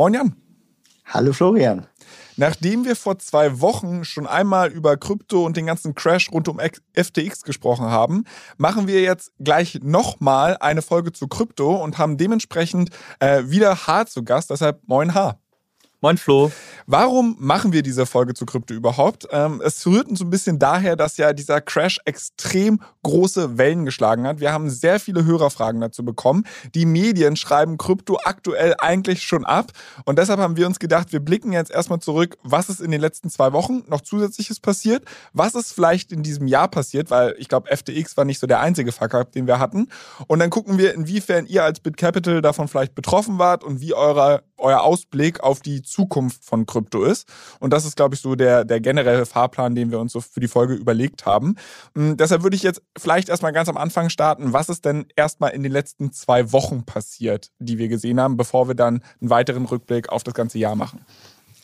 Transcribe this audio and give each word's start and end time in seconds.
Moin 0.00 0.14
Jan. 0.14 0.34
Hallo 1.04 1.34
Florian. 1.34 1.86
Nachdem 2.38 2.86
wir 2.86 2.96
vor 2.96 3.18
zwei 3.18 3.60
Wochen 3.60 4.02
schon 4.06 4.26
einmal 4.26 4.70
über 4.70 4.96
Krypto 4.96 5.44
und 5.44 5.58
den 5.58 5.66
ganzen 5.66 5.94
Crash 5.94 6.32
rund 6.32 6.48
um 6.48 6.58
FTX 6.94 7.42
gesprochen 7.42 7.84
haben, 7.84 8.24
machen 8.56 8.86
wir 8.86 9.02
jetzt 9.02 9.30
gleich 9.40 9.80
nochmal 9.82 10.56
eine 10.60 10.80
Folge 10.80 11.12
zu 11.12 11.28
Krypto 11.28 11.76
und 11.84 11.98
haben 11.98 12.16
dementsprechend 12.16 12.88
äh, 13.18 13.42
wieder 13.48 13.86
H 13.86 14.06
zu 14.06 14.24
Gast. 14.24 14.48
Deshalb 14.48 14.80
moin 14.88 15.12
H. 15.12 15.38
Moin 16.02 16.16
Flo. 16.16 16.50
Warum 16.86 17.36
machen 17.38 17.74
wir 17.74 17.82
diese 17.82 18.06
Folge 18.06 18.32
zu 18.32 18.46
Krypto 18.46 18.72
überhaupt? 18.72 19.28
Ähm, 19.32 19.60
es 19.62 19.86
rührt 19.86 20.08
uns 20.08 20.22
ein 20.22 20.30
bisschen 20.30 20.58
daher, 20.58 20.96
dass 20.96 21.18
ja 21.18 21.34
dieser 21.34 21.60
Crash 21.60 21.98
extrem 22.06 22.80
große 23.02 23.58
Wellen 23.58 23.84
geschlagen 23.84 24.26
hat. 24.26 24.40
Wir 24.40 24.50
haben 24.50 24.70
sehr 24.70 24.98
viele 24.98 25.26
Hörerfragen 25.26 25.80
dazu 25.82 26.02
bekommen. 26.02 26.46
Die 26.74 26.86
Medien 26.86 27.36
schreiben 27.36 27.76
Krypto 27.76 28.18
aktuell 28.24 28.74
eigentlich 28.78 29.24
schon 29.24 29.44
ab. 29.44 29.72
Und 30.06 30.18
deshalb 30.18 30.40
haben 30.40 30.56
wir 30.56 30.66
uns 30.66 30.78
gedacht, 30.78 31.12
wir 31.12 31.20
blicken 31.20 31.52
jetzt 31.52 31.70
erstmal 31.70 32.00
zurück, 32.00 32.38
was 32.42 32.70
ist 32.70 32.80
in 32.80 32.90
den 32.90 33.02
letzten 33.02 33.28
zwei 33.28 33.52
Wochen 33.52 33.82
noch 33.86 34.00
zusätzliches 34.00 34.58
passiert, 34.58 35.04
was 35.34 35.54
ist 35.54 35.74
vielleicht 35.74 36.12
in 36.12 36.22
diesem 36.22 36.46
Jahr 36.46 36.68
passiert, 36.68 37.10
weil 37.10 37.34
ich 37.38 37.48
glaube, 37.48 37.68
FTX 37.76 38.16
war 38.16 38.24
nicht 38.24 38.38
so 38.38 38.46
der 38.46 38.60
einzige 38.60 38.90
Fuck-up, 38.90 39.32
den 39.32 39.46
wir 39.46 39.58
hatten. 39.58 39.88
Und 40.28 40.38
dann 40.38 40.48
gucken 40.48 40.78
wir, 40.78 40.94
inwiefern 40.94 41.44
ihr 41.44 41.62
als 41.62 41.80
BitCapital 41.80 42.40
davon 42.40 42.68
vielleicht 42.68 42.94
betroffen 42.94 43.38
wart 43.38 43.62
und 43.62 43.82
wie 43.82 43.92
eure, 43.92 44.44
euer 44.56 44.80
Ausblick 44.80 45.40
auf 45.40 45.60
die 45.60 45.82
Zukunft 45.90 46.44
von 46.44 46.66
Krypto 46.66 47.04
ist. 47.04 47.28
Und 47.58 47.72
das 47.72 47.84
ist, 47.84 47.96
glaube 47.96 48.14
ich, 48.14 48.20
so 48.20 48.34
der, 48.34 48.64
der 48.64 48.80
generelle 48.80 49.26
Fahrplan, 49.26 49.74
den 49.74 49.90
wir 49.90 49.98
uns 49.98 50.12
so 50.12 50.20
für 50.20 50.40
die 50.40 50.48
Folge 50.48 50.74
überlegt 50.74 51.26
haben. 51.26 51.56
Und 51.94 52.02
hm, 52.02 52.16
deshalb 52.16 52.42
würde 52.42 52.56
ich 52.56 52.62
jetzt 52.62 52.82
vielleicht 52.96 53.28
erstmal 53.28 53.52
ganz 53.52 53.68
am 53.68 53.76
Anfang 53.76 54.10
starten. 54.10 54.52
Was 54.52 54.68
ist 54.68 54.84
denn 54.84 55.06
erstmal 55.16 55.50
in 55.50 55.62
den 55.62 55.72
letzten 55.72 56.12
zwei 56.12 56.52
Wochen 56.52 56.84
passiert, 56.84 57.50
die 57.58 57.78
wir 57.78 57.88
gesehen 57.88 58.20
haben, 58.20 58.36
bevor 58.36 58.68
wir 58.68 58.74
dann 58.74 59.02
einen 59.20 59.30
weiteren 59.30 59.66
Rückblick 59.66 60.08
auf 60.08 60.22
das 60.22 60.34
ganze 60.34 60.58
Jahr 60.58 60.76
machen? 60.76 61.04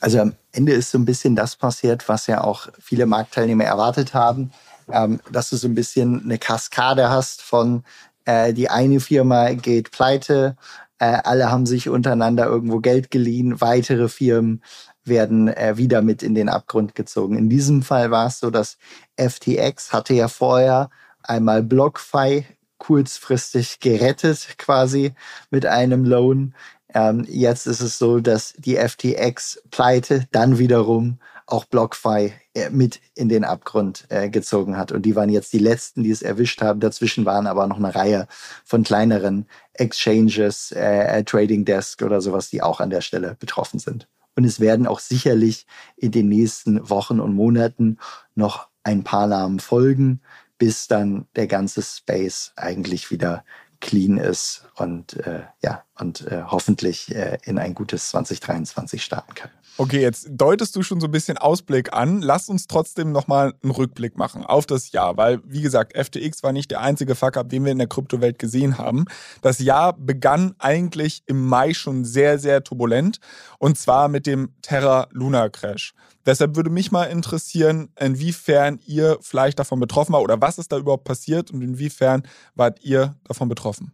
Also 0.00 0.20
am 0.20 0.34
Ende 0.52 0.72
ist 0.72 0.90
so 0.90 0.98
ein 0.98 1.04
bisschen 1.04 1.36
das 1.36 1.56
passiert, 1.56 2.08
was 2.08 2.26
ja 2.26 2.44
auch 2.44 2.68
viele 2.78 3.06
Marktteilnehmer 3.06 3.64
erwartet 3.64 4.14
haben, 4.14 4.52
ähm, 4.92 5.20
dass 5.30 5.50
du 5.50 5.56
so 5.56 5.68
ein 5.68 5.74
bisschen 5.74 6.22
eine 6.22 6.38
Kaskade 6.38 7.08
hast 7.08 7.42
von 7.42 7.82
äh, 8.26 8.52
die 8.52 8.68
eine 8.68 9.00
Firma 9.00 9.52
geht 9.52 9.90
pleite, 9.90 10.56
äh, 10.98 11.18
alle 11.24 11.50
haben 11.50 11.66
sich 11.66 11.88
untereinander 11.88 12.46
irgendwo 12.46 12.80
Geld 12.80 13.10
geliehen, 13.10 13.60
weitere 13.60 14.08
Firmen 14.08 14.62
werden 15.04 15.48
äh, 15.48 15.76
wieder 15.76 16.02
mit 16.02 16.22
in 16.22 16.34
den 16.34 16.48
Abgrund 16.48 16.94
gezogen. 16.94 17.36
In 17.36 17.48
diesem 17.48 17.82
Fall 17.82 18.10
war 18.10 18.26
es 18.26 18.40
so, 18.40 18.50
dass 18.50 18.78
FTX 19.16 19.92
hatte 19.92 20.14
ja 20.14 20.28
vorher 20.28 20.90
einmal 21.22 21.62
BlockFi 21.62 22.44
kurzfristig 22.78 23.80
gerettet 23.80 24.58
quasi 24.58 25.12
mit 25.50 25.66
einem 25.66 26.04
Loan. 26.04 26.54
Ähm, 26.94 27.26
jetzt 27.28 27.66
ist 27.66 27.80
es 27.80 27.98
so, 27.98 28.20
dass 28.20 28.54
die 28.58 28.76
FTX-Pleite 28.76 30.26
dann 30.32 30.58
wiederum 30.58 31.18
auch 31.46 31.64
BlockFi 31.64 32.32
äh, 32.54 32.70
mit 32.70 33.00
in 33.14 33.28
den 33.28 33.44
Abgrund 33.44 34.04
äh, 34.08 34.28
gezogen 34.28 34.76
hat. 34.76 34.92
Und 34.92 35.02
die 35.02 35.16
waren 35.16 35.28
jetzt 35.28 35.52
die 35.52 35.58
letzten, 35.58 36.02
die 36.02 36.10
es 36.10 36.22
erwischt 36.22 36.60
haben. 36.60 36.80
Dazwischen 36.80 37.24
waren 37.24 37.46
aber 37.46 37.66
noch 37.66 37.78
eine 37.78 37.94
Reihe 37.94 38.26
von 38.64 38.82
kleineren 38.82 39.46
Exchanges, 39.74 40.72
äh, 40.72 41.22
Trading 41.24 41.64
Desk 41.64 42.02
oder 42.02 42.20
sowas, 42.20 42.50
die 42.50 42.62
auch 42.62 42.80
an 42.80 42.90
der 42.90 43.00
Stelle 43.00 43.36
betroffen 43.38 43.78
sind. 43.78 44.08
Und 44.34 44.44
es 44.44 44.60
werden 44.60 44.86
auch 44.86 44.98
sicherlich 44.98 45.66
in 45.96 46.10
den 46.10 46.28
nächsten 46.28 46.90
Wochen 46.90 47.20
und 47.20 47.34
Monaten 47.34 47.98
noch 48.34 48.68
ein 48.82 49.02
paar 49.02 49.26
Namen 49.26 49.60
folgen, 49.60 50.20
bis 50.58 50.88
dann 50.88 51.26
der 51.36 51.46
ganze 51.46 51.82
Space 51.82 52.52
eigentlich 52.56 53.10
wieder 53.10 53.44
clean 53.80 54.16
ist 54.16 54.66
und 54.76 55.14
äh, 55.26 55.42
ja 55.62 55.84
und 55.98 56.26
äh, 56.26 56.42
hoffentlich 56.46 57.14
äh, 57.14 57.38
in 57.44 57.58
ein 57.58 57.74
gutes 57.74 58.10
2023 58.10 59.02
starten 59.02 59.34
kann. 59.34 59.50
Okay, 59.78 60.00
jetzt 60.00 60.28
deutest 60.30 60.74
du 60.74 60.82
schon 60.82 61.00
so 61.00 61.06
ein 61.06 61.10
bisschen 61.10 61.36
Ausblick 61.36 61.92
an. 61.92 62.22
Lass 62.22 62.48
uns 62.48 62.66
trotzdem 62.66 63.12
nochmal 63.12 63.52
einen 63.62 63.72
Rückblick 63.72 64.16
machen 64.16 64.42
auf 64.42 64.64
das 64.64 64.92
Jahr, 64.92 65.18
weil, 65.18 65.40
wie 65.44 65.60
gesagt, 65.60 65.94
FTX 65.94 66.42
war 66.42 66.52
nicht 66.52 66.70
der 66.70 66.80
einzige 66.80 67.14
Fuck-up, 67.14 67.50
den 67.50 67.62
wir 67.66 67.72
in 67.72 67.78
der 67.78 67.86
Kryptowelt 67.86 68.38
gesehen 68.38 68.78
haben. 68.78 69.04
Das 69.42 69.58
Jahr 69.58 69.92
begann 69.92 70.54
eigentlich 70.58 71.24
im 71.26 71.44
Mai 71.44 71.74
schon 71.74 72.06
sehr, 72.06 72.38
sehr 72.38 72.64
turbulent 72.64 73.18
und 73.58 73.76
zwar 73.76 74.08
mit 74.08 74.26
dem 74.26 74.54
Terra 74.62 75.08
Luna 75.10 75.50
Crash. 75.50 75.92
Deshalb 76.24 76.56
würde 76.56 76.70
mich 76.70 76.90
mal 76.90 77.04
interessieren, 77.04 77.90
inwiefern 78.00 78.80
ihr 78.86 79.18
vielleicht 79.20 79.58
davon 79.58 79.78
betroffen 79.78 80.14
war 80.14 80.22
oder 80.22 80.40
was 80.40 80.56
ist 80.56 80.72
da 80.72 80.78
überhaupt 80.78 81.04
passiert 81.04 81.50
und 81.50 81.60
inwiefern 81.60 82.22
wart 82.54 82.82
ihr 82.82 83.14
davon 83.24 83.50
betroffen? 83.50 83.92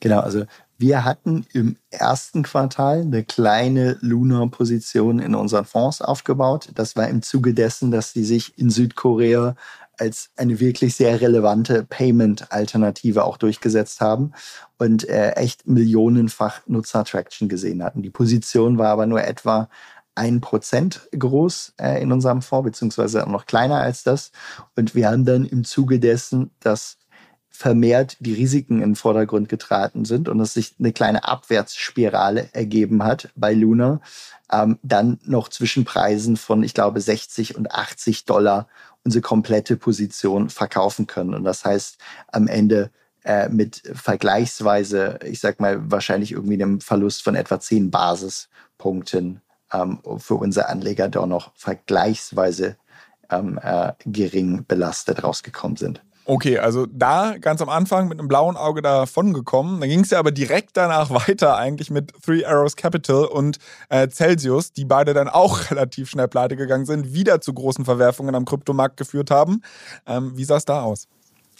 Genau, 0.00 0.20
also 0.20 0.44
wir 0.78 1.04
hatten 1.04 1.44
im 1.52 1.76
ersten 1.90 2.44
Quartal 2.44 3.00
eine 3.00 3.24
kleine 3.24 3.98
Luna-Position 4.00 5.18
in 5.18 5.34
unseren 5.34 5.64
Fonds 5.64 6.00
aufgebaut. 6.00 6.70
Das 6.74 6.94
war 6.94 7.08
im 7.08 7.20
Zuge 7.22 7.52
dessen, 7.52 7.90
dass 7.90 8.12
die 8.12 8.24
sich 8.24 8.56
in 8.56 8.70
Südkorea 8.70 9.56
als 9.98 10.30
eine 10.36 10.60
wirklich 10.60 10.94
sehr 10.94 11.20
relevante 11.20 11.82
Payment-Alternative 11.82 13.24
auch 13.24 13.36
durchgesetzt 13.36 14.00
haben 14.00 14.32
und 14.78 15.08
äh, 15.08 15.32
echt 15.32 15.66
millionenfach 15.66 16.60
Nutzer-Traction 16.68 17.48
gesehen 17.48 17.82
hatten. 17.82 18.02
Die 18.02 18.10
Position 18.10 18.78
war 18.78 18.90
aber 18.90 19.06
nur 19.06 19.24
etwa 19.24 19.68
ein 20.14 20.40
Prozent 20.40 21.08
groß 21.16 21.74
äh, 21.80 22.00
in 22.00 22.12
unserem 22.12 22.42
Fonds, 22.42 22.66
beziehungsweise 22.66 23.20
noch 23.28 23.46
kleiner 23.46 23.80
als 23.80 24.04
das. 24.04 24.30
Und 24.76 24.94
wir 24.94 25.08
haben 25.08 25.24
dann 25.24 25.44
im 25.44 25.64
Zuge 25.64 25.98
dessen 25.98 26.52
das 26.60 26.98
vermehrt 27.50 28.16
die 28.20 28.34
Risiken 28.34 28.76
in 28.76 28.90
den 28.90 28.96
Vordergrund 28.96 29.48
getraten 29.48 30.04
sind 30.04 30.28
und 30.28 30.38
es 30.40 30.54
sich 30.54 30.76
eine 30.78 30.92
kleine 30.92 31.24
Abwärtsspirale 31.24 32.50
ergeben 32.52 33.02
hat 33.02 33.30
bei 33.34 33.52
Luna, 33.52 34.00
ähm, 34.52 34.78
dann 34.82 35.18
noch 35.24 35.48
zwischen 35.48 35.84
Preisen 35.84 36.36
von, 36.36 36.62
ich 36.62 36.74
glaube, 36.74 37.00
60 37.00 37.56
und 37.56 37.72
80 37.72 38.24
Dollar 38.24 38.68
unsere 39.04 39.22
komplette 39.22 39.76
Position 39.76 40.50
verkaufen 40.50 41.06
können. 41.06 41.34
Und 41.34 41.44
das 41.44 41.64
heißt, 41.64 41.98
am 42.28 42.46
Ende 42.46 42.90
äh, 43.24 43.48
mit 43.48 43.82
vergleichsweise, 43.92 45.18
ich 45.24 45.40
sag 45.40 45.60
mal, 45.60 45.90
wahrscheinlich 45.90 46.32
irgendwie 46.32 46.54
einem 46.54 46.80
Verlust 46.80 47.22
von 47.22 47.34
etwa 47.34 47.58
10 47.58 47.90
Basispunkten 47.90 49.40
ähm, 49.72 49.98
für 50.18 50.34
unsere 50.34 50.68
Anleger 50.68 51.08
doch 51.08 51.26
noch 51.26 51.52
vergleichsweise 51.54 52.76
ähm, 53.30 53.58
äh, 53.62 53.92
gering 54.06 54.64
belastet 54.66 55.22
rausgekommen 55.22 55.76
sind. 55.76 56.02
Okay, 56.30 56.58
also 56.58 56.84
da 56.84 57.38
ganz 57.40 57.62
am 57.62 57.70
Anfang 57.70 58.06
mit 58.06 58.18
einem 58.18 58.28
blauen 58.28 58.58
Auge 58.58 58.82
davon 58.82 59.32
gekommen. 59.32 59.80
Dann 59.80 59.88
ging 59.88 60.00
es 60.00 60.10
ja 60.10 60.18
aber 60.18 60.30
direkt 60.30 60.76
danach 60.76 61.08
weiter 61.26 61.56
eigentlich 61.56 61.90
mit 61.90 62.12
Three 62.22 62.44
Arrows 62.44 62.76
Capital 62.76 63.24
und 63.24 63.56
äh, 63.88 64.10
Celsius, 64.10 64.74
die 64.74 64.84
beide 64.84 65.14
dann 65.14 65.28
auch 65.30 65.70
relativ 65.70 66.10
schnell 66.10 66.28
pleite 66.28 66.56
gegangen 66.56 66.84
sind, 66.84 67.14
wieder 67.14 67.40
zu 67.40 67.54
großen 67.54 67.86
Verwerfungen 67.86 68.34
am 68.34 68.44
Kryptomarkt 68.44 68.98
geführt 68.98 69.30
haben. 69.30 69.62
Ähm, 70.06 70.32
wie 70.36 70.44
sah 70.44 70.56
es 70.56 70.66
da 70.66 70.82
aus? 70.82 71.08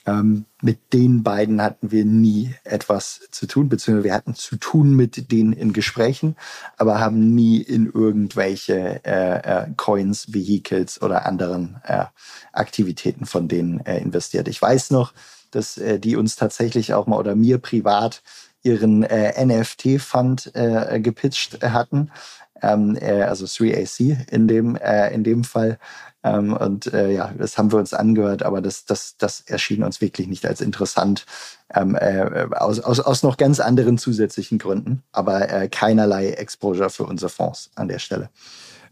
Ähm, 0.08 0.46
mit 0.62 0.94
den 0.94 1.22
beiden 1.22 1.60
hatten 1.60 1.90
wir 1.90 2.04
nie 2.04 2.54
etwas 2.64 3.28
zu 3.30 3.46
tun, 3.46 3.68
beziehungsweise 3.68 4.04
wir 4.04 4.14
hatten 4.14 4.34
zu 4.34 4.56
tun 4.56 4.96
mit 4.96 5.30
denen 5.30 5.52
in 5.52 5.74
Gesprächen, 5.74 6.34
aber 6.78 6.98
haben 6.98 7.34
nie 7.34 7.58
in 7.58 7.86
irgendwelche 7.92 9.04
äh, 9.04 9.64
äh, 9.64 9.66
Coins, 9.76 10.32
Vehicles 10.32 11.02
oder 11.02 11.26
anderen 11.26 11.76
äh, 11.84 12.06
Aktivitäten 12.52 13.26
von 13.26 13.48
denen 13.48 13.80
äh, 13.80 13.98
investiert. 13.98 14.48
Ich 14.48 14.60
weiß 14.62 14.92
noch, 14.92 15.12
dass 15.50 15.76
äh, 15.76 16.00
die 16.00 16.16
uns 16.16 16.36
tatsächlich 16.36 16.94
auch 16.94 17.06
mal 17.06 17.18
oder 17.18 17.36
mir 17.36 17.58
privat 17.58 18.22
ihren 18.62 19.02
äh, 19.04 19.44
NFT-Fund 19.44 20.52
gepitcht 20.96 21.62
hatten, 21.62 22.10
also 22.60 23.46
3AC 23.46 24.30
in 24.30 24.48
dem, 24.48 24.76
in 24.76 25.24
dem 25.24 25.44
Fall. 25.44 25.78
Ähm, 26.24 26.52
und 26.52 26.92
äh, 26.92 27.12
ja, 27.12 27.32
das 27.38 27.58
haben 27.58 27.70
wir 27.70 27.78
uns 27.78 27.94
angehört, 27.94 28.42
aber 28.42 28.60
das, 28.60 28.84
das, 28.84 29.16
das 29.18 29.42
erschien 29.46 29.84
uns 29.84 30.00
wirklich 30.00 30.26
nicht 30.26 30.46
als 30.46 30.60
interessant, 30.60 31.26
ähm, 31.72 31.94
äh, 31.94 32.46
aus, 32.56 32.80
aus, 32.80 33.00
aus 33.00 33.22
noch 33.22 33.36
ganz 33.36 33.60
anderen 33.60 33.98
zusätzlichen 33.98 34.58
Gründen, 34.58 35.02
aber 35.12 35.48
äh, 35.48 35.68
keinerlei 35.68 36.30
Exposure 36.30 36.90
für 36.90 37.04
unsere 37.04 37.28
Fonds 37.28 37.70
an 37.76 37.88
der 37.88 38.00
Stelle. 38.00 38.30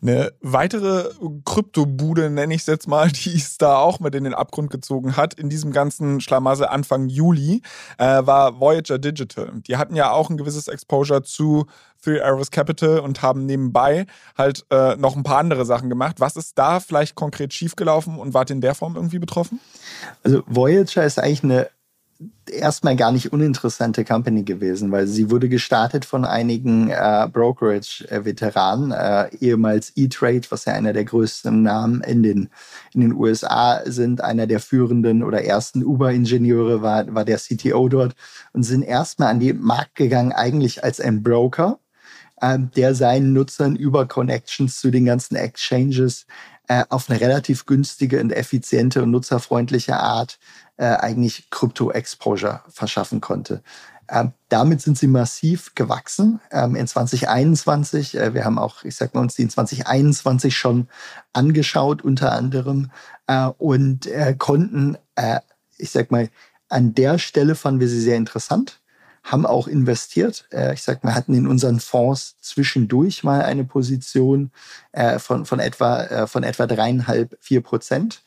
Eine 0.07 0.33
weitere 0.41 1.11
Kryptobude, 1.45 2.31
nenne 2.31 2.55
ich 2.55 2.61
es 2.61 2.67
jetzt 2.67 2.87
mal, 2.87 3.09
die 3.13 3.35
es 3.35 3.59
da 3.59 3.79
auch 3.79 3.99
mit 3.99 4.15
in 4.15 4.23
den 4.23 4.35
Abgrund 4.35 4.71
gezogen 4.71 5.17
hat, 5.17 5.35
in 5.35 5.49
diesem 5.49 5.73
ganzen 5.73 6.21
Schlamassel 6.21 6.67
Anfang 6.67 7.09
Juli, 7.09 7.61
äh, 7.99 8.25
war 8.25 8.61
Voyager 8.61 8.99
Digital. 8.99 9.51
Die 9.67 9.77
hatten 9.77 9.97
ja 9.97 10.13
auch 10.13 10.31
ein 10.31 10.37
gewisses 10.37 10.69
Exposure 10.69 11.23
zu 11.23 11.67
Three 12.03 12.21
Arrows 12.21 12.53
Capital 12.53 13.01
und 13.01 13.23
haben 13.23 13.47
nebenbei 13.47 14.07
halt 14.39 14.65
äh, 14.71 14.95
noch 14.95 15.17
ein 15.17 15.25
paar 15.25 15.39
andere 15.39 15.65
Sachen 15.65 15.89
gemacht. 15.89 16.21
Was 16.21 16.37
ist 16.37 16.57
da 16.57 16.79
vielleicht 16.79 17.17
konkret 17.17 17.53
schiefgelaufen 17.53 18.19
und 18.21 18.33
wart 18.33 18.51
in 18.51 18.61
der 18.61 18.77
Form 18.77 18.95
irgendwie 18.95 19.19
betroffen? 19.19 19.59
Also 20.23 20.45
Voyager 20.47 21.05
ist 21.05 21.19
eigentlich 21.19 21.43
eine 21.43 21.69
erstmal 22.51 22.97
gar 22.97 23.13
nicht 23.13 23.33
uninteressante 23.33 24.05
Company 24.05 24.43
gewesen, 24.43 24.93
weil 24.93 25.07
sie 25.07 25.31
wurde 25.31 25.49
gestartet 25.49 26.05
von 26.05 26.25
einigen 26.25 26.91
äh, 26.91 27.29
Brokerage-Veteranen, 27.31 28.93
äh, 28.93 29.35
ehemals 29.37 29.93
E-Trade, 29.97 30.43
was 30.51 30.65
ja 30.65 30.73
einer 30.73 30.93
der 30.93 31.05
größten 31.05 31.63
Namen 31.63 32.03
in 32.03 32.23
den, 32.23 32.49
in 32.95 33.01
den 33.01 33.13
USA 33.13 33.83
sind, 33.85 34.23
einer 34.23 34.47
der 34.47 34.61
führenden 34.61 35.23
oder 35.23 35.45
ersten 35.45 35.85
Uber-Ingenieure 35.85 36.83
war, 36.83 37.15
war 37.15 37.25
der 37.25 37.39
CTO 37.39 37.89
dort 37.89 38.15
und 38.53 38.63
sind 38.63 38.83
erstmal 38.83 39.31
an 39.31 39.41
den 39.41 39.61
Markt 39.61 39.95
gegangen, 39.97 40.33
eigentlich 40.33 40.85
als 40.85 41.01
ein 41.01 41.23
Broker, 41.23 41.79
äh, 42.41 42.59
der 42.77 42.95
seinen 42.95 43.33
Nutzern 43.33 43.77
über 43.77 44.07
Connections 44.07 44.81
zu 44.81 44.91
den 44.91 45.05
ganzen 45.05 45.37
Exchanges 45.37 46.27
äh, 46.69 46.85
auf 46.89 47.09
eine 47.09 47.21
relativ 47.21 47.67
günstige 47.67 48.21
und 48.21 48.33
effiziente 48.33 49.03
und 49.03 49.11
nutzerfreundliche 49.11 49.97
Art 49.97 50.39
äh, 50.77 50.87
eigentlich 50.87 51.51
Krypto-Exposure 51.51 52.63
verschaffen 52.69 53.21
konnte. 53.21 53.63
Ähm, 54.09 54.33
damit 54.49 54.81
sind 54.81 54.97
sie 54.97 55.09
massiv 55.09 55.75
gewachsen 55.75 56.41
ähm, 56.53 56.77
in 56.77 56.87
2021. 56.87 58.17
Äh, 58.17 58.35
wir 58.35 58.45
haben 58.45 58.59
auch, 58.59 58.85
ich 58.85 58.95
sag 58.95 59.15
mal, 59.15 59.21
uns 59.21 59.35
die 59.35 59.43
in 59.43 59.51
2021 59.51 60.57
schon 60.57 60.89
angeschaut, 61.33 62.03
unter 62.03 62.33
anderem, 62.33 62.91
äh, 63.27 63.47
und 63.59 64.07
äh, 64.07 64.35
konnten, 64.39 64.97
äh, 65.17 65.41
ich 65.79 65.91
sag 65.91 66.11
mal, 66.11 66.29
an 66.69 66.95
der 66.95 67.19
Stelle 67.19 67.55
fanden 67.55 67.81
wir 67.81 67.89
sie 67.89 68.01
sehr 68.01 68.17
interessant, 68.17 68.81
haben 69.25 69.45
auch 69.45 69.67
investiert. 69.67 70.47
Äh, 70.53 70.75
ich 70.75 70.83
sag 70.83 71.03
mal, 71.03 71.15
hatten 71.15 71.35
in 71.35 71.49
unseren 71.49 71.81
Fonds 71.81 72.37
zwischendurch 72.41 73.25
mal 73.25 73.43
eine 73.43 73.65
Position 73.65 74.53
äh, 74.93 75.19
von, 75.19 75.47
von 75.47 75.59
etwa, 75.59 76.29
von 76.29 76.45
etwa 76.45 76.67
dreieinhalb, 76.67 77.37
vier 77.41 77.61
Prozent 77.61 78.23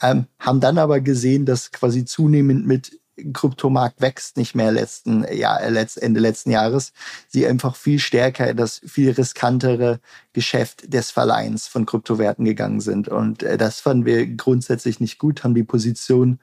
ähm, 0.00 0.26
haben 0.38 0.60
dann 0.60 0.78
aber 0.78 1.00
gesehen, 1.00 1.46
dass 1.46 1.72
quasi 1.72 2.04
zunehmend 2.04 2.66
mit 2.66 2.98
Kryptomarkt 3.32 4.00
wächst 4.00 4.36
nicht 4.36 4.54
mehr 4.54 4.72
letzten 4.72 5.24
Jahr, 5.32 5.60
äh, 5.60 5.86
Ende 5.96 6.20
letzten 6.20 6.50
Jahres. 6.50 6.92
Sie 7.28 7.46
einfach 7.46 7.76
viel 7.76 7.98
stärker 7.98 8.54
das 8.54 8.80
viel 8.86 9.10
riskantere 9.10 10.00
Geschäft 10.32 10.92
des 10.92 11.10
Verleihens 11.10 11.66
von 11.66 11.86
Kryptowerten 11.86 12.44
gegangen 12.44 12.80
sind. 12.80 13.08
Und 13.08 13.42
äh, 13.42 13.58
das 13.58 13.80
fanden 13.80 14.06
wir 14.06 14.26
grundsätzlich 14.26 15.00
nicht 15.00 15.18
gut, 15.18 15.44
haben 15.44 15.54
die 15.54 15.64
Position 15.64 16.38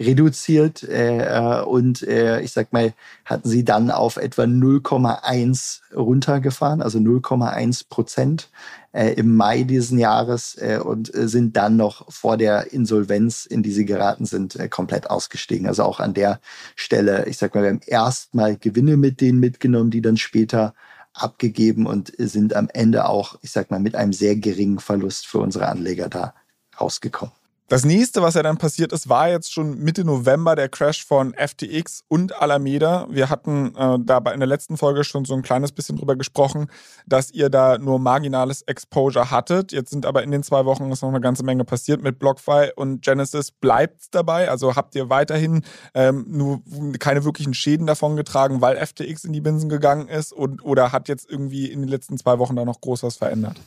reduziert 0.00 0.82
äh, 0.84 1.62
und 1.66 2.02
äh, 2.02 2.40
ich 2.40 2.52
sag 2.52 2.72
mal, 2.72 2.94
hatten 3.24 3.48
sie 3.48 3.64
dann 3.64 3.90
auf 3.90 4.16
etwa 4.16 4.42
0,1 4.44 5.80
runtergefahren, 5.94 6.82
also 6.82 6.98
0,1 6.98 7.88
Prozent 7.88 8.48
äh, 8.92 9.14
im 9.14 9.36
Mai 9.36 9.64
diesen 9.64 9.98
Jahres 9.98 10.56
äh, 10.56 10.78
und 10.82 11.12
äh, 11.14 11.28
sind 11.28 11.56
dann 11.56 11.76
noch 11.76 12.10
vor 12.12 12.36
der 12.36 12.72
Insolvenz, 12.72 13.44
in 13.44 13.62
die 13.62 13.72
sie 13.72 13.84
geraten 13.84 14.24
sind, 14.24 14.56
äh, 14.56 14.68
komplett 14.68 15.10
ausgestiegen. 15.10 15.66
Also 15.66 15.82
auch 15.82 16.00
an 16.00 16.14
der 16.14 16.40
Stelle, 16.76 17.26
ich 17.26 17.38
sag 17.38 17.54
mal, 17.54 17.62
wir 17.62 17.70
haben 17.70 17.80
erstmal 17.84 18.56
Gewinne 18.56 18.96
mit 18.96 19.20
denen 19.20 19.40
mitgenommen, 19.40 19.90
die 19.90 20.02
dann 20.02 20.16
später 20.16 20.74
abgegeben 21.12 21.86
und 21.86 22.12
sind 22.18 22.54
am 22.54 22.68
Ende 22.72 23.08
auch, 23.08 23.38
ich 23.42 23.50
sag 23.50 23.70
mal, 23.70 23.80
mit 23.80 23.96
einem 23.96 24.12
sehr 24.12 24.36
geringen 24.36 24.78
Verlust 24.78 25.26
für 25.26 25.38
unsere 25.38 25.68
Anleger 25.68 26.08
da 26.08 26.34
rausgekommen. 26.80 27.34
Das 27.70 27.84
nächste, 27.84 28.22
was 28.22 28.32
ja 28.32 28.42
dann 28.42 28.56
passiert 28.56 28.94
ist, 28.94 29.10
war 29.10 29.28
jetzt 29.28 29.52
schon 29.52 29.76
Mitte 29.76 30.02
November 30.02 30.56
der 30.56 30.70
Crash 30.70 31.04
von 31.04 31.34
FTX 31.34 32.02
und 32.08 32.34
Alameda. 32.40 33.06
Wir 33.10 33.28
hatten 33.28 33.76
äh, 33.76 33.98
da 34.00 34.16
in 34.32 34.40
der 34.40 34.46
letzten 34.46 34.78
Folge 34.78 35.04
schon 35.04 35.26
so 35.26 35.34
ein 35.34 35.42
kleines 35.42 35.72
bisschen 35.72 35.96
drüber 35.98 36.16
gesprochen, 36.16 36.70
dass 37.06 37.30
ihr 37.30 37.50
da 37.50 37.76
nur 37.76 37.98
marginales 37.98 38.62
Exposure 38.62 39.30
hattet. 39.30 39.72
Jetzt 39.72 39.90
sind 39.90 40.06
aber 40.06 40.22
in 40.22 40.30
den 40.30 40.42
zwei 40.42 40.64
Wochen 40.64 40.90
ist 40.90 41.02
noch 41.02 41.10
eine 41.10 41.20
ganze 41.20 41.44
Menge 41.44 41.66
passiert 41.66 42.02
mit 42.02 42.18
BlockFi 42.18 42.70
und 42.74 43.02
Genesis. 43.02 43.50
Bleibt's 43.50 44.08
dabei? 44.10 44.50
Also 44.50 44.74
habt 44.74 44.94
ihr 44.94 45.10
weiterhin 45.10 45.62
ähm, 45.92 46.24
nur 46.26 46.62
keine 46.98 47.24
wirklichen 47.24 47.52
Schäden 47.52 47.86
davon 47.86 48.16
getragen, 48.16 48.62
weil 48.62 48.78
FTX 48.78 49.24
in 49.24 49.34
die 49.34 49.42
Binsen 49.42 49.68
gegangen 49.68 50.08
ist 50.08 50.32
und 50.32 50.64
oder 50.64 50.90
hat 50.90 51.08
jetzt 51.08 51.30
irgendwie 51.30 51.66
in 51.66 51.80
den 51.80 51.88
letzten 51.88 52.16
zwei 52.16 52.38
Wochen 52.38 52.56
da 52.56 52.64
noch 52.64 52.80
groß 52.80 53.02
was 53.02 53.16
verändert? 53.16 53.60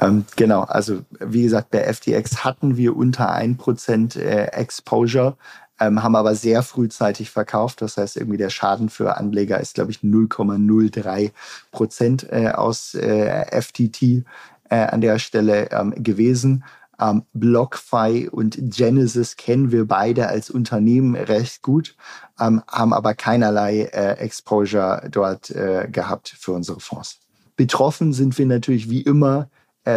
Ähm, 0.00 0.24
genau, 0.36 0.62
also 0.62 1.02
wie 1.20 1.42
gesagt, 1.42 1.70
bei 1.70 1.92
FTX 1.92 2.42
hatten 2.44 2.76
wir 2.76 2.96
unter 2.96 3.34
1% 3.34 4.18
äh, 4.18 4.46
Exposure, 4.46 5.36
ähm, 5.78 6.02
haben 6.02 6.16
aber 6.16 6.34
sehr 6.34 6.62
frühzeitig 6.62 7.30
verkauft. 7.30 7.82
Das 7.82 7.96
heißt, 7.96 8.16
irgendwie 8.16 8.38
der 8.38 8.50
Schaden 8.50 8.88
für 8.88 9.16
Anleger 9.16 9.60
ist, 9.60 9.74
glaube 9.74 9.90
ich, 9.90 9.98
0,03 9.98 11.32
Prozent 11.70 12.26
äh, 12.30 12.48
aus 12.48 12.94
äh, 12.94 13.60
FTT 13.60 14.24
äh, 14.70 14.76
an 14.76 15.00
der 15.02 15.18
Stelle 15.18 15.70
ähm, 15.70 15.92
gewesen. 15.96 16.64
Ähm, 16.98 17.24
BlockFi 17.32 18.28
und 18.30 18.58
Genesis 18.58 19.36
kennen 19.36 19.70
wir 19.70 19.86
beide 19.86 20.28
als 20.28 20.50
Unternehmen 20.50 21.14
recht 21.14 21.62
gut, 21.62 21.96
ähm, 22.38 22.62
haben 22.68 22.92
aber 22.92 23.14
keinerlei 23.14 23.82
äh, 23.84 24.18
Exposure 24.18 25.08
dort 25.10 25.50
äh, 25.50 25.88
gehabt 25.90 26.34
für 26.38 26.52
unsere 26.52 26.80
Fonds. 26.80 27.20
Betroffen 27.56 28.12
sind 28.12 28.36
wir 28.38 28.46
natürlich 28.46 28.90
wie 28.90 29.02
immer 29.02 29.48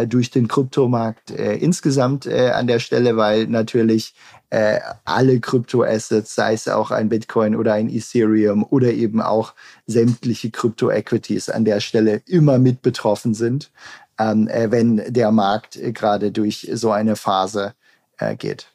durch 0.06 0.30
den 0.30 0.48
Kryptomarkt 0.48 1.30
äh, 1.30 1.56
insgesamt 1.56 2.26
äh, 2.26 2.50
an 2.50 2.66
der 2.66 2.78
Stelle, 2.78 3.16
weil 3.16 3.46
natürlich 3.46 4.14
äh, 4.50 4.80
alle 5.04 5.40
Kryptoassets, 5.40 6.34
sei 6.34 6.54
es 6.54 6.68
auch 6.68 6.90
ein 6.90 7.08
Bitcoin 7.08 7.54
oder 7.54 7.74
ein 7.74 7.90
Ethereum 7.90 8.64
oder 8.64 8.92
eben 8.92 9.20
auch 9.20 9.52
sämtliche 9.86 10.50
Krypto-Equities 10.50 11.50
an 11.50 11.64
der 11.64 11.80
Stelle 11.80 12.22
immer 12.26 12.58
mit 12.58 12.80
betroffen 12.80 13.34
sind, 13.34 13.72
ähm, 14.18 14.48
äh, 14.48 14.70
wenn 14.70 15.02
der 15.12 15.32
Markt 15.32 15.76
äh, 15.76 15.92
gerade 15.92 16.32
durch 16.32 16.68
so 16.72 16.90
eine 16.90 17.16
Phase 17.16 17.74
geht. 18.38 18.68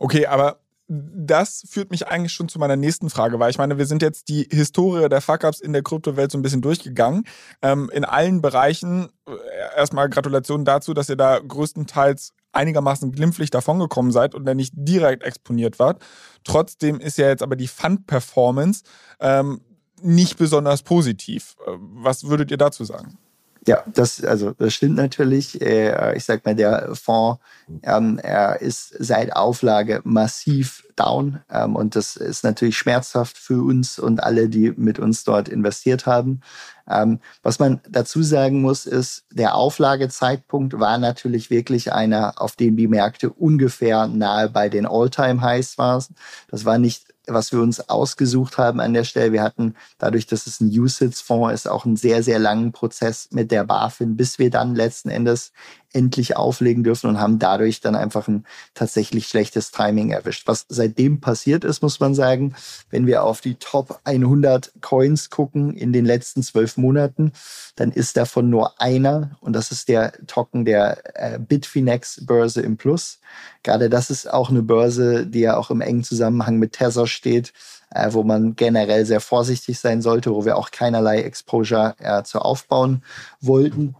Okay, 0.00 0.26
aber 0.26 0.58
das 0.86 1.62
führt 1.68 1.90
mich 1.90 2.08
eigentlich 2.08 2.32
schon 2.32 2.48
zu 2.48 2.58
meiner 2.58 2.76
nächsten 2.76 3.08
Frage, 3.08 3.38
weil 3.38 3.50
ich 3.50 3.58
meine, 3.58 3.78
wir 3.78 3.86
sind 3.86 4.02
jetzt 4.02 4.28
die 4.28 4.46
Historie 4.50 5.08
der 5.08 5.22
Fuck-Ups 5.22 5.60
in 5.60 5.72
der 5.72 5.82
Kryptowelt 5.82 6.30
so 6.30 6.38
ein 6.38 6.42
bisschen 6.42 6.60
durchgegangen. 6.60 7.24
Ähm, 7.62 7.90
in 7.92 8.04
allen 8.04 8.42
Bereichen, 8.42 9.08
äh, 9.26 9.32
erstmal 9.76 10.10
Gratulation 10.10 10.64
dazu, 10.64 10.92
dass 10.92 11.08
ihr 11.08 11.16
da 11.16 11.38
größtenteils 11.38 12.32
einigermaßen 12.52 13.12
glimpflich 13.12 13.50
davongekommen 13.50 14.12
seid 14.12 14.34
und 14.34 14.44
dann 14.44 14.58
nicht 14.58 14.74
direkt 14.76 15.24
exponiert 15.24 15.78
wart. 15.78 16.02
Trotzdem 16.44 17.00
ist 17.00 17.18
ja 17.18 17.28
jetzt 17.28 17.42
aber 17.42 17.56
die 17.56 17.68
Fund-Performance 17.68 18.84
ähm, 19.20 19.62
nicht 20.02 20.36
besonders 20.36 20.82
positiv. 20.82 21.56
Äh, 21.66 21.72
was 21.78 22.24
würdet 22.24 22.50
ihr 22.50 22.58
dazu 22.58 22.84
sagen? 22.84 23.18
Ja, 23.66 23.82
das, 23.86 24.22
also, 24.22 24.52
das 24.52 24.74
stimmt 24.74 24.96
natürlich. 24.96 25.60
Äh, 25.60 26.16
ich 26.16 26.24
sag 26.24 26.44
mal, 26.44 26.54
der 26.54 26.94
Fonds 26.94 27.40
ähm, 27.82 28.20
ist 28.60 28.94
seit 28.98 29.34
Auflage 29.34 30.00
massiv 30.04 30.84
down. 30.96 31.40
Ähm, 31.50 31.76
und 31.76 31.96
das 31.96 32.16
ist 32.16 32.44
natürlich 32.44 32.76
schmerzhaft 32.76 33.38
für 33.38 33.64
uns 33.64 33.98
und 33.98 34.22
alle, 34.22 34.48
die 34.48 34.72
mit 34.76 34.98
uns 34.98 35.24
dort 35.24 35.48
investiert 35.48 36.06
haben. 36.06 36.40
Ähm, 36.88 37.20
was 37.42 37.58
man 37.58 37.80
dazu 37.88 38.22
sagen 38.22 38.60
muss, 38.60 38.84
ist, 38.84 39.24
der 39.30 39.54
Auflagezeitpunkt 39.54 40.78
war 40.78 40.98
natürlich 40.98 41.48
wirklich 41.48 41.92
einer, 41.92 42.40
auf 42.40 42.56
dem 42.56 42.76
die 42.76 42.88
Märkte 42.88 43.30
ungefähr 43.30 44.06
nahe 44.06 44.50
bei 44.50 44.68
den 44.68 44.86
All-Time-Highs 44.86 45.78
waren. 45.78 46.04
Das 46.48 46.64
war 46.64 46.78
nicht 46.78 47.13
was 47.26 47.52
wir 47.52 47.60
uns 47.60 47.88
ausgesucht 47.88 48.58
haben 48.58 48.80
an 48.80 48.94
der 48.94 49.04
Stelle. 49.04 49.32
Wir 49.32 49.42
hatten 49.42 49.74
dadurch, 49.98 50.26
dass 50.26 50.46
es 50.46 50.60
ein 50.60 50.68
USITS-Fonds 50.68 51.54
ist, 51.54 51.68
auch 51.68 51.84
einen 51.84 51.96
sehr, 51.96 52.22
sehr 52.22 52.38
langen 52.38 52.72
Prozess 52.72 53.28
mit 53.32 53.50
der 53.50 53.64
BaFin, 53.64 54.16
bis 54.16 54.38
wir 54.38 54.50
dann 54.50 54.74
letzten 54.74 55.10
Endes 55.10 55.52
endlich 55.94 56.36
auflegen 56.36 56.84
dürfen 56.84 57.08
und 57.08 57.20
haben 57.20 57.38
dadurch 57.38 57.80
dann 57.80 57.94
einfach 57.94 58.28
ein 58.28 58.44
tatsächlich 58.74 59.28
schlechtes 59.28 59.70
Timing 59.70 60.10
erwischt. 60.10 60.46
Was 60.46 60.66
seitdem 60.68 61.20
passiert 61.20 61.64
ist, 61.64 61.82
muss 61.82 62.00
man 62.00 62.14
sagen, 62.14 62.54
wenn 62.90 63.06
wir 63.06 63.22
auf 63.24 63.40
die 63.40 63.54
Top 63.54 64.00
100 64.04 64.72
Coins 64.80 65.30
gucken 65.30 65.74
in 65.74 65.92
den 65.92 66.04
letzten 66.04 66.42
zwölf 66.42 66.76
Monaten, 66.76 67.32
dann 67.76 67.92
ist 67.92 68.16
davon 68.16 68.50
nur 68.50 68.80
einer 68.80 69.36
und 69.40 69.54
das 69.54 69.70
ist 69.70 69.88
der 69.88 70.12
Token 70.26 70.64
der 70.64 70.98
äh, 71.14 71.38
Bitfinex 71.38 72.26
Börse 72.26 72.60
im 72.60 72.76
Plus. 72.76 73.20
Gerade 73.62 73.88
das 73.88 74.10
ist 74.10 74.30
auch 74.30 74.50
eine 74.50 74.62
Börse, 74.62 75.26
die 75.26 75.40
ja 75.40 75.56
auch 75.56 75.70
im 75.70 75.80
engen 75.80 76.04
Zusammenhang 76.04 76.58
mit 76.58 76.72
Tether 76.72 77.06
steht, 77.06 77.52
äh, 77.90 78.12
wo 78.12 78.22
man 78.22 78.56
generell 78.56 79.06
sehr 79.06 79.20
vorsichtig 79.20 79.78
sein 79.78 80.02
sollte, 80.02 80.32
wo 80.32 80.44
wir 80.44 80.56
auch 80.56 80.70
keinerlei 80.70 81.22
Exposure 81.22 81.94
äh, 81.98 82.22
zu 82.24 82.40
aufbauen 82.40 83.02
wollten. 83.40 83.94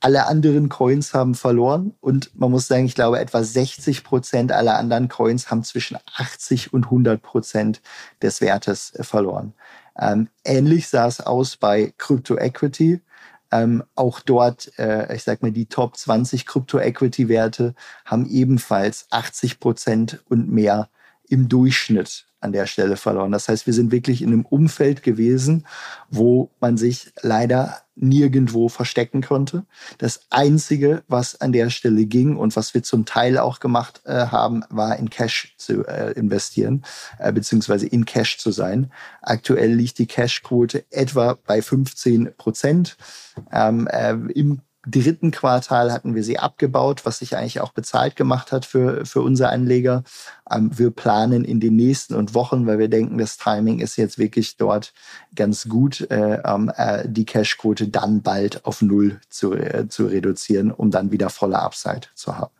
Alle 0.00 0.26
anderen 0.26 0.70
Coins 0.70 1.12
haben 1.12 1.34
verloren 1.34 1.94
und 2.00 2.38
man 2.38 2.50
muss 2.50 2.66
sagen, 2.66 2.86
ich 2.86 2.94
glaube, 2.94 3.20
etwa 3.20 3.44
60 3.44 4.02
Prozent 4.02 4.50
aller 4.50 4.78
anderen 4.78 5.08
Coins 5.08 5.50
haben 5.50 5.62
zwischen 5.62 5.98
80 6.16 6.72
und 6.72 6.86
100 6.86 7.20
Prozent 7.20 7.82
des 8.22 8.40
Wertes 8.40 8.94
äh, 8.94 9.04
verloren. 9.04 9.52
Ähm, 9.98 10.28
ähnlich 10.44 10.88
sah 10.88 11.06
es 11.06 11.20
aus 11.20 11.56
bei 11.56 11.92
Crypto 11.98 12.38
Equity. 12.38 13.02
Ähm, 13.52 13.82
auch 13.94 14.20
dort, 14.20 14.78
äh, 14.78 15.14
ich 15.14 15.24
sag 15.24 15.42
mal, 15.42 15.50
die 15.50 15.66
Top 15.66 15.96
20 15.96 16.46
Krypto-Equity-Werte 16.46 17.74
haben 18.04 18.26
ebenfalls 18.26 19.06
80 19.10 19.58
Prozent 19.58 20.22
und 20.28 20.50
mehr 20.50 20.88
im 21.28 21.48
Durchschnitt 21.48 22.26
an 22.40 22.52
der 22.52 22.66
Stelle 22.66 22.96
verloren. 22.96 23.32
Das 23.32 23.48
heißt, 23.48 23.66
wir 23.66 23.74
sind 23.74 23.92
wirklich 23.92 24.22
in 24.22 24.28
einem 24.28 24.46
Umfeld 24.46 25.02
gewesen, 25.02 25.66
wo 26.10 26.50
man 26.60 26.76
sich 26.76 27.12
leider 27.20 27.82
nirgendwo 27.94 28.68
verstecken 28.68 29.20
konnte. 29.22 29.64
Das 29.98 30.22
Einzige, 30.30 31.02
was 31.06 31.40
an 31.40 31.52
der 31.52 31.70
Stelle 31.70 32.06
ging 32.06 32.36
und 32.36 32.56
was 32.56 32.72
wir 32.72 32.82
zum 32.82 33.04
Teil 33.04 33.38
auch 33.38 33.60
gemacht 33.60 34.00
äh, 34.06 34.26
haben, 34.26 34.64
war 34.70 34.96
in 34.96 35.10
Cash 35.10 35.54
zu 35.58 35.86
äh, 35.86 36.12
investieren, 36.12 36.82
äh, 37.18 37.32
beziehungsweise 37.32 37.86
in 37.86 38.06
Cash 38.06 38.38
zu 38.38 38.52
sein. 38.52 38.90
Aktuell 39.20 39.74
liegt 39.74 39.98
die 39.98 40.06
Cash-Quote 40.06 40.84
etwa 40.90 41.38
bei 41.46 41.60
15 41.60 42.32
Prozent. 42.38 42.96
Ähm, 43.52 43.86
äh, 43.88 44.12
Im 44.34 44.62
dritten 44.86 45.30
Quartal 45.30 45.92
hatten 45.92 46.14
wir 46.14 46.24
sie 46.24 46.38
abgebaut, 46.38 47.04
was 47.04 47.18
sich 47.18 47.36
eigentlich 47.36 47.60
auch 47.60 47.72
bezahlt 47.72 48.16
gemacht 48.16 48.52
hat 48.52 48.64
für, 48.64 49.04
für 49.04 49.20
unsere 49.20 49.50
Anleger. 49.50 50.04
Ähm, 50.50 50.70
wir 50.76 50.90
planen 50.90 51.44
in 51.44 51.60
den 51.60 51.76
nächsten 51.76 52.14
und 52.14 52.34
Wochen, 52.34 52.66
weil 52.66 52.78
wir 52.78 52.88
denken, 52.88 53.18
das 53.18 53.36
Timing 53.36 53.80
ist 53.80 53.96
jetzt 53.96 54.18
wirklich 54.18 54.56
dort 54.56 54.92
ganz 55.34 55.68
gut, 55.68 56.10
äh, 56.10 56.40
äh, 56.42 57.04
die 57.06 57.26
Cashquote 57.26 57.88
dann 57.88 58.22
bald 58.22 58.64
auf 58.64 58.82
Null 58.82 59.20
zu, 59.28 59.54
äh, 59.54 59.88
zu 59.88 60.06
reduzieren, 60.06 60.70
um 60.70 60.90
dann 60.90 61.10
wieder 61.10 61.30
volle 61.30 61.58
Upside 61.58 62.08
zu 62.14 62.38
haben 62.38 62.52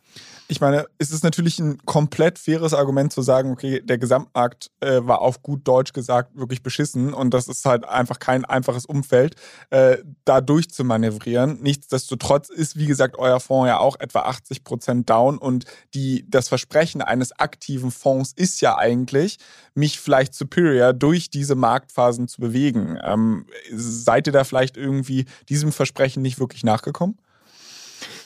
ich 0.51 0.59
meine, 0.59 0.85
es 0.97 1.11
ist 1.11 1.23
natürlich 1.23 1.59
ein 1.59 1.77
komplett 1.85 2.37
faires 2.37 2.73
Argument 2.73 3.13
zu 3.13 3.21
sagen, 3.21 3.51
okay, 3.51 3.81
der 3.81 3.97
Gesamtmarkt 3.97 4.69
äh, 4.81 4.99
war 5.01 5.21
auf 5.21 5.41
gut 5.41 5.65
Deutsch 5.65 5.93
gesagt 5.93 6.37
wirklich 6.37 6.61
beschissen 6.61 7.13
und 7.13 7.33
das 7.33 7.47
ist 7.47 7.63
halt 7.63 7.87
einfach 7.87 8.19
kein 8.19 8.43
einfaches 8.43 8.85
Umfeld, 8.85 9.35
äh, 9.69 9.99
da 10.25 10.41
durchzumanövrieren. 10.41 11.61
Nichtsdestotrotz 11.61 12.49
ist, 12.49 12.77
wie 12.77 12.85
gesagt, 12.85 13.17
euer 13.17 13.39
Fonds 13.39 13.69
ja 13.69 13.79
auch 13.79 13.97
etwa 14.01 14.23
80 14.23 14.65
Prozent 14.65 15.09
down 15.09 15.37
und 15.37 15.63
die, 15.93 16.25
das 16.29 16.49
Versprechen 16.49 17.01
eines 17.01 17.31
aktiven 17.31 17.89
Fonds 17.89 18.33
ist 18.35 18.59
ja 18.59 18.77
eigentlich, 18.77 19.37
mich 19.73 20.01
vielleicht 20.01 20.33
superior 20.33 20.91
durch 20.91 21.29
diese 21.29 21.55
Marktphasen 21.55 22.27
zu 22.27 22.41
bewegen. 22.41 22.99
Ähm, 23.01 23.45
seid 23.73 24.27
ihr 24.27 24.33
da 24.33 24.43
vielleicht 24.43 24.75
irgendwie 24.75 25.27
diesem 25.47 25.71
Versprechen 25.71 26.21
nicht 26.21 26.41
wirklich 26.41 26.65
nachgekommen? 26.65 27.17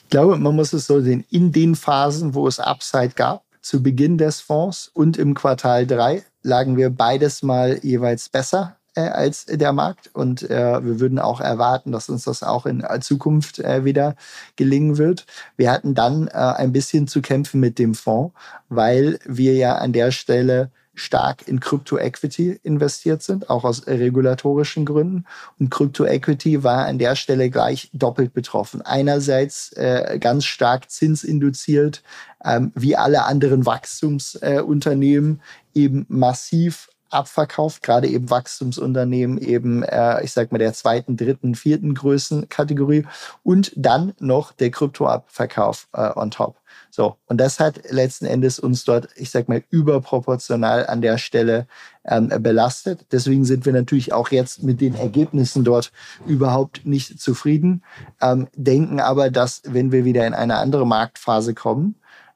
Ich 0.05 0.11
glaube, 0.11 0.37
man 0.37 0.55
muss 0.55 0.71
es 0.71 0.85
so 0.85 1.01
sehen, 1.01 1.25
in 1.31 1.51
den 1.51 1.73
Phasen, 1.73 2.35
wo 2.35 2.47
es 2.47 2.59
Upside 2.59 3.13
gab, 3.15 3.43
zu 3.61 3.81
Beginn 3.81 4.19
des 4.19 4.39
Fonds 4.39 4.91
und 4.93 5.17
im 5.17 5.33
Quartal 5.33 5.87
3, 5.87 6.23
lagen 6.43 6.77
wir 6.77 6.91
beides 6.91 7.41
mal 7.41 7.79
jeweils 7.81 8.29
besser 8.29 8.77
äh, 8.93 9.01
als 9.01 9.45
der 9.45 9.73
Markt. 9.73 10.11
Und 10.13 10.47
äh, 10.47 10.85
wir 10.85 10.99
würden 10.99 11.17
auch 11.17 11.41
erwarten, 11.41 11.91
dass 11.91 12.07
uns 12.07 12.25
das 12.25 12.43
auch 12.43 12.67
in 12.67 12.85
Zukunft 13.01 13.57
äh, 13.57 13.83
wieder 13.83 14.15
gelingen 14.55 14.99
wird. 14.99 15.25
Wir 15.57 15.71
hatten 15.71 15.95
dann 15.95 16.27
äh, 16.27 16.33
ein 16.33 16.71
bisschen 16.71 17.07
zu 17.07 17.23
kämpfen 17.23 17.59
mit 17.59 17.79
dem 17.79 17.95
Fonds, 17.95 18.35
weil 18.69 19.17
wir 19.25 19.55
ja 19.55 19.77
an 19.77 19.91
der 19.91 20.11
Stelle 20.11 20.69
stark 20.95 21.47
in 21.47 21.59
Crypto-Equity 21.59 22.59
investiert 22.63 23.21
sind, 23.21 23.49
auch 23.49 23.63
aus 23.63 23.85
regulatorischen 23.85 24.85
Gründen. 24.85 25.25
Und 25.59 25.69
Crypto-Equity 25.69 26.63
war 26.63 26.85
an 26.85 26.97
der 26.97 27.15
Stelle 27.15 27.49
gleich 27.49 27.89
doppelt 27.93 28.33
betroffen. 28.33 28.81
Einerseits 28.81 29.71
äh, 29.73 30.17
ganz 30.19 30.45
stark 30.45 30.89
zinsinduziert, 30.89 32.01
ähm, 32.43 32.71
wie 32.75 32.95
alle 32.95 33.25
anderen 33.25 33.65
Wachstumsunternehmen, 33.65 35.41
äh, 35.73 35.79
eben 35.79 36.05
massiv 36.07 36.89
abverkauft, 37.09 37.83
gerade 37.83 38.07
eben 38.07 38.29
Wachstumsunternehmen 38.29 39.37
eben, 39.37 39.83
äh, 39.83 40.23
ich 40.23 40.31
sag 40.31 40.51
mal, 40.51 40.57
der 40.57 40.73
zweiten, 40.73 41.17
dritten, 41.17 41.55
vierten 41.55 41.93
Größenkategorie 41.93 43.05
und 43.43 43.71
dann 43.75 44.13
noch 44.19 44.51
der 44.51 44.71
Kryptoabverkauf 44.71 45.87
äh, 45.93 46.09
on 46.15 46.31
top. 46.31 46.57
So, 46.95 47.17
und 47.25 47.41
das 47.41 47.59
hat 47.59 47.91
letzten 47.91 48.25
Endes 48.25 48.57
uns 48.57 48.85
dort, 48.85 49.09
ich 49.17 49.29
sag 49.29 49.49
mal, 49.49 49.61
überproportional 49.69 50.87
an 50.87 51.01
der 51.01 51.17
Stelle 51.17 51.67
ähm, 52.05 52.29
belastet. 52.39 53.05
Deswegen 53.11 53.43
sind 53.43 53.65
wir 53.65 53.73
natürlich 53.73 54.13
auch 54.13 54.31
jetzt 54.31 54.63
mit 54.63 54.79
den 54.79 54.95
Ergebnissen 54.95 55.65
dort 55.65 55.91
überhaupt 56.25 56.85
nicht 56.85 57.19
zufrieden, 57.19 57.83
ähm, 58.21 58.47
denken 58.55 59.01
aber, 59.01 59.29
dass 59.29 59.61
wenn 59.65 59.91
wir 59.91 60.05
wieder 60.05 60.25
in 60.25 60.33
eine 60.33 60.55
andere 60.55 60.87
Marktphase 60.87 61.53
kommen, 61.53 61.95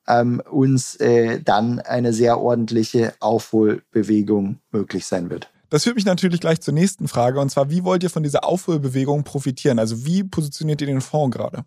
ähm, 0.10 0.42
uns 0.52 0.98
äh, 0.98 1.40
dann 1.40 1.80
eine 1.80 2.12
sehr 2.12 2.42
ordentliche 2.42 3.14
Aufholbewegung 3.22 4.60
möglich 4.74 5.06
sein 5.06 5.30
wird. 5.30 5.50
Das 5.70 5.86
führt 5.86 5.96
mich 5.96 6.06
natürlich 6.06 6.42
gleich 6.42 6.60
zur 6.60 6.74
nächsten 6.74 7.08
Frage, 7.08 7.40
und 7.40 7.50
zwar, 7.50 7.70
wie 7.70 7.86
wollt 7.86 8.04
ihr 8.04 8.10
von 8.10 8.24
dieser 8.24 8.44
Aufholbewegung 8.44 9.24
profitieren? 9.24 9.80
Also 9.80 10.04
wie 10.06 10.26
positioniert 10.26 10.82
ihr 10.82 10.88
den 10.88 11.00
Fonds 11.00 11.38
gerade? 11.38 11.64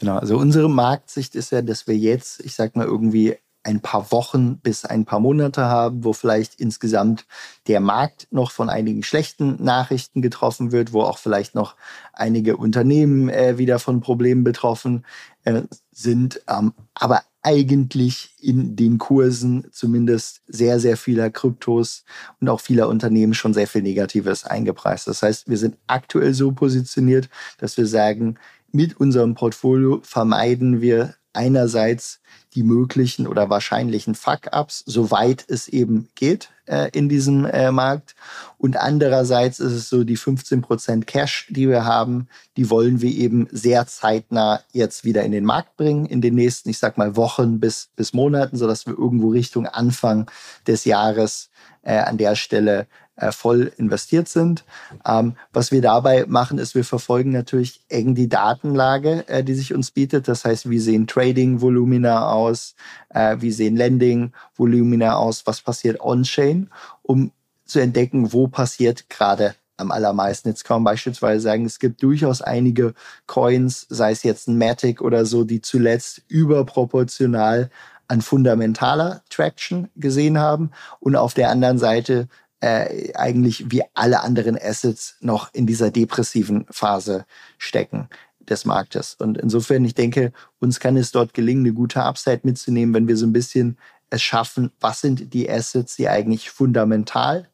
Genau, 0.00 0.16
also 0.16 0.38
unsere 0.38 0.70
Marktsicht 0.70 1.34
ist 1.34 1.52
ja, 1.52 1.60
dass 1.60 1.86
wir 1.86 1.96
jetzt, 1.96 2.40
ich 2.40 2.54
sag 2.54 2.74
mal, 2.74 2.86
irgendwie 2.86 3.36
ein 3.62 3.80
paar 3.80 4.10
Wochen 4.10 4.56
bis 4.56 4.86
ein 4.86 5.04
paar 5.04 5.20
Monate 5.20 5.66
haben, 5.66 6.04
wo 6.04 6.14
vielleicht 6.14 6.58
insgesamt 6.58 7.26
der 7.66 7.80
Markt 7.80 8.26
noch 8.30 8.50
von 8.50 8.70
einigen 8.70 9.02
schlechten 9.02 9.62
Nachrichten 9.62 10.22
getroffen 10.22 10.72
wird, 10.72 10.94
wo 10.94 11.02
auch 11.02 11.18
vielleicht 11.18 11.54
noch 11.54 11.76
einige 12.14 12.56
Unternehmen 12.56 13.28
äh, 13.28 13.58
wieder 13.58 13.78
von 13.78 14.00
Problemen 14.00 14.42
betroffen 14.42 15.04
äh, 15.44 15.62
sind, 15.92 16.40
ähm, 16.48 16.72
aber 16.94 17.20
eigentlich 17.42 18.30
in 18.40 18.76
den 18.76 18.98
Kursen 18.98 19.66
zumindest 19.72 20.42
sehr, 20.46 20.78
sehr 20.80 20.96
vieler 20.96 21.30
Kryptos 21.30 22.04
und 22.40 22.48
auch 22.48 22.60
vieler 22.60 22.88
Unternehmen 22.88 23.34
schon 23.34 23.54
sehr 23.54 23.66
viel 23.66 23.82
Negatives 23.82 24.44
eingepreist. 24.44 25.06
Das 25.06 25.22
heißt, 25.22 25.48
wir 25.48 25.56
sind 25.56 25.76
aktuell 25.86 26.34
so 26.34 26.52
positioniert, 26.52 27.28
dass 27.58 27.76
wir 27.76 27.86
sagen, 27.86 28.38
mit 28.72 28.98
unserem 28.98 29.34
Portfolio 29.34 30.00
vermeiden 30.02 30.80
wir 30.80 31.14
einerseits 31.32 32.20
die 32.54 32.64
möglichen 32.64 33.26
oder 33.26 33.48
wahrscheinlichen 33.48 34.14
Fuck-ups, 34.14 34.82
soweit 34.84 35.44
es 35.46 35.68
eben 35.68 36.08
geht 36.16 36.50
äh, 36.66 36.90
in 36.92 37.08
diesem 37.08 37.44
äh, 37.44 37.70
Markt. 37.70 38.16
Und 38.58 38.76
andererseits 38.76 39.60
ist 39.60 39.72
es 39.72 39.88
so, 39.88 40.02
die 40.02 40.18
15% 40.18 41.04
Cash, 41.04 41.46
die 41.50 41.68
wir 41.68 41.84
haben, 41.84 42.28
die 42.56 42.68
wollen 42.68 43.00
wir 43.00 43.10
eben 43.10 43.46
sehr 43.52 43.86
zeitnah 43.86 44.60
jetzt 44.72 45.04
wieder 45.04 45.22
in 45.22 45.32
den 45.32 45.44
Markt 45.44 45.76
bringen, 45.76 46.06
in 46.06 46.20
den 46.20 46.34
nächsten, 46.34 46.70
ich 46.70 46.78
sag 46.78 46.98
mal, 46.98 47.14
Wochen 47.14 47.60
bis, 47.60 47.90
bis 47.94 48.12
Monaten, 48.12 48.56
sodass 48.56 48.86
wir 48.86 48.98
irgendwo 48.98 49.28
Richtung 49.28 49.66
Anfang 49.66 50.28
des 50.66 50.84
Jahres 50.84 51.50
äh, 51.82 51.98
an 51.98 52.18
der 52.18 52.34
Stelle 52.34 52.88
voll 53.32 53.72
investiert 53.76 54.28
sind. 54.28 54.64
Ähm, 55.06 55.34
was 55.52 55.70
wir 55.70 55.82
dabei 55.82 56.24
machen, 56.26 56.58
ist, 56.58 56.74
wir 56.74 56.84
verfolgen 56.84 57.30
natürlich 57.32 57.80
eng 57.88 58.14
die 58.14 58.28
Datenlage, 58.28 59.28
äh, 59.28 59.44
die 59.44 59.54
sich 59.54 59.74
uns 59.74 59.90
bietet. 59.90 60.28
Das 60.28 60.44
heißt, 60.44 60.70
wie 60.70 60.78
sehen 60.78 61.06
Trading-Volumina 61.06 62.30
aus, 62.30 62.74
äh, 63.10 63.36
wie 63.40 63.52
sehen 63.52 63.76
Lending-Volumina 63.76 65.16
aus, 65.16 65.46
was 65.46 65.60
passiert 65.60 66.00
on-chain, 66.00 66.70
um 67.02 67.32
zu 67.64 67.78
entdecken, 67.78 68.32
wo 68.32 68.48
passiert 68.48 69.08
gerade 69.10 69.54
am 69.76 69.90
allermeisten. 69.90 70.48
Jetzt 70.48 70.64
kann 70.64 70.82
man 70.82 70.92
beispielsweise 70.92 71.40
sagen, 71.40 71.64
es 71.64 71.78
gibt 71.78 72.02
durchaus 72.02 72.42
einige 72.42 72.94
Coins, 73.26 73.86
sei 73.88 74.12
es 74.12 74.22
jetzt 74.22 74.48
ein 74.48 74.58
Matic 74.58 75.00
oder 75.00 75.24
so, 75.24 75.44
die 75.44 75.60
zuletzt 75.60 76.22
überproportional 76.28 77.70
an 78.06 78.20
fundamentaler 78.20 79.22
Traction 79.30 79.88
gesehen 79.96 80.38
haben. 80.38 80.70
Und 80.98 81.16
auf 81.16 81.32
der 81.34 81.50
anderen 81.50 81.78
Seite 81.78 82.28
äh, 82.60 83.12
eigentlich 83.14 83.70
wie 83.70 83.82
alle 83.94 84.20
anderen 84.20 84.58
Assets 84.60 85.16
noch 85.20 85.52
in 85.52 85.66
dieser 85.66 85.90
depressiven 85.90 86.66
Phase 86.70 87.24
stecken 87.58 88.08
des 88.40 88.64
Marktes. 88.64 89.14
Und 89.18 89.38
insofern, 89.38 89.84
ich 89.84 89.94
denke, 89.94 90.32
uns 90.58 90.80
kann 90.80 90.96
es 90.96 91.12
dort 91.12 91.34
gelingen, 91.34 91.64
eine 91.64 91.74
gute 91.74 92.02
Upside 92.02 92.40
mitzunehmen, 92.42 92.94
wenn 92.94 93.08
wir 93.08 93.16
so 93.16 93.26
ein 93.26 93.32
bisschen 93.32 93.78
es 94.10 94.22
schaffen, 94.22 94.72
was 94.80 95.00
sind 95.00 95.32
die 95.32 95.48
Assets, 95.48 95.96
die 95.96 96.08
eigentlich 96.08 96.50
fundamental 96.50 97.48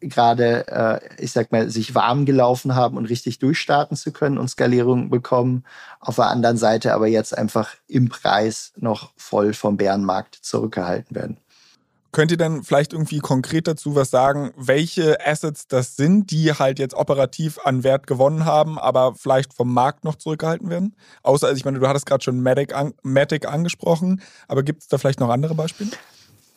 gerade, 0.00 0.68
äh, 0.68 1.22
ich 1.22 1.32
sag 1.32 1.52
mal, 1.52 1.70
sich 1.70 1.94
warm 1.94 2.26
gelaufen 2.26 2.74
haben 2.74 2.96
und 2.96 3.06
richtig 3.06 3.38
durchstarten 3.38 3.96
zu 3.96 4.12
können 4.12 4.38
und 4.38 4.48
Skalierung 4.48 5.10
bekommen. 5.10 5.64
Auf 6.00 6.16
der 6.16 6.28
anderen 6.28 6.56
Seite 6.56 6.92
aber 6.94 7.06
jetzt 7.06 7.36
einfach 7.36 7.74
im 7.88 8.08
Preis 8.08 8.72
noch 8.76 9.12
voll 9.16 9.54
vom 9.54 9.76
Bärenmarkt 9.76 10.34
zurückgehalten 10.34 11.16
werden. 11.16 11.38
Könnt 12.16 12.30
ihr 12.30 12.38
dann 12.38 12.62
vielleicht 12.62 12.94
irgendwie 12.94 13.18
konkret 13.18 13.68
dazu 13.68 13.94
was 13.94 14.08
sagen, 14.08 14.50
welche 14.56 15.18
Assets 15.26 15.68
das 15.68 15.96
sind, 15.96 16.30
die 16.30 16.50
halt 16.50 16.78
jetzt 16.78 16.94
operativ 16.94 17.58
an 17.62 17.84
Wert 17.84 18.06
gewonnen 18.06 18.46
haben, 18.46 18.78
aber 18.78 19.14
vielleicht 19.14 19.52
vom 19.52 19.74
Markt 19.74 20.02
noch 20.02 20.14
zurückgehalten 20.14 20.70
werden? 20.70 20.96
Außer, 21.22 21.46
also 21.46 21.58
ich 21.58 21.66
meine, 21.66 21.78
du 21.78 21.86
hattest 21.86 22.06
gerade 22.06 22.24
schon 22.24 22.42
Matic, 22.42 22.74
an, 22.74 22.94
Matic 23.02 23.46
angesprochen, 23.46 24.22
aber 24.48 24.62
gibt 24.62 24.80
es 24.80 24.88
da 24.88 24.96
vielleicht 24.96 25.20
noch 25.20 25.28
andere 25.28 25.54
Beispiele? 25.54 25.90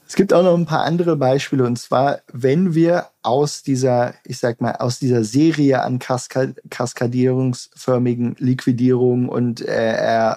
Es 0.07 0.15
gibt 0.15 0.33
auch 0.33 0.43
noch 0.43 0.55
ein 0.55 0.65
paar 0.65 0.85
andere 0.85 1.17
Beispiele 1.17 1.65
und 1.65 1.77
zwar, 1.77 2.21
wenn 2.31 2.73
wir 2.73 3.07
aus 3.21 3.61
dieser, 3.61 4.13
ich 4.23 4.39
sag 4.39 4.61
mal, 4.61 4.77
aus 4.77 4.99
dieser 4.99 5.25
Serie 5.25 5.83
an 5.83 5.99
Kaskad 5.99 6.55
kaskadierungsförmigen 6.69 8.37
Liquidierungen 8.39 9.27
und 9.27 9.59
äh, 9.59 9.91
äh, 9.91 10.35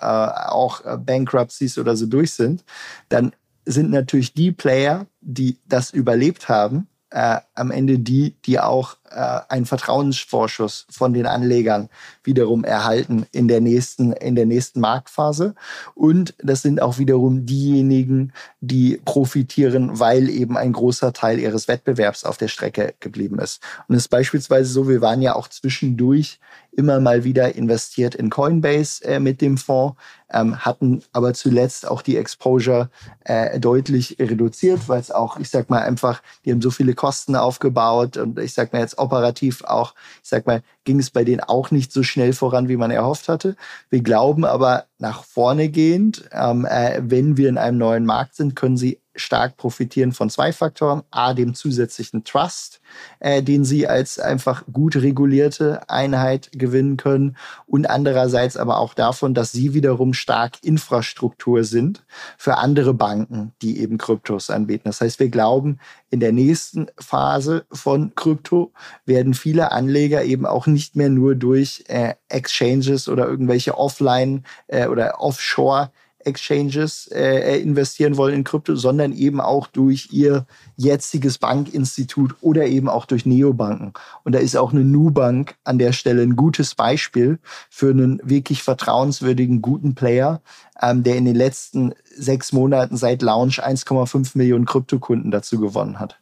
auch 0.49 0.81
Bankruptcies 0.99 1.79
oder 1.79 1.95
so 1.95 2.07
durch 2.07 2.33
sind, 2.33 2.65
dann 3.09 3.33
sind 3.65 3.91
natürlich 3.91 4.35
die 4.35 4.53
Player, 4.53 5.07
die 5.21 5.59
das 5.67 5.91
überlebt 5.91 6.49
haben, 6.49 6.89
äh, 7.11 7.41
am 7.55 7.71
Ende 7.71 7.99
die, 7.99 8.37
die 8.45 8.59
auch 8.59 8.97
äh, 9.15 9.41
einen 9.49 9.67
Vertrauensvorschuss 9.67 10.87
von 10.91 11.13
den 11.13 11.27
Anlegern 11.27 11.89
wiederum 12.25 12.65
erhalten 12.65 13.27
in 13.33 13.49
der 13.49 13.61
nächsten, 13.61 14.13
in 14.13 14.35
der 14.35 14.47
nächsten 14.47 14.81
Marktphase. 14.81 15.55
Und 15.95 16.35
das 16.39 16.63
sind 16.63 16.81
auch 16.81 16.99
wiederum 16.99 17.47
diejenigen, 17.47 18.33
die 18.61 19.01
profitieren, 19.05 19.99
weil 19.99 20.29
eben 20.29 20.57
ein 20.57 20.73
großer 20.73 21.13
Teil 21.13 21.39
ihres 21.39 21.69
Wettbewerbs 21.69 22.25
auf 22.25 22.37
der 22.37 22.49
Strecke 22.49 22.95
geblieben 23.01 23.39
ist. 23.39 23.63
Und 23.89 23.95
es 23.97 24.03
ist 24.03 24.09
beispielsweise 24.09 24.73
so, 24.73 24.89
wir 24.89 25.01
waren 25.01 25.23
ja 25.23 25.35
auch 25.35 25.49
zwischendurch 25.49 26.39
immer 26.73 27.01
mal 27.01 27.25
wieder 27.25 27.55
investiert 27.55 28.15
in 28.15 28.31
Coinbase 28.31 29.05
äh, 29.05 29.21
mit 29.21 29.41
dem 29.41 29.59
Fonds, 29.59 29.97
ähm, 30.31 30.65
hatten 30.65 31.03
aber 31.13 31.35
zuletzt 31.35 31.87
auch 31.87 32.01
die 32.01 32.17
Exposure 32.17 32.89
äh, 33.25 33.61
deutlich 33.61 34.17
reduziert, 34.19 34.89
weil 34.89 35.01
es 35.01 35.11
auch, 35.11 35.39
ich 35.39 35.51
sag 35.51 35.69
mal 35.69 35.83
einfach, 35.83 36.23
die 36.45 36.53
haben 36.53 36.63
so 36.63 36.71
viele 36.71 36.95
Kosten 36.95 37.37
aufgebaut 37.37 38.17
und 38.17 38.39
ich 38.39 38.55
sag 38.55 38.73
mal 38.73 38.81
jetzt 38.81 38.99
operativ 39.03 39.63
auch, 39.65 39.95
ich 40.23 40.29
sag 40.29 40.47
mal, 40.47 40.63
ging 40.85 40.99
es 40.99 41.11
bei 41.11 41.25
denen 41.25 41.41
auch 41.41 41.71
nicht 41.71 41.93
so 41.93 42.03
schnell 42.03 42.33
voran, 42.33 42.69
wie 42.69 42.77
man 42.77 42.91
erhofft 42.91 43.29
hatte. 43.29 43.57
Wir 43.91 44.03
glauben 44.03 44.45
aber 44.45 44.87
nach 44.99 45.25
vorne 45.25 45.69
gehend, 45.69 46.29
ähm, 46.33 46.65
äh, 46.65 47.01
wenn 47.03 47.37
wir 47.37 47.49
in 47.49 47.59
einem 47.59 47.79
neuen 47.79 48.07
Markt 48.07 48.37
sind, 48.37 48.57
können 48.57 48.77
sie 48.77 49.02
stark 49.15 49.57
profitieren 49.57 50.13
von 50.13 50.31
zwei 50.31 50.53
Faktoren. 50.53 51.03
A, 51.11 51.35
dem 51.35 51.55
zusätzlichen 51.55 52.25
Trust, 52.25 52.81
äh, 53.21 53.43
den 53.43 53.65
sie 53.65 53.87
als 53.87 54.19
einfach 54.19 54.65
gut 54.73 54.97
regulierte 54.97 55.89
Einheit 55.89 56.51
gewinnen 56.53 56.97
können. 56.97 57.37
Und 57.67 57.89
andererseits 57.89 58.57
aber 58.57 58.79
auch 58.79 58.95
davon, 58.95 59.35
dass 59.35 59.53
sie 59.53 59.75
wiederum 59.75 60.15
stark 60.15 60.63
Infrastruktur 60.63 61.65
sind 61.65 62.05
für 62.39 62.59
andere 62.59 62.95
Banken, 62.95 63.53
die 63.63 63.81
eben 63.81 63.99
Kryptos 63.99 64.51
anbieten. 64.51 64.85
Das 64.85 65.01
heißt, 65.01 65.21
wir 65.21 65.29
glauben, 65.29 65.79
in 66.11 66.21
der 66.21 66.33
nächsten 66.33 66.87
Phase 66.99 67.65
von 67.71 68.15
Krypto 68.15 68.73
werden 69.05 69.35
viele 69.35 69.73
Anleger 69.73 70.25
eben 70.25 70.47
auch 70.47 70.67
nicht 70.67 70.97
mehr 70.97 71.09
nur 71.09 71.35
durch 71.35 71.85
äh, 71.89 72.15
Exchanges 72.29 73.09
oder 73.09 73.27
irgendwelche 73.27 73.77
Offline- 73.77 74.45
äh, 74.69 74.87
oder 74.87 75.21
Offshore- 75.21 75.91
Exchanges 76.25 77.09
äh, 77.09 77.61
investieren 77.61 78.17
wollen 78.17 78.35
in 78.35 78.45
Krypto, 78.45 78.75
sondern 78.77 79.13
eben 79.13 79.41
auch 79.41 79.67
durch 79.67 80.09
ihr 80.13 80.47
jetziges 80.77 81.39
Bankinstitut 81.39 82.35
oder 82.41 82.67
eben 82.67 82.89
auch 82.89 83.07
durch 83.07 83.27
Neobanken. 83.27 83.93
Und 84.25 84.33
da 84.35 84.39
ist 84.39 84.57
auch 84.57 84.73
eine 84.73 84.85
Nubank 84.85 85.57
an 85.65 85.79
der 85.79 85.93
Stelle 85.93 86.23
ein 86.23 86.37
gutes 86.37 86.75
Beispiel 86.75 87.39
für 87.71 87.91
einen 87.91 88.21
wirklich 88.23 88.63
vertrauenswürdigen, 88.63 89.63
guten 89.63 89.95
Player, 89.95 90.43
ähm, 90.81 91.03
der 91.03 91.17
in 91.17 91.25
den 91.25 91.37
letzten 91.37 91.95
sechs 92.15 92.53
Monaten 92.53 92.97
seit 92.97 93.23
Launch 93.23 93.63
1,5 93.63 94.37
Millionen 94.37 94.67
Kryptokunden 94.67 95.31
dazu 95.31 95.59
gewonnen 95.59 95.99
hat. 95.99 96.19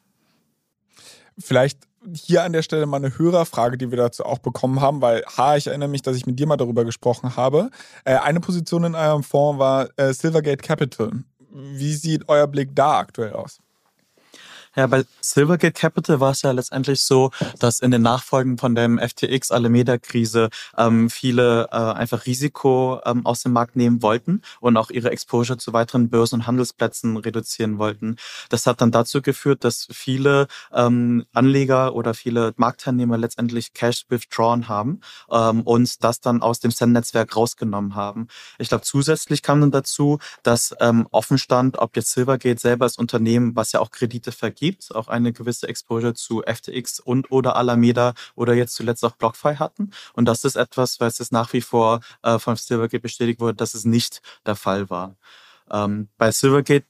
Vielleicht 1.38 1.89
hier 2.14 2.44
an 2.44 2.52
der 2.52 2.62
Stelle 2.62 2.86
mal 2.86 2.96
eine 2.96 3.18
Hörerfrage, 3.18 3.76
die 3.76 3.90
wir 3.90 3.98
dazu 3.98 4.24
auch 4.24 4.38
bekommen 4.38 4.80
haben, 4.80 5.02
weil 5.02 5.22
H, 5.36 5.56
ich 5.56 5.66
erinnere 5.66 5.88
mich, 5.88 6.02
dass 6.02 6.16
ich 6.16 6.26
mit 6.26 6.38
dir 6.38 6.46
mal 6.46 6.56
darüber 6.56 6.84
gesprochen 6.84 7.36
habe. 7.36 7.70
Äh, 8.04 8.16
eine 8.16 8.40
Position 8.40 8.84
in 8.84 8.94
eurem 8.94 9.22
Fonds 9.22 9.58
war 9.58 9.88
äh, 9.96 10.12
Silvergate 10.12 10.62
Capital. 10.62 11.12
Wie 11.52 11.94
sieht 11.94 12.28
euer 12.28 12.46
Blick 12.46 12.74
da 12.74 12.98
aktuell 12.98 13.32
aus? 13.32 13.60
Ja, 14.76 14.86
bei 14.86 15.04
Silvergate 15.20 15.72
Capital 15.72 16.20
war 16.20 16.30
es 16.30 16.42
ja 16.42 16.52
letztendlich 16.52 17.02
so, 17.02 17.32
dass 17.58 17.80
in 17.80 17.90
den 17.90 18.02
Nachfolgen 18.02 18.56
von 18.56 18.76
dem 18.76 19.00
FTX 19.00 19.50
Alameda-Krise 19.50 20.48
ähm, 20.78 21.10
viele 21.10 21.68
äh, 21.72 21.76
einfach 21.76 22.24
Risiko 22.24 23.00
ähm, 23.04 23.26
aus 23.26 23.42
dem 23.42 23.52
Markt 23.52 23.74
nehmen 23.74 24.00
wollten 24.00 24.42
und 24.60 24.76
auch 24.76 24.90
ihre 24.90 25.10
Exposure 25.10 25.58
zu 25.58 25.72
weiteren 25.72 26.08
Börsen 26.08 26.36
und 26.36 26.46
Handelsplätzen 26.46 27.16
reduzieren 27.16 27.78
wollten. 27.78 28.14
Das 28.48 28.64
hat 28.66 28.80
dann 28.80 28.92
dazu 28.92 29.22
geführt, 29.22 29.64
dass 29.64 29.88
viele 29.90 30.46
ähm, 30.72 31.24
Anleger 31.32 31.96
oder 31.96 32.14
viele 32.14 32.52
Marktteilnehmer 32.56 33.18
letztendlich 33.18 33.74
Cash 33.74 34.04
withdrawn 34.08 34.68
haben 34.68 35.00
ähm, 35.32 35.62
und 35.62 36.04
das 36.04 36.20
dann 36.20 36.42
aus 36.42 36.60
dem 36.60 36.70
Send-Netzwerk 36.70 37.34
rausgenommen 37.34 37.96
haben. 37.96 38.28
Ich 38.58 38.68
glaube, 38.68 38.84
zusätzlich 38.84 39.42
kam 39.42 39.60
dann 39.62 39.72
dazu, 39.72 40.20
dass 40.44 40.76
ähm, 40.78 41.08
offen 41.10 41.38
stand, 41.38 41.76
ob 41.78 41.96
jetzt 41.96 42.12
Silvergate 42.12 42.60
selber 42.60 42.84
als 42.84 42.98
Unternehmen, 42.98 43.56
was 43.56 43.72
ja 43.72 43.80
auch 43.80 43.90
Kredite 43.90 44.30
vergibt, 44.30 44.59
gibt, 44.60 44.94
auch 44.94 45.08
eine 45.08 45.32
gewisse 45.32 45.66
Exposure 45.66 46.14
zu 46.14 46.42
FTX 46.42 47.00
und 47.00 47.32
oder 47.32 47.56
Alameda 47.56 48.14
oder 48.36 48.54
jetzt 48.54 48.74
zuletzt 48.74 49.04
auch 49.04 49.16
BlockFi 49.16 49.56
hatten. 49.56 49.90
Und 50.12 50.26
das 50.26 50.44
ist 50.44 50.56
etwas, 50.56 51.00
was 51.00 51.18
jetzt 51.18 51.32
nach 51.32 51.52
wie 51.52 51.62
vor 51.62 52.00
äh, 52.22 52.38
von 52.38 52.54
Silvergate 52.54 53.00
bestätigt 53.02 53.40
wurde, 53.40 53.56
dass 53.56 53.74
es 53.74 53.84
nicht 53.84 54.22
der 54.46 54.54
Fall 54.54 54.90
war. 54.90 55.16
Ähm, 55.70 56.08
bei 56.18 56.30
Silvergate 56.30 56.86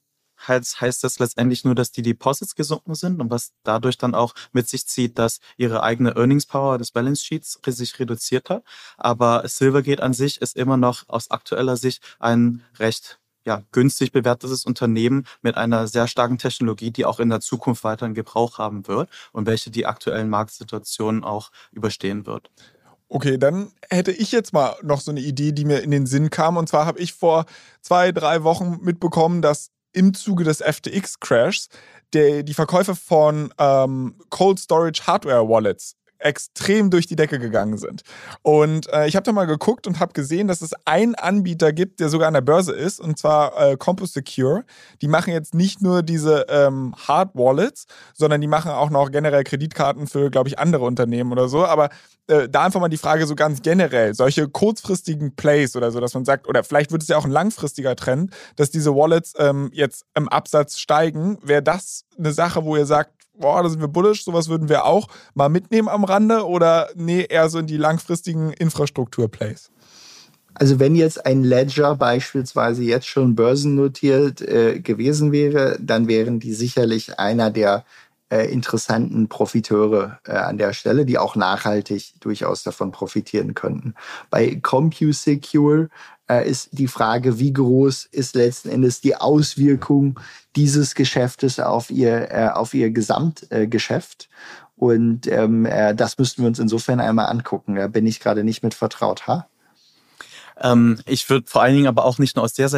heißt, 0.48 0.80
heißt 0.80 1.04
das 1.04 1.18
letztendlich 1.18 1.64
nur, 1.64 1.74
dass 1.74 1.92
die 1.92 2.02
Deposits 2.02 2.54
gesunken 2.54 2.94
sind 2.94 3.20
und 3.20 3.30
was 3.30 3.52
dadurch 3.62 3.98
dann 3.98 4.14
auch 4.14 4.34
mit 4.52 4.68
sich 4.68 4.86
zieht, 4.86 5.18
dass 5.18 5.40
ihre 5.56 5.82
eigene 5.82 6.16
Earnings 6.16 6.46
Power 6.46 6.78
des 6.78 6.90
Balance 6.90 7.24
Sheets 7.24 7.60
sich 7.64 7.98
reduziert 7.98 8.50
hat. 8.50 8.64
Aber 8.96 9.46
Silvergate 9.46 10.02
an 10.02 10.14
sich 10.14 10.40
ist 10.40 10.56
immer 10.56 10.76
noch 10.76 11.08
aus 11.08 11.30
aktueller 11.30 11.76
Sicht 11.76 12.02
ein 12.18 12.64
recht 12.78 13.20
ja, 13.44 13.62
günstig 13.72 14.12
bewertetes 14.12 14.64
Unternehmen 14.64 15.26
mit 15.42 15.56
einer 15.56 15.86
sehr 15.86 16.06
starken 16.06 16.38
Technologie, 16.38 16.90
die 16.90 17.04
auch 17.04 17.20
in 17.20 17.30
der 17.30 17.40
Zukunft 17.40 17.84
weiteren 17.84 18.14
Gebrauch 18.14 18.58
haben 18.58 18.86
wird 18.86 19.08
und 19.32 19.46
welche 19.46 19.70
die 19.70 19.86
aktuellen 19.86 20.28
Marktsituationen 20.28 21.24
auch 21.24 21.50
überstehen 21.72 22.26
wird. 22.26 22.50
Okay, 23.08 23.38
dann 23.38 23.72
hätte 23.88 24.12
ich 24.12 24.30
jetzt 24.30 24.52
mal 24.52 24.76
noch 24.82 25.00
so 25.00 25.10
eine 25.10 25.20
Idee, 25.20 25.50
die 25.50 25.64
mir 25.64 25.82
in 25.82 25.90
den 25.90 26.06
Sinn 26.06 26.30
kam. 26.30 26.56
Und 26.56 26.68
zwar 26.68 26.86
habe 26.86 27.00
ich 27.00 27.12
vor 27.12 27.44
zwei, 27.80 28.12
drei 28.12 28.44
Wochen 28.44 28.78
mitbekommen, 28.82 29.42
dass 29.42 29.70
im 29.92 30.14
Zuge 30.14 30.44
des 30.44 30.62
FTX-Crashs 30.62 31.68
die 32.14 32.54
Verkäufe 32.54 32.94
von 32.94 33.52
ähm, 33.58 34.14
Cold 34.30 34.58
Storage 34.58 35.06
Hardware 35.06 35.48
Wallets 35.48 35.96
extrem 36.20 36.90
durch 36.90 37.06
die 37.06 37.16
Decke 37.16 37.38
gegangen 37.38 37.78
sind. 37.78 38.02
Und 38.42 38.92
äh, 38.92 39.06
ich 39.06 39.16
habe 39.16 39.24
da 39.24 39.32
mal 39.32 39.46
geguckt 39.46 39.86
und 39.86 40.00
habe 40.00 40.12
gesehen, 40.12 40.48
dass 40.48 40.62
es 40.62 40.72
einen 40.84 41.14
Anbieter 41.14 41.72
gibt, 41.72 42.00
der 42.00 42.08
sogar 42.08 42.28
an 42.28 42.34
der 42.34 42.40
Börse 42.40 42.72
ist, 42.72 43.00
und 43.00 43.18
zwar 43.18 43.60
äh, 43.60 43.76
CompoSecure. 43.76 44.64
Die 45.02 45.08
machen 45.08 45.32
jetzt 45.32 45.54
nicht 45.54 45.82
nur 45.82 46.02
diese 46.02 46.46
ähm, 46.48 46.94
Hard 47.08 47.34
Wallets, 47.34 47.86
sondern 48.14 48.40
die 48.40 48.46
machen 48.46 48.70
auch 48.70 48.90
noch 48.90 49.10
generell 49.10 49.44
Kreditkarten 49.44 50.06
für, 50.06 50.30
glaube 50.30 50.48
ich, 50.48 50.58
andere 50.58 50.84
Unternehmen 50.84 51.32
oder 51.32 51.48
so. 51.48 51.64
Aber 51.64 51.88
äh, 52.30 52.48
da 52.48 52.64
einfach 52.64 52.80
mal 52.80 52.88
die 52.88 52.96
Frage 52.96 53.26
so 53.26 53.34
ganz 53.34 53.62
generell, 53.62 54.14
solche 54.14 54.48
kurzfristigen 54.48 55.34
Plays 55.34 55.74
oder 55.74 55.90
so, 55.90 56.00
dass 56.00 56.14
man 56.14 56.24
sagt, 56.24 56.48
oder 56.48 56.62
vielleicht 56.62 56.92
wird 56.92 57.02
es 57.02 57.08
ja 57.08 57.16
auch 57.16 57.24
ein 57.24 57.30
langfristiger 57.30 57.96
Trend, 57.96 58.32
dass 58.56 58.70
diese 58.70 58.94
Wallets 58.94 59.34
ähm, 59.38 59.70
jetzt 59.72 60.04
im 60.14 60.28
Absatz 60.28 60.78
steigen. 60.78 61.38
Wäre 61.42 61.62
das 61.62 62.04
eine 62.18 62.32
Sache, 62.32 62.64
wo 62.64 62.76
ihr 62.76 62.86
sagt, 62.86 63.19
boah, 63.40 63.62
da 63.62 63.68
sind 63.68 63.80
wir 63.80 63.88
bullish, 63.88 64.24
sowas 64.24 64.48
würden 64.48 64.68
wir 64.68 64.84
auch 64.84 65.08
mal 65.34 65.48
mitnehmen 65.48 65.88
am 65.88 66.04
Rande 66.04 66.46
oder 66.46 66.88
nee, 66.94 67.26
eher 67.28 67.48
so 67.48 67.58
in 67.58 67.66
die 67.66 67.76
langfristigen 67.76 68.52
Infrastrukturplays? 68.52 69.70
Also 70.54 70.78
wenn 70.78 70.94
jetzt 70.94 71.24
ein 71.24 71.42
Ledger 71.42 71.96
beispielsweise 71.96 72.82
jetzt 72.82 73.06
schon 73.06 73.34
börsennotiert 73.34 74.42
äh, 74.42 74.80
gewesen 74.80 75.32
wäre, 75.32 75.78
dann 75.80 76.08
wären 76.08 76.40
die 76.40 76.52
sicherlich 76.52 77.18
einer 77.18 77.50
der 77.50 77.84
äh, 78.30 78.52
interessanten 78.52 79.28
Profiteure 79.28 80.18
äh, 80.24 80.32
an 80.32 80.58
der 80.58 80.72
Stelle, 80.72 81.04
die 81.04 81.18
auch 81.18 81.36
nachhaltig 81.36 82.14
durchaus 82.20 82.62
davon 82.62 82.92
profitieren 82.92 83.54
könnten. 83.54 83.94
Bei 84.28 84.54
CompuSecure 84.54 85.88
ist 86.38 86.70
die 86.72 86.88
Frage, 86.88 87.38
wie 87.38 87.52
groß 87.52 88.06
ist 88.10 88.34
letzten 88.34 88.68
Endes 88.68 89.00
die 89.00 89.16
Auswirkung 89.16 90.18
dieses 90.56 90.94
Geschäftes 90.94 91.60
auf 91.60 91.90
ihr, 91.90 92.30
äh, 92.30 92.48
auf 92.48 92.74
ihr 92.74 92.90
Gesamtgeschäft. 92.90 94.28
Und 94.76 95.26
ähm, 95.26 95.66
äh, 95.66 95.94
das 95.94 96.18
müssten 96.18 96.42
wir 96.42 96.48
uns 96.48 96.58
insofern 96.58 97.00
einmal 97.00 97.26
angucken. 97.26 97.74
Da 97.74 97.86
bin 97.86 98.06
ich 98.06 98.20
gerade 98.20 98.44
nicht 98.44 98.62
mit 98.62 98.74
vertraut. 98.74 99.26
Ha? 99.26 99.46
Ähm, 100.60 101.00
ich 101.06 101.28
würde 101.28 101.46
vor 101.48 101.62
allen 101.62 101.74
Dingen 101.74 101.86
aber 101.86 102.04
auch 102.04 102.18
nicht 102.18 102.36
nur 102.36 102.44
aus 102.44 102.52
der 102.52 102.68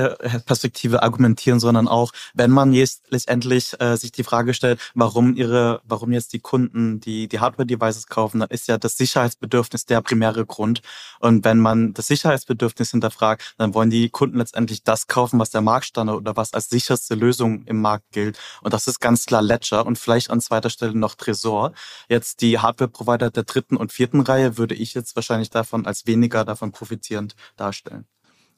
Perspektive 0.47 1.03
argumentieren, 1.03 1.61
sondern 1.61 1.89
auch, 1.89 2.13
wenn 2.35 2.51
man 2.51 2.73
jetzt 2.73 3.03
letztendlich 3.11 3.79
äh, 3.81 3.97
sich 3.97 4.13
die 4.13 4.25
Frage 4.25 4.55
stellt, 4.55 4.81
warum 4.95 5.35
ihre, 5.35 5.81
warum 5.85 6.13
jetzt 6.13 6.33
die 6.33 6.41
Kunden 6.41 7.01
die, 7.01 7.29
die 7.29 7.41
Hardware-Devices 7.41 8.07
kaufen, 8.07 8.41
dann 8.41 8.51
ist 8.51 8.69
ja 8.69 8.79
das 8.79 8.97
Sicherheitsbedürfnis 8.97 9.87
der 9.87 10.01
primäre 10.01 10.47
Grund. 10.47 10.83
Und 11.21 11.45
wenn 11.45 11.59
man 11.59 11.95
das 11.95 12.07
Sicherheitsbedürfnis 12.07 12.93
hinterfragt, 12.93 13.55
dann 13.59 13.75
wollen 13.75 13.91
die 13.91 14.09
Kunden 14.11 14.39
letztendlich 14.39 14.85
das 14.85 15.07
kaufen, 15.07 15.39
was 15.39 15.51
der 15.51 15.61
Marktstandard 15.61 16.19
oder 16.19 16.37
was 16.37 16.55
als 16.55 16.69
sicherste 16.69 17.15
Lösung 17.15 17.65
im 17.65 17.81
Markt 17.81 18.13
gilt. 18.13 18.39
Und 18.63 18.73
das 18.73 18.87
ist 18.87 19.01
ganz 19.01 19.27
klar 19.27 19.43
Ledger 19.43 19.87
und 19.87 19.99
vielleicht 19.99 20.31
an 20.31 20.41
zweiter 20.41 20.71
Stelle 20.71 20.97
noch 20.97 21.15
Tresor. 21.15 21.73
Jetzt 22.09 22.41
die 22.41 22.59
Hardware-Provider 22.59 23.31
der 23.31 23.43
dritten 23.43 23.77
und 23.77 23.93
vierten 23.93 24.21
Reihe 24.21 24.57
würde 24.59 24.75
ich 24.75 24.95
jetzt 24.95 25.17
wahrscheinlich 25.17 25.51
davon 25.51 25.87
als 25.87 26.07
weniger 26.07 26.45
davon 26.45 26.73
profitierend 26.73 27.35
darstellen 27.57 27.72
darstellen. 27.73 28.05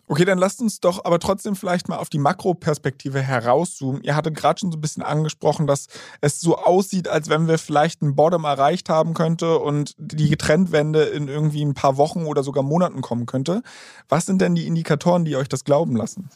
Okay, 0.07 0.27
dann 0.27 0.37
lasst 0.37 0.61
uns 0.61 0.81
doch 0.81 1.07
aber 1.07 1.19
trotzdem 1.19 1.57
vielleicht 1.57 1.89
mal 1.89 1.97
auf 1.97 2.11
die 2.11 2.19
Makroperspektive 2.19 3.23
herauszoomen. 3.23 4.03
Ihr 4.03 4.15
hattet 4.15 4.35
gerade 4.35 4.61
schon 4.61 4.71
so 4.71 4.77
ein 4.77 4.83
bisschen 4.83 5.03
angesprochen, 5.03 5.67
dass 5.67 5.87
es 6.21 6.43
so 6.43 6.59
aussieht, 6.59 7.09
als 7.09 7.31
wenn 7.31 7.49
wir 7.49 7.57
vielleicht 7.57 8.03
ein 8.03 8.15
Bottom 8.15 8.45
erreicht 8.45 8.91
haben 8.91 9.15
könnte 9.15 9.59
und 9.59 9.95
die 9.97 10.37
Trendwende 10.37 11.05
in 11.05 11.29
irgendwie 11.29 11.65
ein 11.65 11.73
paar 11.73 11.97
Wochen 11.97 12.27
oder 12.27 12.43
sogar 12.43 12.63
Monaten 12.63 13.01
kommen 13.01 13.25
könnte. 13.25 13.63
Was 14.11 14.27
sind 14.27 14.43
denn 14.43 14.55
die 14.55 14.67
Indikatoren, 14.67 15.25
die 15.25 15.37
euch 15.37 15.49
das 15.49 15.65
glauben 15.65 15.97
lassen? 15.97 16.29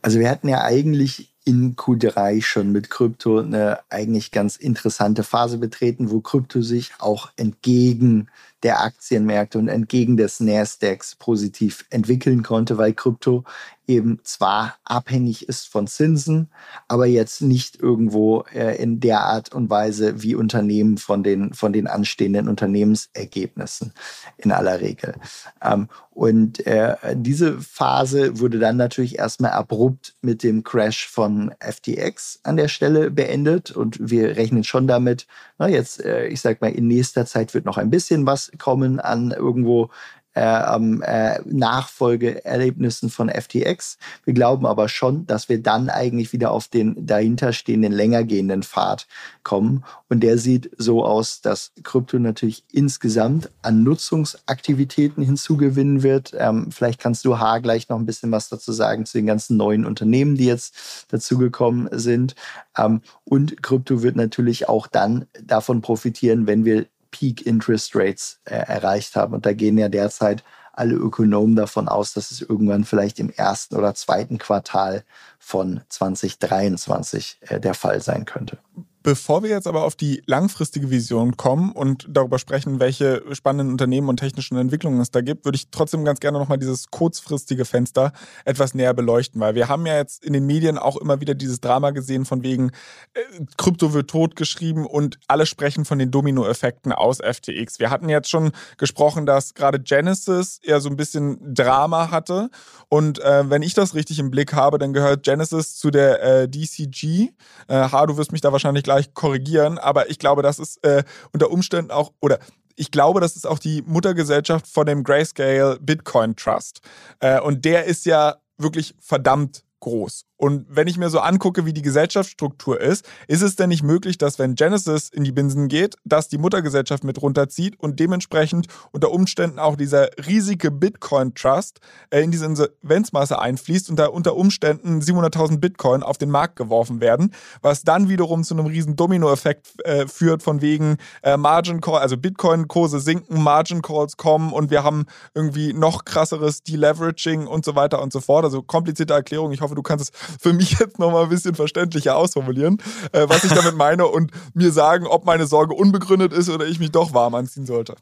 Also 0.00 0.18
wir 0.18 0.30
hatten 0.30 0.48
ja 0.48 0.62
eigentlich 0.62 1.34
in 1.44 1.76
Q3 1.76 2.40
schon 2.40 2.72
mit 2.72 2.88
Krypto 2.88 3.40
eine 3.40 3.80
eigentlich 3.90 4.30
ganz 4.30 4.56
interessante 4.56 5.24
Phase 5.24 5.58
betreten, 5.58 6.10
wo 6.10 6.20
Krypto 6.20 6.62
sich 6.62 6.92
auch 7.00 7.32
entgegen 7.36 8.28
der 8.64 8.80
Aktienmärkte 8.80 9.58
und 9.58 9.68
entgegen 9.68 10.16
des 10.16 10.40
Nasdaqs 10.40 11.14
positiv 11.14 11.84
entwickeln 11.90 12.42
konnte, 12.42 12.78
weil 12.78 12.94
Krypto 12.94 13.44
eben 13.86 14.20
zwar 14.24 14.76
abhängig 14.84 15.48
ist 15.48 15.68
von 15.68 15.86
Zinsen, 15.86 16.50
aber 16.88 17.06
jetzt 17.06 17.42
nicht 17.42 17.80
irgendwo 17.80 18.44
äh, 18.54 18.80
in 18.82 19.00
der 19.00 19.20
Art 19.20 19.54
und 19.54 19.70
Weise 19.70 20.22
wie 20.22 20.34
Unternehmen 20.34 20.98
von 20.98 21.22
den, 21.22 21.52
von 21.52 21.72
den 21.72 21.86
anstehenden 21.86 22.48
Unternehmensergebnissen 22.48 23.92
in 24.38 24.52
aller 24.52 24.80
Regel. 24.80 25.14
Ähm, 25.62 25.88
und 26.10 26.64
äh, 26.66 26.96
diese 27.14 27.60
Phase 27.60 28.38
wurde 28.38 28.60
dann 28.60 28.76
natürlich 28.76 29.18
erstmal 29.18 29.50
abrupt 29.50 30.14
mit 30.22 30.42
dem 30.42 30.62
Crash 30.62 31.08
von 31.08 31.52
FTX 31.60 32.40
an 32.44 32.56
der 32.56 32.68
Stelle 32.68 33.10
beendet. 33.10 33.72
Und 33.72 33.98
wir 34.00 34.36
rechnen 34.36 34.62
schon 34.62 34.86
damit, 34.86 35.26
jetzt, 35.58 36.04
äh, 36.04 36.26
ich 36.26 36.40
sag 36.40 36.60
mal, 36.60 36.68
in 36.68 36.86
nächster 36.86 37.26
Zeit 37.26 37.52
wird 37.52 37.64
noch 37.64 37.78
ein 37.78 37.90
bisschen 37.90 38.26
was 38.26 38.52
kommen 38.58 39.00
an 39.00 39.32
irgendwo 39.32 39.90
äh, 40.34 40.40
äh, 40.40 41.40
Nachfolgeerlebnissen 41.44 43.10
von 43.10 43.28
FTX. 43.28 43.98
Wir 44.24 44.34
glauben 44.34 44.66
aber 44.66 44.88
schon, 44.88 45.26
dass 45.26 45.48
wir 45.48 45.62
dann 45.62 45.88
eigentlich 45.88 46.32
wieder 46.32 46.50
auf 46.50 46.68
den 46.68 47.06
dahinterstehenden, 47.06 47.92
länger 47.92 48.24
gehenden 48.24 48.62
Pfad 48.62 49.06
kommen. 49.42 49.84
Und 50.08 50.20
der 50.20 50.38
sieht 50.38 50.70
so 50.76 51.04
aus, 51.04 51.40
dass 51.40 51.72
Krypto 51.82 52.18
natürlich 52.18 52.64
insgesamt 52.72 53.50
an 53.62 53.82
Nutzungsaktivitäten 53.82 55.22
hinzugewinnen 55.22 56.02
wird. 56.02 56.32
Ähm, 56.36 56.70
vielleicht 56.70 57.00
kannst 57.00 57.24
du 57.24 57.38
H 57.38 57.58
gleich 57.58 57.88
noch 57.88 57.98
ein 57.98 58.06
bisschen 58.06 58.32
was 58.32 58.48
dazu 58.48 58.72
sagen 58.72 59.06
zu 59.06 59.18
den 59.18 59.26
ganzen 59.26 59.56
neuen 59.56 59.84
Unternehmen, 59.84 60.36
die 60.36 60.46
jetzt 60.46 61.06
dazugekommen 61.10 61.88
sind. 61.92 62.34
Ähm, 62.76 63.02
und 63.24 63.62
Krypto 63.62 64.02
wird 64.02 64.16
natürlich 64.16 64.68
auch 64.68 64.86
dann 64.86 65.26
davon 65.42 65.80
profitieren, 65.80 66.46
wenn 66.46 66.64
wir 66.64 66.86
Peak 67.14 67.46
Interest 67.46 67.94
Rates 67.94 68.40
äh, 68.44 68.56
erreicht 68.56 69.14
haben. 69.14 69.34
Und 69.34 69.46
da 69.46 69.52
gehen 69.52 69.78
ja 69.78 69.88
derzeit 69.88 70.42
alle 70.72 70.94
Ökonomen 70.94 71.54
davon 71.54 71.86
aus, 71.86 72.12
dass 72.12 72.32
es 72.32 72.40
irgendwann 72.40 72.84
vielleicht 72.84 73.20
im 73.20 73.30
ersten 73.30 73.76
oder 73.76 73.94
zweiten 73.94 74.38
Quartal 74.38 75.04
von 75.38 75.82
2023 75.88 77.38
äh, 77.42 77.60
der 77.60 77.74
Fall 77.74 78.00
sein 78.00 78.24
könnte. 78.24 78.58
Bevor 79.04 79.42
wir 79.42 79.50
jetzt 79.50 79.66
aber 79.66 79.84
auf 79.84 79.96
die 79.96 80.22
langfristige 80.24 80.90
Vision 80.90 81.36
kommen 81.36 81.72
und 81.72 82.06
darüber 82.08 82.38
sprechen, 82.38 82.80
welche 82.80 83.22
spannenden 83.32 83.70
Unternehmen 83.70 84.08
und 84.08 84.16
technischen 84.16 84.56
Entwicklungen 84.56 84.98
es 84.98 85.10
da 85.10 85.20
gibt, 85.20 85.44
würde 85.44 85.56
ich 85.56 85.68
trotzdem 85.70 86.06
ganz 86.06 86.20
gerne 86.20 86.38
nochmal 86.38 86.56
dieses 86.56 86.90
kurzfristige 86.90 87.66
Fenster 87.66 88.14
etwas 88.46 88.72
näher 88.72 88.94
beleuchten, 88.94 89.42
weil 89.42 89.54
wir 89.54 89.68
haben 89.68 89.84
ja 89.84 89.98
jetzt 89.98 90.24
in 90.24 90.32
den 90.32 90.46
Medien 90.46 90.78
auch 90.78 90.96
immer 90.96 91.20
wieder 91.20 91.34
dieses 91.34 91.60
Drama 91.60 91.90
gesehen 91.90 92.24
von 92.24 92.42
wegen 92.42 92.70
äh, 93.12 93.20
Krypto 93.58 93.92
wird 93.92 94.08
totgeschrieben 94.08 94.86
und 94.86 95.18
alle 95.28 95.44
sprechen 95.44 95.84
von 95.84 95.98
den 95.98 96.10
Dominoeffekten 96.10 96.90
aus 96.90 97.18
FTX. 97.18 97.80
Wir 97.80 97.90
hatten 97.90 98.08
jetzt 98.08 98.30
schon 98.30 98.52
gesprochen, 98.78 99.26
dass 99.26 99.52
gerade 99.52 99.80
Genesis 99.80 100.60
eher 100.62 100.80
so 100.80 100.88
ein 100.88 100.96
bisschen 100.96 101.54
Drama 101.54 102.10
hatte 102.10 102.48
und 102.88 103.18
äh, 103.18 103.50
wenn 103.50 103.60
ich 103.60 103.74
das 103.74 103.94
richtig 103.94 104.18
im 104.18 104.30
Blick 104.30 104.54
habe, 104.54 104.78
dann 104.78 104.94
gehört 104.94 105.24
Genesis 105.24 105.76
zu 105.76 105.90
der 105.90 106.22
äh, 106.22 106.48
DCG. 106.48 107.32
Äh, 107.68 107.74
ha, 107.74 108.06
du 108.06 108.16
wirst 108.16 108.32
mich 108.32 108.40
da 108.40 108.50
wahrscheinlich 108.50 108.82
gleich 108.84 108.93
gleich 108.94 109.14
korrigieren, 109.14 109.78
aber 109.78 110.10
ich 110.10 110.18
glaube, 110.18 110.42
das 110.42 110.58
ist 110.58 110.84
äh, 110.84 111.02
unter 111.32 111.50
Umständen 111.50 111.90
auch, 111.90 112.12
oder 112.20 112.38
ich 112.76 112.90
glaube, 112.90 113.20
das 113.20 113.36
ist 113.36 113.46
auch 113.46 113.58
die 113.58 113.82
Muttergesellschaft 113.82 114.66
von 114.66 114.86
dem 114.86 115.04
Grayscale 115.04 115.78
Bitcoin 115.80 116.36
Trust. 116.36 116.80
Äh, 117.20 117.40
und 117.40 117.64
der 117.64 117.84
ist 117.84 118.06
ja 118.06 118.36
wirklich 118.56 118.94
verdammt 119.00 119.64
groß. 119.80 120.24
Und 120.36 120.66
wenn 120.68 120.88
ich 120.88 120.98
mir 120.98 121.10
so 121.10 121.20
angucke, 121.20 121.64
wie 121.64 121.72
die 121.72 121.82
Gesellschaftsstruktur 121.82 122.80
ist, 122.80 123.08
ist 123.28 123.42
es 123.42 123.56
denn 123.56 123.68
nicht 123.68 123.82
möglich, 123.82 124.18
dass 124.18 124.38
wenn 124.38 124.56
Genesis 124.56 125.08
in 125.08 125.22
die 125.22 125.32
Binsen 125.32 125.68
geht, 125.68 125.94
dass 126.04 126.28
die 126.28 126.38
Muttergesellschaft 126.38 127.04
mit 127.04 127.22
runterzieht 127.22 127.78
und 127.78 128.00
dementsprechend 128.00 128.66
unter 128.90 129.12
Umständen 129.12 129.58
auch 129.58 129.76
dieser 129.76 130.10
riesige 130.26 130.70
Bitcoin 130.70 131.34
Trust 131.34 131.80
äh, 132.10 132.22
in 132.22 132.32
diese 132.32 132.46
Insolvenzmasse 132.46 133.38
einfließt 133.38 133.90
und 133.90 133.96
da 133.96 134.06
unter 134.06 134.34
Umständen 134.36 135.00
700.000 135.00 135.58
Bitcoin 135.58 136.02
auf 136.02 136.18
den 136.18 136.30
Markt 136.30 136.56
geworfen 136.56 137.00
werden, 137.00 137.32
was 137.62 137.82
dann 137.82 138.08
wiederum 138.08 138.42
zu 138.42 138.54
einem 138.54 138.66
riesen 138.66 138.96
Dominoeffekt 138.96 139.84
äh, 139.84 140.06
führt 140.08 140.42
von 140.42 140.60
wegen 140.60 140.96
äh, 141.22 141.36
Margin 141.36 141.80
Call, 141.80 142.00
also 142.00 142.16
Bitcoin-Kurse 142.16 142.98
sinken, 142.98 143.42
Margin 143.42 143.82
Calls 143.82 144.16
kommen 144.16 144.52
und 144.52 144.70
wir 144.70 144.82
haben 144.82 145.06
irgendwie 145.34 145.72
noch 145.72 146.04
krasseres 146.04 146.62
Deleveraging 146.62 147.46
und 147.46 147.64
so 147.64 147.76
weiter 147.76 148.02
und 148.02 148.12
so 148.12 148.20
fort. 148.20 148.44
Also 148.44 148.62
komplizierte 148.62 149.14
Erklärung. 149.14 149.52
Ich 149.52 149.60
hoffe, 149.60 149.74
du 149.74 149.82
kannst 149.82 150.10
es 150.10 150.23
für 150.40 150.52
mich 150.52 150.78
jetzt 150.78 150.98
nochmal 150.98 151.24
ein 151.24 151.28
bisschen 151.28 151.54
verständlicher 151.54 152.16
ausformulieren, 152.16 152.78
äh, 153.12 153.26
was 153.28 153.44
ich 153.44 153.52
damit 153.52 153.76
meine 153.76 154.06
und 154.06 154.30
mir 154.54 154.72
sagen, 154.72 155.06
ob 155.06 155.24
meine 155.24 155.46
Sorge 155.46 155.74
unbegründet 155.74 156.32
ist 156.32 156.48
oder 156.48 156.66
ich 156.66 156.78
mich 156.78 156.90
doch 156.90 157.14
warm 157.14 157.34
anziehen 157.34 157.66
sollte. 157.66 157.96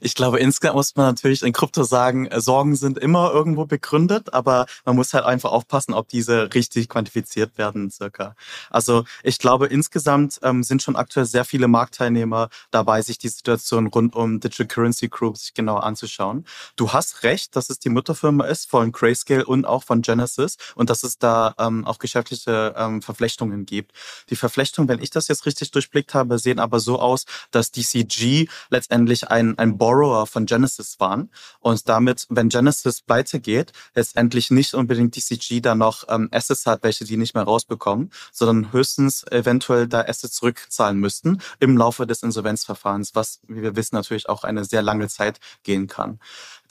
Ich 0.00 0.14
glaube, 0.14 0.38
insgesamt 0.38 0.76
muss 0.76 0.96
man 0.96 1.06
natürlich 1.06 1.42
in 1.42 1.52
Krypto 1.52 1.84
sagen, 1.84 2.26
äh, 2.26 2.40
Sorgen 2.40 2.76
sind 2.76 2.98
immer 2.98 3.32
irgendwo 3.32 3.66
begründet, 3.66 4.32
aber 4.34 4.66
man 4.84 4.96
muss 4.96 5.12
halt 5.14 5.24
einfach 5.24 5.52
aufpassen, 5.52 5.94
ob 5.94 6.08
diese 6.08 6.52
richtig 6.54 6.88
quantifiziert 6.88 7.58
werden 7.58 7.90
circa. 7.90 8.34
Also 8.70 9.04
ich 9.22 9.38
glaube, 9.38 9.66
insgesamt 9.66 10.38
ähm, 10.42 10.62
sind 10.62 10.82
schon 10.82 10.96
aktuell 10.96 11.26
sehr 11.26 11.44
viele 11.44 11.68
Marktteilnehmer 11.68 12.48
dabei, 12.70 13.02
sich 13.02 13.18
die 13.18 13.28
Situation 13.28 13.86
rund 13.86 14.14
um 14.14 14.40
Digital 14.40 14.66
Currency 14.66 15.08
Group 15.08 15.36
sich 15.36 15.54
genauer 15.54 15.84
anzuschauen. 15.84 16.44
Du 16.76 16.92
hast 16.92 17.22
recht, 17.22 17.56
dass 17.56 17.70
es 17.70 17.78
die 17.78 17.88
Mutterfirma 17.88 18.44
ist 18.44 18.68
von 18.68 18.92
Grayscale 18.92 19.44
und 19.44 19.64
auch 19.64 19.84
von 19.84 20.02
Genesis 20.02 20.56
und 20.74 20.90
dass 20.90 21.02
es 21.02 21.18
da 21.18 21.54
ähm, 21.58 21.86
auch 21.86 21.98
geschäftliche 21.98 22.74
ähm, 22.76 23.02
Verflechtungen 23.02 23.66
gibt. 23.66 23.92
Die 24.30 24.36
Verflechtungen, 24.36 24.88
wenn 24.88 25.02
ich 25.02 25.10
das 25.10 25.28
jetzt 25.28 25.46
richtig 25.46 25.70
durchblickt 25.70 26.14
habe, 26.14 26.38
sehen 26.38 26.58
aber 26.58 26.80
so 26.80 26.98
aus, 26.98 27.24
dass 27.50 27.70
DCG 27.70 28.48
letztendlich 28.70 29.28
ein 29.28 29.58
ein 29.62 29.78
Borrower 29.78 30.26
von 30.26 30.44
Genesis 30.44 30.98
waren 30.98 31.30
und 31.60 31.88
damit, 31.88 32.26
wenn 32.28 32.48
Genesis 32.48 33.00
pleite 33.00 33.38
geht, 33.38 33.72
letztendlich 33.94 34.50
nicht 34.50 34.74
unbedingt 34.74 35.14
DCG 35.16 35.60
da 35.60 35.74
noch 35.74 36.04
ähm, 36.08 36.28
Assets 36.32 36.66
hat, 36.66 36.82
welche 36.82 37.04
die 37.04 37.16
nicht 37.16 37.34
mehr 37.34 37.44
rausbekommen, 37.44 38.10
sondern 38.32 38.72
höchstens 38.72 39.24
eventuell 39.30 39.86
da 39.86 40.00
Assets 40.00 40.34
zurückzahlen 40.34 40.98
müssten 40.98 41.40
im 41.60 41.76
Laufe 41.76 42.06
des 42.06 42.22
Insolvenzverfahrens, 42.24 43.14
was, 43.14 43.40
wie 43.46 43.62
wir 43.62 43.76
wissen, 43.76 43.94
natürlich 43.94 44.28
auch 44.28 44.42
eine 44.42 44.64
sehr 44.64 44.82
lange 44.82 45.08
Zeit 45.08 45.38
gehen 45.62 45.86
kann. 45.86 46.18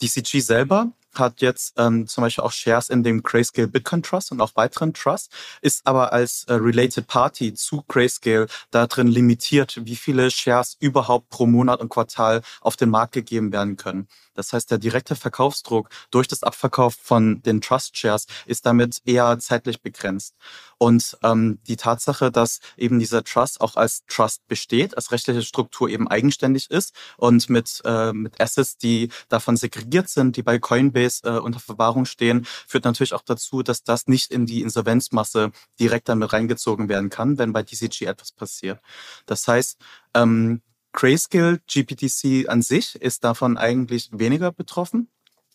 DCG 0.02 0.40
selber 0.40 0.92
hat 1.14 1.42
jetzt 1.42 1.74
ähm, 1.76 2.06
zum 2.06 2.22
Beispiel 2.22 2.44
auch 2.44 2.52
Shares 2.52 2.88
in 2.88 3.02
dem 3.02 3.22
Grayscale 3.22 3.68
Bitcoin 3.68 4.02
Trust 4.02 4.32
und 4.32 4.40
auch 4.40 4.56
weiteren 4.56 4.94
Trusts, 4.94 5.28
ist 5.60 5.86
aber 5.86 6.12
als 6.12 6.44
äh, 6.44 6.54
Related 6.54 7.06
Party 7.06 7.54
zu 7.54 7.84
Grayscale 7.88 8.46
da 8.70 8.86
drin 8.86 9.08
limitiert, 9.08 9.78
wie 9.84 9.96
viele 9.96 10.30
Shares 10.30 10.76
überhaupt 10.80 11.28
pro 11.28 11.46
Monat 11.46 11.80
und 11.80 11.90
Quartal 11.90 12.42
auf 12.60 12.76
den 12.76 12.90
Markt 12.90 13.12
gegeben 13.12 13.52
werden 13.52 13.76
können. 13.76 14.08
Das 14.34 14.52
heißt, 14.52 14.70
der 14.70 14.78
direkte 14.78 15.14
Verkaufsdruck 15.14 15.90
durch 16.10 16.26
das 16.26 16.42
Abverkauf 16.42 16.94
von 16.94 17.42
den 17.42 17.60
Trust 17.60 17.96
Shares 17.98 18.26
ist 18.46 18.64
damit 18.64 19.02
eher 19.04 19.38
zeitlich 19.38 19.82
begrenzt. 19.82 20.34
Und 20.82 21.16
ähm, 21.22 21.60
die 21.68 21.76
Tatsache, 21.76 22.32
dass 22.32 22.58
eben 22.76 22.98
dieser 22.98 23.22
Trust 23.22 23.60
auch 23.60 23.76
als 23.76 24.04
Trust 24.08 24.48
besteht, 24.48 24.96
als 24.96 25.12
rechtliche 25.12 25.42
Struktur 25.42 25.88
eben 25.88 26.08
eigenständig 26.08 26.72
ist 26.72 26.92
und 27.16 27.48
mit, 27.48 27.80
äh, 27.84 28.12
mit 28.12 28.40
Assets, 28.40 28.78
die 28.78 29.08
davon 29.28 29.56
segregiert 29.56 30.08
sind, 30.08 30.36
die 30.36 30.42
bei 30.42 30.58
Coinbase 30.58 31.20
äh, 31.22 31.38
unter 31.38 31.60
Verwahrung 31.60 32.04
stehen, 32.04 32.44
führt 32.66 32.84
natürlich 32.84 33.14
auch 33.14 33.22
dazu, 33.22 33.62
dass 33.62 33.84
das 33.84 34.08
nicht 34.08 34.32
in 34.32 34.44
die 34.44 34.60
Insolvenzmasse 34.60 35.52
direkt 35.78 36.08
damit 36.08 36.32
reingezogen 36.32 36.88
werden 36.88 37.10
kann, 37.10 37.38
wenn 37.38 37.52
bei 37.52 37.62
DCG 37.62 38.06
etwas 38.06 38.32
passiert. 38.32 38.80
Das 39.26 39.46
heißt, 39.46 39.78
ähm, 40.14 40.62
Grayscale 40.90 41.60
GPTC 41.68 42.48
an 42.48 42.60
sich 42.60 42.96
ist 42.96 43.22
davon 43.22 43.56
eigentlich 43.56 44.10
weniger 44.10 44.50
betroffen. 44.50 45.12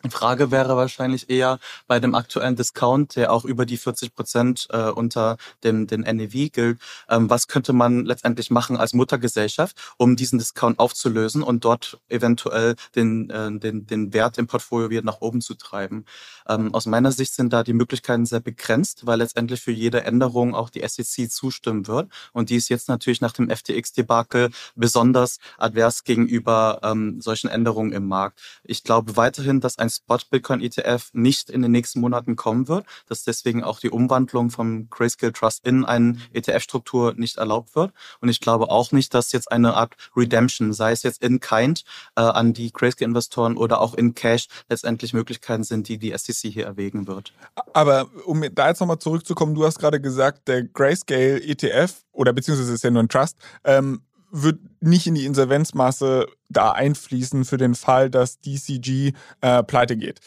Frage 0.09 0.51
wäre 0.51 0.77
wahrscheinlich 0.77 1.29
eher 1.29 1.59
bei 1.87 1.99
dem 1.99 2.13
aktuellen 2.13 2.55
Discount, 2.55 3.15
der 3.15 3.33
auch 3.33 3.45
über 3.45 3.65
die 3.65 3.77
40 3.77 4.13
Prozent 4.13 4.67
äh, 4.71 4.89
unter 4.89 5.37
dem 5.63 5.87
den 5.87 6.01
NAV 6.01 6.51
gilt. 6.51 6.79
Ähm, 7.09 7.29
was 7.29 7.47
könnte 7.47 7.73
man 7.73 8.05
letztendlich 8.05 8.51
machen 8.51 8.77
als 8.77 8.93
Muttergesellschaft, 8.93 9.75
um 9.97 10.15
diesen 10.15 10.37
Discount 10.37 10.77
aufzulösen 10.77 11.41
und 11.41 11.65
dort 11.65 11.99
eventuell 12.09 12.75
den, 12.95 13.29
äh, 13.31 13.51
den, 13.57 13.87
den 13.87 14.13
Wert 14.13 14.37
im 14.37 14.45
Portfolio 14.45 14.89
wieder 14.91 15.01
nach 15.01 15.21
oben 15.21 15.41
zu 15.41 15.55
treiben? 15.55 16.05
Ähm, 16.47 16.73
aus 16.75 16.85
meiner 16.85 17.11
Sicht 17.11 17.33
sind 17.33 17.51
da 17.51 17.63
die 17.63 17.73
Möglichkeiten 17.73 18.25
sehr 18.27 18.39
begrenzt, 18.39 19.07
weil 19.07 19.17
letztendlich 19.17 19.61
für 19.61 19.71
jede 19.71 20.03
Änderung 20.03 20.53
auch 20.53 20.69
die 20.69 20.87
SEC 20.87 21.29
zustimmen 21.31 21.87
wird. 21.87 22.09
Und 22.33 22.51
die 22.51 22.55
ist 22.55 22.69
jetzt 22.69 22.87
natürlich 22.87 23.21
nach 23.21 23.33
dem 23.33 23.49
FTX-Debakel 23.49 24.51
besonders 24.75 25.39
advers 25.57 26.03
gegenüber 26.03 26.79
ähm, 26.83 27.19
solchen 27.19 27.49
Änderungen 27.49 27.91
im 27.91 28.07
Markt. 28.07 28.39
Ich 28.63 28.83
glaube 28.83 29.17
weiterhin, 29.17 29.59
dass 29.59 29.77
ein 29.77 29.86
ein 29.87 29.89
Spot-Bitcoin-ETF 29.89 31.09
nicht 31.13 31.49
in 31.49 31.61
den 31.61 31.71
nächsten 31.71 31.99
Monaten 31.99 32.35
kommen 32.35 32.67
wird, 32.67 32.85
dass 33.07 33.23
deswegen 33.23 33.63
auch 33.63 33.79
die 33.79 33.89
Umwandlung 33.89 34.49
vom 34.49 34.89
Grayscale 34.89 35.33
Trust 35.33 35.65
in 35.65 35.85
eine 35.85 36.17
ETF-Struktur 36.33 37.13
nicht 37.15 37.37
erlaubt 37.37 37.75
wird. 37.75 37.93
Und 38.21 38.29
ich 38.29 38.39
glaube 38.39 38.69
auch 38.69 38.91
nicht, 38.91 39.13
dass 39.13 39.31
jetzt 39.31 39.51
eine 39.51 39.75
Art 39.75 39.95
Redemption, 40.15 40.73
sei 40.73 40.91
es 40.91 41.03
jetzt 41.03 41.23
in 41.23 41.39
Kind 41.39 41.83
äh, 42.15 42.21
an 42.21 42.53
die 42.53 42.71
Grayscale-Investoren 42.71 43.57
oder 43.57 43.81
auch 43.81 43.93
in 43.93 44.13
Cash, 44.13 44.47
letztendlich 44.69 45.13
Möglichkeiten 45.13 45.63
sind, 45.63 45.87
die 45.87 45.97
die 45.97 46.15
SEC 46.17 46.51
hier 46.51 46.65
erwägen 46.65 47.07
wird. 47.07 47.33
Aber 47.73 48.07
um 48.25 48.43
da 48.53 48.69
jetzt 48.69 48.79
nochmal 48.79 48.99
zurückzukommen, 48.99 49.55
du 49.55 49.65
hast 49.65 49.79
gerade 49.79 50.01
gesagt, 50.01 50.47
der 50.47 50.63
Grayscale 50.63 51.41
ETF 51.41 51.93
oder 52.11 52.33
beziehungsweise 52.33 52.73
ist 52.73 52.83
ja 52.83 52.91
nur 52.91 53.03
ein 53.03 53.09
Trust, 53.09 53.37
ähm, 53.63 54.01
wird 54.31 54.59
nicht 54.81 55.07
in 55.07 55.15
die 55.15 55.25
Insolvenzmasse 55.25 56.27
da 56.49 56.71
einfließen 56.71 57.45
für 57.45 57.57
den 57.57 57.75
Fall, 57.75 58.09
dass 58.09 58.39
DCG 58.39 59.13
äh, 59.41 59.63
pleite 59.63 59.97
geht. 59.97 60.19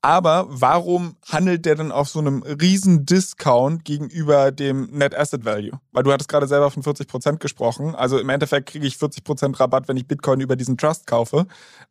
Aber 0.00 0.46
warum 0.48 1.16
handelt 1.28 1.66
der 1.66 1.74
denn 1.74 1.90
auf 1.90 2.08
so 2.08 2.20
einem 2.20 2.44
riesen 2.44 3.04
Discount 3.04 3.84
gegenüber 3.84 4.52
dem 4.52 4.88
Net 4.92 5.16
Asset 5.16 5.44
Value? 5.44 5.72
Weil 5.90 6.04
du 6.04 6.12
hattest 6.12 6.28
gerade 6.28 6.46
selber 6.46 6.70
von 6.70 6.84
40% 6.84 7.38
gesprochen. 7.38 7.96
Also 7.96 8.16
im 8.18 8.28
Endeffekt 8.28 8.68
kriege 8.68 8.86
ich 8.86 8.94
40% 8.94 9.58
Rabatt, 9.58 9.88
wenn 9.88 9.96
ich 9.96 10.06
Bitcoin 10.06 10.40
über 10.40 10.54
diesen 10.54 10.78
Trust 10.78 11.08
kaufe. 11.08 11.46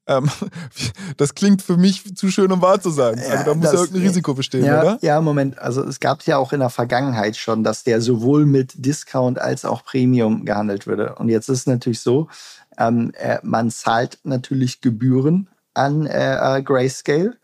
Ähm, 0.07 0.29
das 1.17 1.35
klingt 1.35 1.61
für 1.61 1.75
mich 1.75 2.15
zu 2.15 2.31
schön, 2.31 2.49
um 2.53 2.61
wahr 2.61 2.79
zu 2.79 2.91
sein. 2.91 3.19
Also 3.19 3.43
da 3.43 3.53
muss 3.53 3.65
das, 3.65 3.73
ja 3.73 3.79
irgendein 3.81 4.07
Risiko 4.07 4.33
bestehen, 4.33 4.63
ja, 4.63 4.81
oder? 4.81 4.97
Ja, 5.01 5.19
Moment. 5.19 5.59
Also 5.59 5.83
es 5.83 5.99
gab 5.99 6.23
ja 6.23 6.37
auch 6.37 6.53
in 6.53 6.61
der 6.61 6.69
Vergangenheit 6.69 7.35
schon, 7.35 7.65
dass 7.65 7.83
der 7.83 7.99
sowohl 7.99 8.45
mit 8.45 8.85
Discount 8.85 9.37
als 9.37 9.65
auch 9.65 9.83
Premium 9.83 10.45
gehandelt 10.45 10.87
würde. 10.87 11.15
Und 11.15 11.27
jetzt 11.27 11.49
ist 11.49 11.59
es 11.59 11.67
natürlich 11.67 11.99
so, 11.99 12.29
ähm, 12.77 13.11
äh, 13.17 13.39
man 13.43 13.69
zahlt 13.69 14.19
natürlich 14.23 14.79
Gebühren 14.79 15.49
an 15.73 16.05
äh, 16.05 16.57
äh 16.57 16.63
Grayscale 16.63 17.35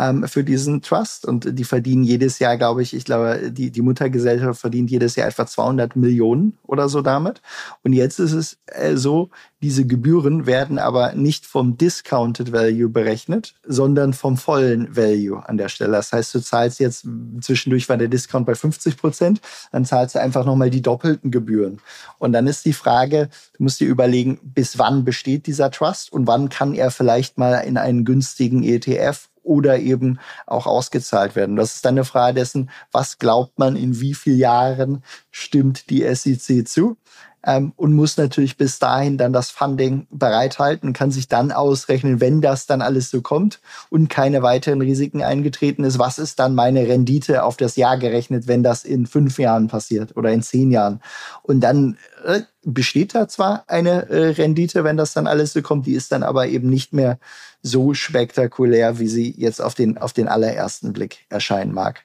ähm, 0.00 0.26
für 0.26 0.42
diesen 0.42 0.80
Trust. 0.80 1.26
Und 1.26 1.58
die 1.58 1.64
verdienen 1.64 2.02
jedes 2.02 2.38
Jahr, 2.38 2.56
glaube 2.56 2.82
ich, 2.82 2.94
ich 2.94 3.04
glaube, 3.04 3.52
die, 3.52 3.70
die 3.70 3.82
Muttergesellschaft 3.82 4.60
verdient 4.60 4.90
jedes 4.90 5.14
Jahr 5.16 5.28
etwa 5.28 5.46
200 5.46 5.94
Millionen 5.94 6.58
oder 6.66 6.88
so 6.88 7.02
damit. 7.02 7.42
Und 7.84 7.92
jetzt 7.92 8.18
ist 8.18 8.32
es 8.32 8.58
äh, 8.66 8.96
so, 8.96 9.28
diese 9.62 9.86
Gebühren 9.86 10.46
werden 10.46 10.78
aber 10.78 11.12
nicht 11.12 11.44
vom 11.44 11.76
Discounted 11.76 12.50
Value 12.50 12.88
berechnet, 12.88 13.54
sondern 13.66 14.14
vom 14.14 14.38
vollen 14.38 14.96
Value 14.96 15.46
an 15.46 15.58
der 15.58 15.68
Stelle. 15.68 15.92
Das 15.92 16.12
heißt, 16.12 16.34
du 16.34 16.40
zahlst 16.40 16.80
jetzt, 16.80 17.06
zwischendurch 17.42 17.88
war 17.90 17.98
der 17.98 18.08
Discount 18.08 18.46
bei 18.46 18.54
50 18.54 18.96
Prozent, 18.96 19.40
dann 19.70 19.84
zahlst 19.84 20.14
du 20.14 20.20
einfach 20.20 20.46
nochmal 20.46 20.70
die 20.70 20.80
doppelten 20.80 21.30
Gebühren. 21.30 21.80
Und 22.18 22.32
dann 22.32 22.46
ist 22.46 22.64
die 22.64 22.72
Frage, 22.72 23.28
du 23.58 23.64
musst 23.64 23.80
dir 23.80 23.88
überlegen, 23.88 24.38
bis 24.42 24.78
wann 24.78 25.04
besteht 25.04 25.46
dieser 25.46 25.70
Trust 25.70 26.10
und 26.10 26.26
wann 26.26 26.48
kann 26.48 26.74
er 26.74 26.90
vielleicht 26.90 27.36
mal 27.36 27.56
in 27.58 27.76
einen 27.76 28.06
günstigen 28.06 28.62
ETF 28.62 29.29
oder 29.42 29.78
eben 29.78 30.18
auch 30.46 30.66
ausgezahlt 30.66 31.36
werden. 31.36 31.56
Das 31.56 31.74
ist 31.76 31.84
dann 31.84 31.94
eine 31.94 32.04
Frage 32.04 32.34
dessen, 32.34 32.70
was 32.92 33.18
glaubt 33.18 33.58
man, 33.58 33.76
in 33.76 34.00
wie 34.00 34.14
vielen 34.14 34.38
Jahren 34.38 35.02
stimmt 35.30 35.90
die 35.90 36.02
SEC 36.14 36.66
zu? 36.66 36.96
Ähm, 37.44 37.72
und 37.76 37.94
muss 37.94 38.16
natürlich 38.16 38.56
bis 38.56 38.78
dahin 38.78 39.16
dann 39.16 39.32
das 39.32 39.50
Funding 39.50 40.06
bereithalten, 40.10 40.92
kann 40.92 41.10
sich 41.10 41.28
dann 41.28 41.52
ausrechnen, 41.52 42.20
wenn 42.20 42.40
das 42.40 42.66
dann 42.66 42.82
alles 42.82 43.10
so 43.10 43.22
kommt 43.22 43.60
und 43.88 44.08
keine 44.08 44.42
weiteren 44.42 44.82
Risiken 44.82 45.22
eingetreten 45.22 45.84
ist, 45.84 45.98
was 45.98 46.18
ist 46.18 46.38
dann 46.38 46.54
meine 46.54 46.86
Rendite 46.86 47.42
auf 47.44 47.56
das 47.56 47.76
Jahr 47.76 47.96
gerechnet, 47.96 48.46
wenn 48.46 48.62
das 48.62 48.84
in 48.84 49.06
fünf 49.06 49.38
Jahren 49.38 49.68
passiert 49.68 50.16
oder 50.16 50.30
in 50.32 50.42
zehn 50.42 50.70
Jahren. 50.70 51.00
Und 51.42 51.60
dann 51.60 51.96
äh, 52.24 52.42
besteht 52.62 53.14
da 53.14 53.26
zwar 53.26 53.64
eine 53.68 54.08
äh, 54.10 54.30
Rendite, 54.32 54.84
wenn 54.84 54.98
das 54.98 55.14
dann 55.14 55.26
alles 55.26 55.52
so 55.54 55.62
kommt, 55.62 55.86
die 55.86 55.94
ist 55.94 56.12
dann 56.12 56.22
aber 56.22 56.48
eben 56.48 56.68
nicht 56.68 56.92
mehr 56.92 57.18
so 57.62 57.94
spektakulär, 57.94 58.98
wie 58.98 59.08
sie 59.08 59.34
jetzt 59.36 59.60
auf 59.62 59.74
den, 59.74 59.98
auf 59.98 60.12
den 60.12 60.28
allerersten 60.28 60.92
Blick 60.92 61.26
erscheinen 61.28 61.72
mag. 61.72 62.04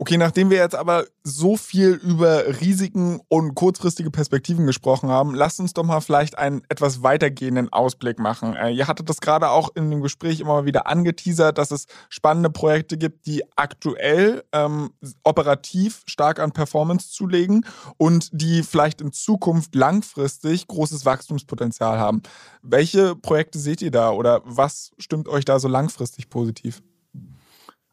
Okay, 0.00 0.16
nachdem 0.16 0.48
wir 0.48 0.58
jetzt 0.58 0.76
aber 0.76 1.06
so 1.24 1.56
viel 1.56 1.90
über 1.90 2.60
Risiken 2.60 3.20
und 3.26 3.56
kurzfristige 3.56 4.12
Perspektiven 4.12 4.64
gesprochen 4.64 5.08
haben, 5.08 5.34
lasst 5.34 5.58
uns 5.58 5.74
doch 5.74 5.82
mal 5.82 6.00
vielleicht 6.00 6.38
einen 6.38 6.62
etwas 6.68 7.02
weitergehenden 7.02 7.72
Ausblick 7.72 8.20
machen. 8.20 8.54
Äh, 8.54 8.70
ihr 8.70 8.86
hattet 8.86 9.08
das 9.08 9.20
gerade 9.20 9.50
auch 9.50 9.70
in 9.74 9.90
dem 9.90 10.00
Gespräch 10.00 10.38
immer 10.38 10.64
wieder 10.66 10.86
angeteasert, 10.86 11.58
dass 11.58 11.72
es 11.72 11.86
spannende 12.10 12.48
Projekte 12.48 12.96
gibt, 12.96 13.26
die 13.26 13.42
aktuell 13.56 14.44
ähm, 14.52 14.90
operativ 15.24 16.02
stark 16.06 16.38
an 16.38 16.52
Performance 16.52 17.10
zulegen 17.10 17.66
und 17.96 18.28
die 18.30 18.62
vielleicht 18.62 19.00
in 19.00 19.12
Zukunft 19.12 19.74
langfristig 19.74 20.68
großes 20.68 21.06
Wachstumspotenzial 21.06 21.98
haben. 21.98 22.22
Welche 22.62 23.16
Projekte 23.16 23.58
seht 23.58 23.82
ihr 23.82 23.90
da 23.90 24.12
oder 24.12 24.42
was 24.44 24.92
stimmt 24.96 25.26
euch 25.26 25.44
da 25.44 25.58
so 25.58 25.66
langfristig 25.66 26.30
positiv? 26.30 26.82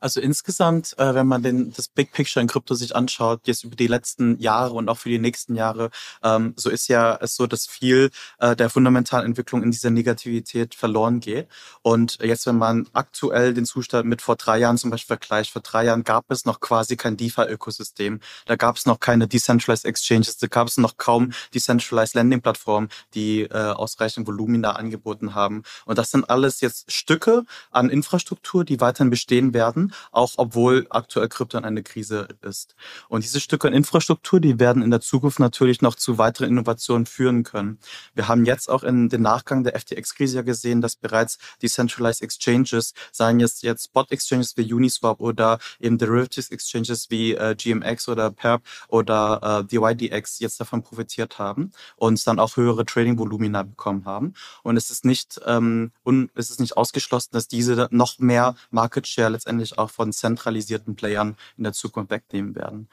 Also 0.06 0.22
insgesamt, 0.22 0.94
äh, 1.00 1.16
wenn 1.16 1.26
man 1.26 1.42
den, 1.42 1.74
das 1.74 1.88
Big 1.88 2.12
Picture 2.12 2.40
in 2.40 2.48
Krypto 2.48 2.76
sich 2.76 2.96
anschaut, 2.96 3.42
jetzt 3.46 3.64
über 3.64 3.76
die 3.76 3.88
letzten 3.88 4.38
Jahre 4.40 4.76
und 4.76 4.88
auch 4.88 5.00
für 5.00 5.10
die 5.10 5.18
nächsten 5.18 5.56
Jahre, 5.56 5.90
ähm, 6.22 6.54
so 6.58 6.70
ist 6.70 6.88
ja 6.90 7.18
es 7.20 7.36
so, 7.36 7.48
dass 7.48 7.66
viel 7.66 8.12
äh, 8.38 8.56
der 8.56 8.70
fundamentalen 8.70 9.26
Entwicklung 9.26 9.64
in 9.64 9.72
dieser 9.72 9.90
Negativität 9.90 10.76
verloren 10.76 11.22
geht. 11.22 11.48
Und 11.82 12.20
jetzt, 12.22 12.46
wenn 12.46 12.60
man 12.60 12.88
aktuell 12.94 13.56
den 13.56 13.66
Zustand 13.66 14.08
mit 14.08 14.22
vor 14.22 14.36
drei 14.36 14.60
Jahren 14.60 14.78
zum 14.78 14.92
Beispiel 14.92 15.18
vergleicht, 15.18 15.50
vor 15.50 15.64
drei 15.64 15.86
Jahren 15.86 16.04
gab 16.04 16.26
es 16.30 16.46
noch 16.46 16.60
quasi 16.60 16.98
kein 16.98 17.18
DeFi-Ökosystem, 17.18 18.20
da 18.46 18.58
gab 18.58 18.76
es 18.78 18.86
noch 18.86 19.00
keine 19.00 19.28
Decentralized 19.28 19.86
Exchanges, 19.86 20.38
da 20.38 20.46
gab 20.46 20.68
es 20.68 20.78
noch 20.78 20.98
kaum 20.98 21.32
Decentralized 21.56 22.14
Lending-Plattformen, 22.14 22.90
die 23.16 23.42
äh, 23.42 23.72
ausreichend 23.72 24.28
Volumina 24.28 24.74
angeboten 24.74 25.34
haben. 25.34 25.64
Und 25.86 25.98
das 25.98 26.12
sind 26.12 26.30
alles 26.30 26.62
jetzt 26.62 26.92
Stücke 26.92 27.44
an 27.72 27.90
Infrastruktur, 27.90 28.64
die 28.64 28.80
weiterhin 28.80 29.10
bestehen 29.10 29.56
werden 29.56 29.94
auch 30.12 30.34
obwohl 30.38 30.88
aktuell 30.90 31.28
Krypto 31.28 31.58
in 31.58 31.66
einer 31.66 31.82
Krise 31.82 32.28
ist. 32.42 32.76
Und 33.10 33.24
diese 33.24 33.40
Stücke 33.40 33.68
an 33.68 33.74
Infrastruktur, 33.74 34.40
die 34.40 34.60
werden 34.60 34.82
in 34.82 34.92
der 34.92 35.02
Zukunft 35.02 35.40
natürlich 35.40 35.82
noch 35.82 35.96
zu 35.96 36.18
weiteren 36.18 36.50
Innovationen 36.50 37.06
führen 37.06 37.44
können. 37.44 37.80
Wir 38.14 38.28
haben 38.28 38.46
jetzt 38.46 38.70
auch 38.70 38.84
in 38.84 39.10
den 39.10 39.22
Nachgang 39.22 39.64
der 39.64 39.80
FTX-Krise 39.80 40.38
ja 40.38 40.42
gesehen, 40.42 40.82
dass 40.82 40.96
bereits 40.96 41.38
Decentralized 41.62 42.22
Exchanges, 42.22 42.94
seien 43.12 43.40
jetzt 43.40 43.64
jetzt 43.64 43.86
Spot-Exchanges 43.86 44.58
wie 44.58 44.74
Uniswap 44.74 45.22
oder 45.22 45.60
eben 45.80 45.98
Derivatives 45.98 46.50
Exchanges 46.50 47.10
wie 47.10 47.34
äh, 47.34 47.56
GMX 47.56 48.08
oder 48.10 48.32
Perp 48.32 48.64
oder 48.88 49.62
äh, 49.62 49.64
DYDX 49.66 50.40
jetzt 50.40 50.60
davon 50.60 50.84
profitiert 50.84 51.40
haben 51.40 51.72
und 51.96 52.26
dann 52.28 52.40
auch 52.40 52.58
höhere 52.58 52.86
Trading-Volumina 52.86 53.64
bekommen 53.64 54.06
haben. 54.06 54.34
Und 54.64 54.78
es 54.78 54.92
ist 54.92 55.06
nicht, 55.06 55.40
ähm, 55.46 55.92
und 56.04 56.30
es 56.36 56.50
ist 56.50 56.60
nicht 56.60 56.78
ausgeschlossen, 56.78 57.30
dass 57.34 57.48
diese 57.48 57.88
noch 57.92 58.20
mehr 58.20 58.56
Market 58.72 59.08
Share 59.08 59.30
letztendlich 59.30 59.75
auch 59.78 59.90
von 59.90 60.14
zentralisierten 60.14 60.96
Playern 60.96 61.36
in 61.58 61.64
der 61.64 61.74
Zukunft 61.74 62.12
wegnehmen 62.12 62.56
werden. 62.56 62.90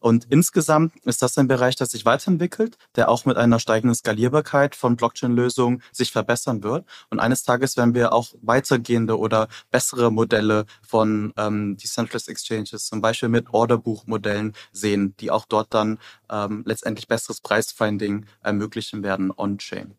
Und 0.00 0.26
insgesamt 0.30 0.94
ist 1.04 1.20
das 1.20 1.36
ein 1.36 1.46
Bereich, 1.46 1.76
der 1.76 1.86
sich 1.86 2.06
weiterentwickelt, 2.06 2.78
der 2.96 3.10
auch 3.10 3.26
mit 3.26 3.36
einer 3.36 3.60
steigenden 3.60 3.94
Skalierbarkeit 3.94 4.74
von 4.74 4.96
Blockchain-Lösungen 4.96 5.82
sich 5.92 6.10
verbessern 6.10 6.62
wird. 6.62 6.86
Und 7.10 7.20
eines 7.20 7.42
Tages 7.44 7.76
werden 7.76 7.94
wir 7.94 8.14
auch 8.14 8.32
weitergehende 8.40 9.18
oder 9.18 9.48
bessere 9.70 10.10
Modelle 10.10 10.64
von 10.80 11.34
ähm, 11.36 11.76
Decentralized 11.76 12.28
Exchanges, 12.28 12.86
zum 12.86 13.02
Beispiel 13.02 13.28
mit 13.28 13.52
Orderbuchmodellen 13.52 14.54
sehen, 14.72 15.14
die 15.20 15.30
auch 15.30 15.44
dort 15.44 15.74
dann 15.74 15.98
ähm, 16.30 16.62
letztendlich 16.66 17.06
besseres 17.06 17.42
Preisfinding 17.42 18.24
ermöglichen 18.42 19.02
werden 19.02 19.30
on-chain. 19.36 19.94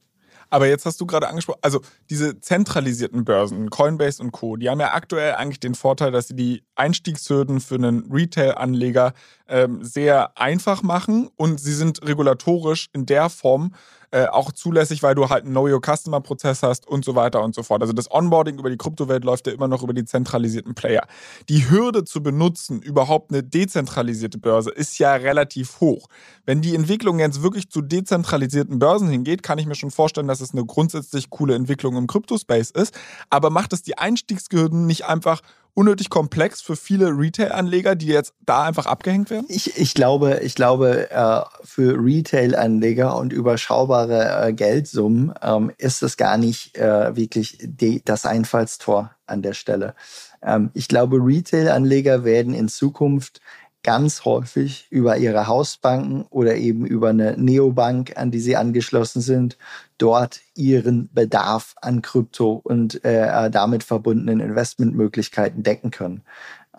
Aber 0.52 0.68
jetzt 0.68 0.86
hast 0.86 1.00
du 1.00 1.06
gerade 1.06 1.30
angesprochen, 1.30 1.60
also 1.62 1.82
diese 2.10 2.40
zentralisierten 2.42 3.24
Börsen, 3.24 3.70
Coinbase 3.70 4.22
und 4.22 4.32
Co., 4.32 4.58
die 4.58 4.70
haben 4.70 4.82
ja 4.82 4.94
aktuell 4.94 5.36
eigentlich 5.36 5.62
den 5.62 5.76
Vorteil, 5.76 6.12
dass 6.12 6.28
sie 6.28 6.36
die 6.36 6.64
Einstiegshürden 6.76 7.62
für 7.62 7.76
einen 7.76 8.12
Retail-Anleger 8.12 9.14
ähm, 9.48 9.84
sehr 9.84 10.38
einfach 10.38 10.84
machen 10.84 11.30
und 11.38 11.60
sie 11.62 11.74
sind 11.74 12.06
regulatorisch 12.06 12.90
in 12.92 13.06
der 13.06 13.30
Form 13.30 13.74
äh, 14.12 14.28
auch 14.28 14.52
zulässig, 14.52 15.04
weil 15.04 15.16
du 15.16 15.30
halt 15.30 15.46
einen 15.46 15.54
Know-Your-Customer-Prozess 15.54 16.64
hast 16.64 16.88
und 16.88 17.06
so 17.06 17.16
weiter 17.16 17.42
und 17.42 17.56
so 17.56 17.64
fort. 17.64 17.82
Also 17.82 17.94
das 17.94 18.12
Onboarding 18.12 18.60
über 18.60 18.70
die 18.70 18.78
Kryptowelt 18.78 19.24
läuft 19.24 19.48
ja 19.48 19.54
immer 19.54 19.68
noch 19.68 19.84
über 19.84 19.94
die 19.94 20.06
zentralisierten 20.06 20.76
Player. 20.76 21.08
Die 21.50 21.70
Hürde 21.70 22.04
zu 22.04 22.22
benutzen, 22.22 22.82
überhaupt 22.82 23.32
eine 23.32 23.42
dezentralisierte 23.42 24.38
Börse, 24.38 24.70
ist 24.70 25.00
ja 25.00 25.14
relativ 25.14 25.80
hoch. 25.80 26.08
Wenn 26.46 26.62
die 26.62 26.76
Entwicklung 26.76 27.20
jetzt 27.20 27.42
wirklich 27.42 27.70
zu 27.70 27.82
dezentralisierten 27.82 28.80
Börsen 28.80 29.10
hingeht, 29.10 29.44
kann 29.44 29.60
ich 29.60 29.66
mir 29.66 29.76
schon 29.76 29.92
vorstellen, 29.92 30.28
dass 30.28 30.42
es 30.42 30.52
eine 30.52 30.66
grundsätzlich 30.66 31.30
coole 31.30 31.56
Entwicklung 31.56 31.96
im 31.96 32.08
Kryptospace 32.08 32.72
ist. 32.72 32.94
Aber 33.30 33.50
macht 33.50 33.74
es 33.74 33.82
die 33.82 33.98
Einstiegshürden 33.98 34.86
nicht 34.86 35.06
einfach 35.06 35.42
unnötig 35.74 36.10
komplex 36.10 36.62
für 36.62 36.76
viele 36.76 37.08
Retail-Anleger, 37.08 37.96
die 37.96 38.08
jetzt 38.08 38.34
da 38.42 38.64
einfach 38.64 38.86
abgehängt 38.86 39.30
werden? 39.30 39.46
Ich, 39.50 39.78
ich 39.78 39.94
glaube, 39.94 40.40
ich 40.44 40.56
glaube 40.56 41.10
äh, 41.12 41.42
für 41.64 41.98
Retail-Anleger 41.98 43.16
und 43.16 43.34
überschaubare 43.34 44.48
äh, 44.48 44.54
Geldsummen 44.54 45.34
ähm, 45.42 45.72
ist 45.78 46.04
es 46.04 46.18
gar 46.18 46.38
nicht 46.38 46.78
äh, 46.78 47.16
wirklich 47.16 47.58
das 48.06 48.26
Einfallstor 48.26 49.12
an 49.26 49.42
der 49.42 49.54
Stelle. 49.54 49.96
Ähm, 50.44 50.72
ich 50.74 50.88
glaube, 50.88 51.18
Retail-Anleger 51.18 52.24
werden 52.24 52.54
in 52.54 52.68
Zukunft 52.68 53.42
ganz 53.84 54.26
häufig 54.26 54.88
über 54.90 55.18
ihre 55.18 55.48
Hausbanken 55.48 56.26
oder 56.30 56.56
eben 56.56 56.86
über 56.86 57.10
eine 57.10 57.36
Neobank, 57.38 58.14
an 58.16 58.32
die 58.32 58.40
sie 58.40 58.56
angeschlossen 58.56 59.22
sind, 59.22 59.58
dort 59.98 60.42
ihren 60.56 61.10
Bedarf 61.14 61.76
an 61.82 62.02
Krypto 62.02 62.62
und 62.64 63.04
äh, 63.04 63.50
damit 63.50 63.84
verbundenen 63.84 64.40
Investmentmöglichkeiten 64.40 65.64
decken 65.64 65.92
können. 65.92 66.22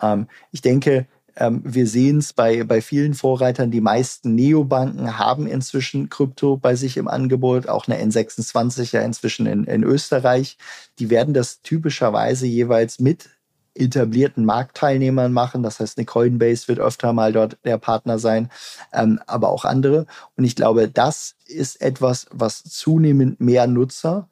Ähm, 0.01 0.27
ich 0.51 0.61
denke, 0.61 1.07
ähm, 1.35 1.61
wir 1.65 1.87
sehen 1.87 2.19
es 2.19 2.33
bei, 2.33 2.63
bei 2.63 2.81
vielen 2.81 3.15
Vorreitern, 3.15 3.71
die 3.71 3.81
meisten 3.81 4.35
Neobanken 4.35 5.17
haben 5.17 5.47
inzwischen 5.47 6.09
Krypto 6.09 6.57
bei 6.57 6.75
sich 6.75 6.97
im 6.97 7.07
Angebot, 7.07 7.67
auch 7.67 7.87
eine 7.87 8.01
N26 8.03 8.93
ja 8.93 9.01
inzwischen 9.01 9.45
in, 9.47 9.63
in 9.63 9.83
Österreich. 9.83 10.57
Die 10.99 11.09
werden 11.09 11.33
das 11.33 11.61
typischerweise 11.61 12.45
jeweils 12.45 12.99
mit 12.99 13.29
etablierten 13.75 14.45
Marktteilnehmern 14.45 15.33
machen. 15.33 15.63
Das 15.63 15.79
heißt, 15.79 15.97
eine 15.97 16.05
Coinbase 16.05 16.67
wird 16.67 16.79
öfter 16.79 17.13
mal 17.13 17.33
dort 17.33 17.57
der 17.63 17.77
Partner 17.77 18.19
sein, 18.19 18.49
ähm, 18.93 19.19
aber 19.27 19.49
auch 19.49 19.65
andere. 19.65 20.05
Und 20.35 20.43
ich 20.43 20.55
glaube, 20.55 20.87
das 20.87 21.35
ist 21.45 21.81
etwas, 21.81 22.27
was 22.31 22.63
zunehmend 22.63 23.39
mehr 23.39 23.67
Nutzer 23.67 24.27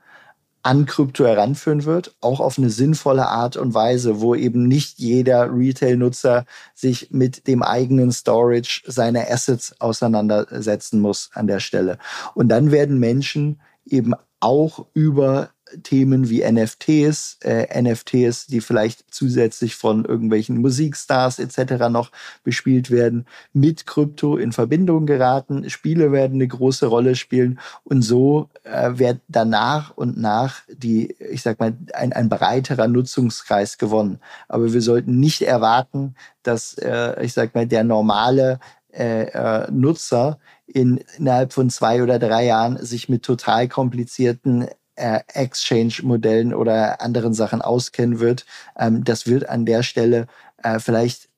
an 0.63 0.85
Krypto 0.85 1.25
heranführen 1.25 1.85
wird, 1.85 2.15
auch 2.21 2.39
auf 2.39 2.57
eine 2.57 2.69
sinnvolle 2.69 3.27
Art 3.27 3.57
und 3.57 3.73
Weise, 3.73 4.21
wo 4.21 4.35
eben 4.35 4.67
nicht 4.67 4.99
jeder 4.99 5.51
Retail-Nutzer 5.51 6.45
sich 6.75 7.09
mit 7.11 7.47
dem 7.47 7.63
eigenen 7.63 8.11
Storage 8.11 8.83
seiner 8.85 9.29
Assets 9.31 9.75
auseinandersetzen 9.79 10.99
muss 10.99 11.31
an 11.33 11.47
der 11.47 11.59
Stelle. 11.59 11.97
Und 12.35 12.49
dann 12.49 12.71
werden 12.71 12.99
Menschen 12.99 13.59
eben 13.85 14.13
auch 14.39 14.85
über 14.93 15.49
Themen 15.83 16.29
wie 16.29 16.43
NFTs, 16.43 17.39
äh, 17.43 17.81
NFTs, 17.81 18.47
die 18.47 18.61
vielleicht 18.61 19.13
zusätzlich 19.13 19.75
von 19.75 20.05
irgendwelchen 20.05 20.57
Musikstars 20.57 21.39
etc. 21.39 21.89
noch 21.89 22.11
bespielt 22.43 22.91
werden, 22.91 23.25
mit 23.53 23.85
Krypto 23.85 24.37
in 24.37 24.51
Verbindung 24.51 25.05
geraten. 25.05 25.69
Spiele 25.69 26.11
werden 26.11 26.35
eine 26.35 26.47
große 26.47 26.87
Rolle 26.87 27.15
spielen 27.15 27.59
und 27.83 28.01
so 28.01 28.49
äh, 28.63 28.91
wird 28.95 29.21
danach 29.27 29.95
und 29.95 30.17
nach 30.17 30.61
die, 30.71 31.15
ich 31.19 31.41
sag 31.41 31.59
mal, 31.59 31.73
ein, 31.93 32.13
ein 32.13 32.29
breiterer 32.29 32.87
Nutzungskreis 32.87 33.77
gewonnen. 33.77 34.19
Aber 34.47 34.73
wir 34.73 34.81
sollten 34.81 35.19
nicht 35.19 35.41
erwarten, 35.41 36.15
dass, 36.43 36.77
äh, 36.77 37.23
ich 37.23 37.33
sag 37.33 37.55
mal, 37.55 37.67
der 37.67 37.83
normale 37.83 38.59
äh, 38.93 39.23
äh, 39.23 39.71
Nutzer 39.71 40.37
in, 40.65 40.99
innerhalb 41.17 41.53
von 41.53 41.69
zwei 41.69 42.03
oder 42.03 42.19
drei 42.19 42.45
Jahren 42.45 42.77
sich 42.83 43.09
mit 43.09 43.23
total 43.23 43.67
komplizierten 43.67 44.67
Exchange-Modellen 44.95 46.53
oder 46.53 47.01
anderen 47.01 47.33
Sachen 47.33 47.61
auskennen 47.61 48.19
wird. 48.19 48.45
Ähm, 48.77 49.03
das 49.03 49.27
wird 49.27 49.49
an 49.49 49.65
der 49.65 49.83
Stelle 49.83 50.27
äh, 50.63 50.79
vielleicht 50.79 51.29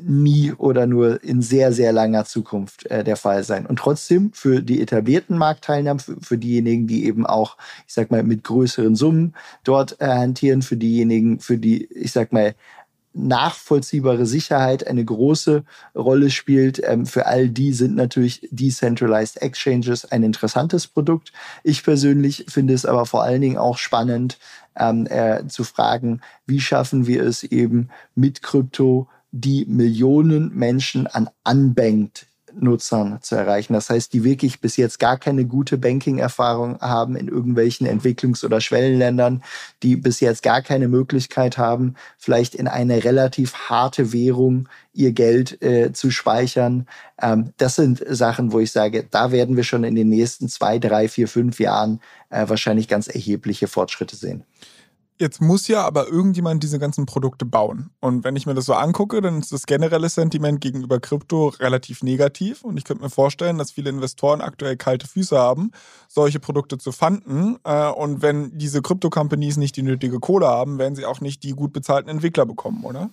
nie 0.00 0.52
oder 0.52 0.86
nur 0.86 1.22
in 1.22 1.40
sehr, 1.40 1.72
sehr 1.72 1.92
langer 1.92 2.24
Zukunft 2.24 2.86
äh, 2.86 3.04
der 3.04 3.16
Fall 3.16 3.44
sein. 3.44 3.66
Und 3.66 3.78
trotzdem 3.78 4.32
für 4.32 4.62
die 4.62 4.80
etablierten 4.80 5.38
Marktteilnehmer, 5.38 6.00
für, 6.20 6.38
diejenigen, 6.38 6.86
die 6.86 7.06
eben 7.06 7.26
auch, 7.26 7.56
ich 7.86 7.94
sag 7.94 8.10
mal, 8.10 8.22
mit 8.22 8.42
größeren 8.44 8.96
Summen 8.96 9.34
dort 9.62 10.00
äh, 10.00 10.06
hantieren, 10.06 10.62
für 10.62 10.76
diejenigen, 10.76 11.38
für 11.38 11.58
die, 11.58 11.84
ich 11.92 12.12
sag 12.12 12.32
mal, 12.32 12.54
nachvollziehbare 13.14 14.26
Sicherheit 14.26 14.86
eine 14.86 15.04
große 15.04 15.64
Rolle 15.94 16.30
spielt. 16.30 16.82
Ähm, 16.84 17.06
für 17.06 17.26
all 17.26 17.48
die 17.48 17.72
sind 17.72 17.94
natürlich 17.94 18.46
Decentralized 18.50 19.40
Exchanges 19.40 20.04
ein 20.04 20.22
interessantes 20.22 20.86
Produkt. 20.86 21.32
Ich 21.62 21.84
persönlich 21.84 22.46
finde 22.48 22.74
es 22.74 22.84
aber 22.84 23.06
vor 23.06 23.22
allen 23.22 23.40
Dingen 23.40 23.56
auch 23.56 23.78
spannend 23.78 24.38
ähm, 24.76 25.06
äh, 25.06 25.46
zu 25.46 25.64
fragen, 25.64 26.20
wie 26.46 26.60
schaffen 26.60 27.06
wir 27.06 27.22
es 27.22 27.44
eben 27.44 27.88
mit 28.14 28.42
Krypto 28.42 29.08
die 29.30 29.64
Millionen 29.66 30.54
Menschen 30.54 31.06
an 31.06 31.28
Unbanked 31.44 32.26
Nutzern 32.58 33.18
zu 33.22 33.36
erreichen. 33.36 33.72
Das 33.72 33.90
heißt, 33.90 34.12
die 34.12 34.24
wirklich 34.24 34.60
bis 34.60 34.76
jetzt 34.76 34.98
gar 34.98 35.18
keine 35.18 35.44
gute 35.44 35.78
Banking-Erfahrung 35.78 36.80
haben 36.80 37.16
in 37.16 37.28
irgendwelchen 37.28 37.86
Entwicklungs- 37.86 38.44
oder 38.44 38.60
Schwellenländern, 38.60 39.42
die 39.82 39.96
bis 39.96 40.20
jetzt 40.20 40.42
gar 40.42 40.62
keine 40.62 40.88
Möglichkeit 40.88 41.58
haben, 41.58 41.94
vielleicht 42.18 42.54
in 42.54 42.68
eine 42.68 43.04
relativ 43.04 43.54
harte 43.54 44.12
Währung 44.12 44.68
ihr 44.92 45.12
Geld 45.12 45.60
äh, 45.62 45.92
zu 45.92 46.10
speichern. 46.10 46.86
Ähm, 47.20 47.52
das 47.56 47.74
sind 47.74 48.02
Sachen, 48.08 48.52
wo 48.52 48.60
ich 48.60 48.72
sage, 48.72 49.06
da 49.10 49.32
werden 49.32 49.56
wir 49.56 49.64
schon 49.64 49.84
in 49.84 49.94
den 49.94 50.08
nächsten 50.08 50.48
zwei, 50.48 50.78
drei, 50.78 51.08
vier, 51.08 51.28
fünf 51.28 51.60
Jahren 51.60 52.00
äh, 52.30 52.48
wahrscheinlich 52.48 52.88
ganz 52.88 53.08
erhebliche 53.08 53.66
Fortschritte 53.66 54.16
sehen. 54.16 54.44
Jetzt 55.16 55.40
muss 55.40 55.68
ja 55.68 55.82
aber 55.82 56.08
irgendjemand 56.08 56.64
diese 56.64 56.80
ganzen 56.80 57.06
Produkte 57.06 57.44
bauen. 57.44 57.90
Und 58.00 58.24
wenn 58.24 58.34
ich 58.34 58.46
mir 58.46 58.54
das 58.54 58.64
so 58.64 58.74
angucke, 58.74 59.20
dann 59.20 59.38
ist 59.38 59.52
das 59.52 59.66
generelle 59.66 60.08
Sentiment 60.08 60.60
gegenüber 60.60 60.98
Krypto 60.98 61.48
relativ 61.48 62.02
negativ. 62.02 62.64
Und 62.64 62.78
ich 62.78 62.84
könnte 62.84 63.04
mir 63.04 63.10
vorstellen, 63.10 63.56
dass 63.56 63.70
viele 63.70 63.90
Investoren 63.90 64.40
aktuell 64.40 64.76
kalte 64.76 65.06
Füße 65.06 65.38
haben, 65.38 65.70
solche 66.08 66.40
Produkte 66.40 66.78
zu 66.78 66.90
fanden. 66.90 67.58
Äh, 67.62 67.90
und 67.90 68.22
wenn 68.22 68.58
diese 68.58 68.82
Krypto-Companies 68.82 69.56
nicht 69.56 69.76
die 69.76 69.82
nötige 69.82 70.18
Kohle 70.18 70.48
haben, 70.48 70.78
werden 70.78 70.96
sie 70.96 71.06
auch 71.06 71.20
nicht 71.20 71.44
die 71.44 71.52
gut 71.52 71.72
bezahlten 71.72 72.10
Entwickler 72.10 72.44
bekommen, 72.44 72.82
oder? 72.82 73.08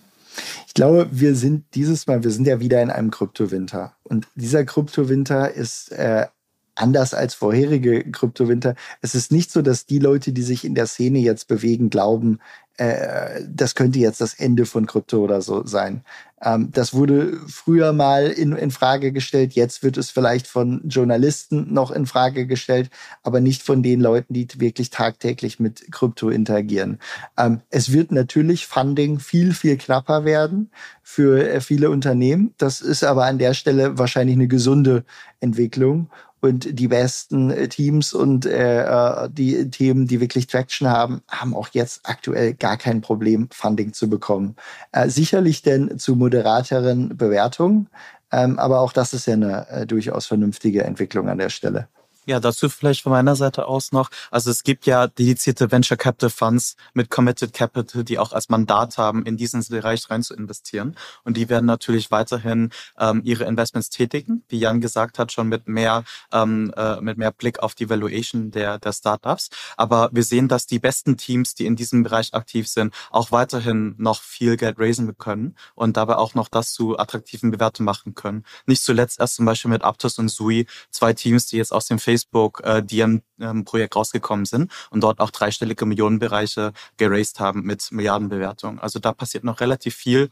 Ich 0.66 0.74
glaube, 0.74 1.08
wir 1.12 1.36
sind 1.36 1.66
dieses 1.74 2.06
Mal, 2.08 2.24
wir 2.24 2.30
sind 2.32 2.46
ja 2.46 2.58
wieder 2.58 2.82
in 2.82 2.90
einem 2.90 3.12
Kryptowinter. 3.12 3.92
Und 4.02 4.26
dieser 4.34 4.64
Kryptowinter 4.64 5.52
ist 5.52 5.92
äh, 5.92 6.26
anders 6.74 7.14
als 7.14 7.34
vorherige 7.34 8.10
Kryptowinter. 8.10 8.74
Es 9.00 9.14
ist 9.14 9.32
nicht 9.32 9.50
so, 9.50 9.62
dass 9.62 9.86
die 9.86 9.98
Leute, 9.98 10.32
die 10.32 10.42
sich 10.42 10.64
in 10.64 10.74
der 10.74 10.86
Szene 10.86 11.18
jetzt 11.18 11.48
bewegen, 11.48 11.90
glauben, 11.90 12.38
äh, 12.78 13.42
das 13.46 13.74
könnte 13.74 13.98
jetzt 13.98 14.20
das 14.20 14.34
Ende 14.34 14.64
von 14.64 14.86
Krypto 14.86 15.18
oder 15.18 15.42
so 15.42 15.66
sein. 15.66 16.04
Ähm, 16.42 16.70
das 16.72 16.94
wurde 16.94 17.38
früher 17.46 17.92
mal 17.92 18.28
in, 18.28 18.52
in 18.52 18.70
Frage 18.70 19.12
gestellt. 19.12 19.52
Jetzt 19.52 19.82
wird 19.82 19.98
es 19.98 20.10
vielleicht 20.10 20.46
von 20.46 20.80
Journalisten 20.88 21.72
noch 21.72 21.90
in 21.90 22.06
Frage 22.06 22.46
gestellt, 22.46 22.90
aber 23.22 23.40
nicht 23.40 23.62
von 23.62 23.82
den 23.82 24.00
Leuten, 24.00 24.32
die 24.32 24.48
wirklich 24.56 24.88
tagtäglich 24.88 25.60
mit 25.60 25.92
Krypto 25.92 26.30
interagieren. 26.30 26.98
Ähm, 27.36 27.60
es 27.68 27.92
wird 27.92 28.10
natürlich 28.10 28.66
Funding 28.66 29.18
viel, 29.18 29.52
viel 29.52 29.76
knapper 29.76 30.24
werden 30.24 30.70
für 31.02 31.46
äh, 31.46 31.60
viele 31.60 31.90
Unternehmen. 31.90 32.54
Das 32.56 32.80
ist 32.80 33.04
aber 33.04 33.26
an 33.26 33.38
der 33.38 33.52
Stelle 33.52 33.98
wahrscheinlich 33.98 34.36
eine 34.36 34.48
gesunde 34.48 35.04
Entwicklung 35.40 36.08
und 36.42 36.78
die 36.78 36.88
besten 36.88 37.50
äh, 37.50 37.68
Teams 37.68 38.12
und 38.12 38.46
äh, 38.46 38.82
äh, 38.82 39.30
die 39.30 39.70
Themen, 39.70 40.08
die 40.08 40.20
wirklich 40.20 40.48
Traction 40.48 40.88
haben, 40.88 41.22
haben 41.28 41.54
auch 41.54 41.68
jetzt 41.72 42.00
aktuell 42.04 42.52
gar 42.54 42.76
kein 42.76 43.00
Problem, 43.00 43.48
Funding 43.52 43.92
zu 43.92 44.10
bekommen. 44.10 44.56
Äh, 44.90 45.08
sicherlich 45.08 45.62
denn 45.62 45.98
zu 45.98 46.16
moderateren 46.16 47.16
Bewertungen, 47.16 47.88
ähm, 48.32 48.58
aber 48.58 48.80
auch 48.80 48.92
das 48.92 49.12
ist 49.12 49.26
ja 49.26 49.34
eine 49.34 49.68
äh, 49.68 49.86
durchaus 49.86 50.26
vernünftige 50.26 50.82
Entwicklung 50.84 51.28
an 51.28 51.38
der 51.38 51.50
Stelle. 51.50 51.88
Ja, 52.24 52.38
dazu 52.38 52.68
vielleicht 52.68 53.02
von 53.02 53.10
meiner 53.10 53.34
Seite 53.34 53.66
aus 53.66 53.90
noch. 53.90 54.08
Also 54.30 54.52
es 54.52 54.62
gibt 54.62 54.86
ja 54.86 55.08
dedizierte 55.08 55.72
Venture 55.72 55.96
Capital 55.96 56.30
Funds 56.30 56.76
mit 56.94 57.10
Committed 57.10 57.52
Capital, 57.52 58.04
die 58.04 58.16
auch 58.20 58.32
als 58.32 58.48
Mandat 58.48 58.96
haben, 58.96 59.26
in 59.26 59.36
diesen 59.36 59.60
Bereich 59.68 60.08
rein 60.08 60.22
zu 60.22 60.32
investieren. 60.34 60.94
Und 61.24 61.36
die 61.36 61.48
werden 61.48 61.66
natürlich 61.66 62.12
weiterhin 62.12 62.70
ähm, 62.96 63.22
ihre 63.24 63.42
Investments 63.44 63.90
tätigen, 63.90 64.44
wie 64.48 64.60
Jan 64.60 64.80
gesagt 64.80 65.18
hat, 65.18 65.32
schon 65.32 65.48
mit 65.48 65.66
mehr, 65.66 66.04
ähm, 66.32 66.72
äh, 66.76 67.00
mit 67.00 67.18
mehr 67.18 67.32
Blick 67.32 67.58
auf 67.58 67.74
die 67.74 67.90
Valuation 67.90 68.52
der, 68.52 68.78
der 68.78 68.92
Startups. 68.92 69.50
Aber 69.76 70.08
wir 70.12 70.22
sehen, 70.22 70.46
dass 70.46 70.66
die 70.66 70.78
besten 70.78 71.16
Teams, 71.16 71.56
die 71.56 71.66
in 71.66 71.74
diesem 71.74 72.04
Bereich 72.04 72.34
aktiv 72.34 72.68
sind, 72.68 72.94
auch 73.10 73.32
weiterhin 73.32 73.96
noch 73.98 74.22
viel 74.22 74.56
Geld 74.56 74.78
raisen 74.78 75.18
können 75.18 75.56
und 75.74 75.96
dabei 75.96 76.16
auch 76.18 76.36
noch 76.36 76.48
das 76.48 76.72
zu 76.72 76.96
attraktiven 77.00 77.50
Bewertungen 77.50 77.86
machen 77.86 78.14
können. 78.14 78.44
Nicht 78.66 78.84
zuletzt 78.84 79.18
erst 79.18 79.34
zum 79.34 79.44
Beispiel 79.44 79.72
mit 79.72 79.82
Aptos 79.82 80.20
und 80.20 80.28
Sui, 80.28 80.66
zwei 80.90 81.14
Teams, 81.14 81.46
die 81.46 81.56
jetzt 81.56 81.72
aus 81.72 81.86
dem 81.86 81.98
Facebook 82.12 82.60
äh, 82.64 82.82
DM-Projekt 82.82 83.94
ähm, 83.94 83.98
rausgekommen 83.98 84.44
sind 84.44 84.70
und 84.90 85.02
dort 85.02 85.20
auch 85.20 85.30
dreistellige 85.30 85.86
Millionenbereiche 85.86 86.72
geraced 86.98 87.40
haben 87.40 87.62
mit 87.62 87.90
Milliardenbewertungen. 87.90 88.78
Also 88.78 88.98
da 88.98 89.12
passiert 89.12 89.44
noch 89.44 89.60
relativ 89.60 89.94
viel. 89.94 90.28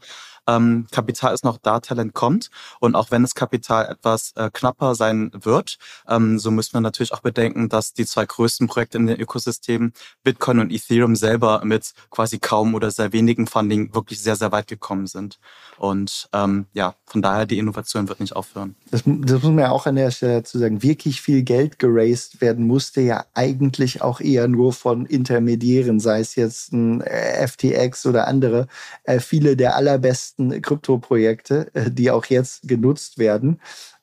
Ähm, 0.55 0.87
Kapital 0.91 1.33
ist 1.33 1.43
noch 1.43 1.57
da, 1.57 1.79
Talent 1.79 2.13
kommt. 2.13 2.49
Und 2.79 2.95
auch 2.95 3.11
wenn 3.11 3.21
das 3.21 3.35
Kapital 3.35 3.85
etwas 3.85 4.33
äh, 4.35 4.49
knapper 4.51 4.95
sein 4.95 5.31
wird, 5.33 5.77
ähm, 6.07 6.39
so 6.39 6.51
müssen 6.51 6.73
wir 6.73 6.81
natürlich 6.81 7.13
auch 7.13 7.21
bedenken, 7.21 7.69
dass 7.69 7.93
die 7.93 8.05
zwei 8.05 8.25
größten 8.25 8.67
Projekte 8.67 8.97
in 8.97 9.07
den 9.07 9.19
Ökosystemen, 9.19 9.93
Bitcoin 10.23 10.59
und 10.59 10.71
Ethereum 10.71 11.15
selber 11.15 11.61
mit 11.63 11.93
quasi 12.09 12.39
kaum 12.39 12.75
oder 12.75 12.91
sehr 12.91 13.13
wenigen 13.13 13.47
Funding 13.47 13.93
wirklich 13.93 14.21
sehr, 14.21 14.35
sehr 14.35 14.51
weit 14.51 14.67
gekommen 14.67 15.07
sind. 15.07 15.39
Und 15.77 16.29
ähm, 16.33 16.67
ja, 16.73 16.95
von 17.05 17.21
daher, 17.21 17.45
die 17.45 17.57
Innovation 17.57 18.07
wird 18.07 18.19
nicht 18.19 18.35
aufhören. 18.35 18.75
Das, 18.91 19.03
das 19.05 19.41
muss 19.41 19.51
man 19.51 19.59
ja 19.59 19.71
auch 19.71 19.85
an 19.85 19.95
der 19.95 20.11
Stelle 20.11 20.35
dazu 20.35 20.59
sagen. 20.59 20.83
Wirklich 20.83 21.21
viel 21.21 21.43
Geld 21.43 21.79
geraced 21.79 22.41
werden 22.41 22.67
musste 22.67 23.01
ja 23.01 23.25
eigentlich 23.33 24.01
auch 24.01 24.19
eher 24.19 24.47
nur 24.47 24.73
von 24.73 25.05
Intermediären, 25.05 25.99
sei 25.99 26.19
es 26.19 26.35
jetzt 26.35 26.71
ein 26.73 27.01
FTX 27.01 28.05
oder 28.05 28.27
andere. 28.27 28.67
Äh, 29.03 29.19
viele 29.19 29.55
der 29.55 29.75
allerbesten 29.75 30.40
ersten 30.49 30.61
Krypto-Projekte, 30.61 31.73
äh, 31.73 31.91
die 31.91 32.11
auch 32.11 32.25
jetzt 32.25 32.67
genutzt 32.67 33.17
werden 33.17 33.59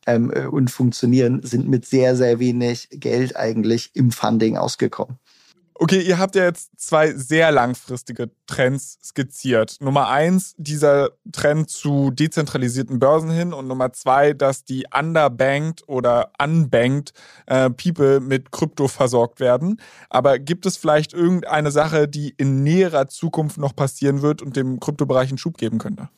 ähm, 0.06 0.30
äh, 0.32 0.46
und 0.46 0.70
funktionieren, 0.70 1.42
sind 1.42 1.68
mit 1.68 1.86
sehr, 1.86 2.16
sehr 2.16 2.38
wenig 2.38 2.88
Geld 2.90 3.36
eigentlich 3.36 3.90
im 3.94 4.10
Funding 4.10 4.56
ausgekommen. 4.56 5.18
Okay, 5.80 6.00
ihr 6.00 6.18
habt 6.18 6.34
ja 6.34 6.42
jetzt 6.42 6.72
zwei 6.76 7.12
sehr 7.12 7.52
langfristige 7.52 8.32
Trends 8.48 8.98
skizziert. 9.00 9.76
Nummer 9.80 10.08
eins, 10.08 10.56
dieser 10.58 11.10
Trend 11.30 11.70
zu 11.70 12.10
dezentralisierten 12.10 12.98
Börsen 12.98 13.30
hin 13.30 13.52
und 13.52 13.68
Nummer 13.68 13.92
zwei, 13.92 14.32
dass 14.32 14.64
die 14.64 14.86
underbanked 14.92 15.88
oder 15.88 16.32
unbanked 16.42 17.12
äh, 17.46 17.70
People 17.70 18.18
mit 18.18 18.50
Krypto 18.50 18.88
versorgt 18.88 19.38
werden. 19.38 19.80
Aber 20.10 20.40
gibt 20.40 20.66
es 20.66 20.76
vielleicht 20.76 21.12
irgendeine 21.12 21.70
Sache, 21.70 22.08
die 22.08 22.34
in 22.36 22.64
näherer 22.64 23.06
Zukunft 23.06 23.58
noch 23.58 23.76
passieren 23.76 24.20
wird 24.20 24.42
und 24.42 24.56
dem 24.56 24.80
Kryptobereich 24.80 25.28
einen 25.28 25.38
Schub 25.38 25.58
geben 25.58 25.78
könnte? 25.78 26.08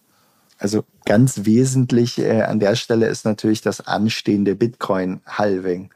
Also 0.61 0.85
ganz 1.07 1.47
wesentlich 1.47 2.19
äh, 2.19 2.43
an 2.43 2.61
der 2.61 2.77
Stelle 2.77 3.07
ist 3.07 3.25
natürlich 3.25 3.63
das 3.63 3.81
anstehende 3.87 4.55
Bitcoin-Halving. 4.55 5.91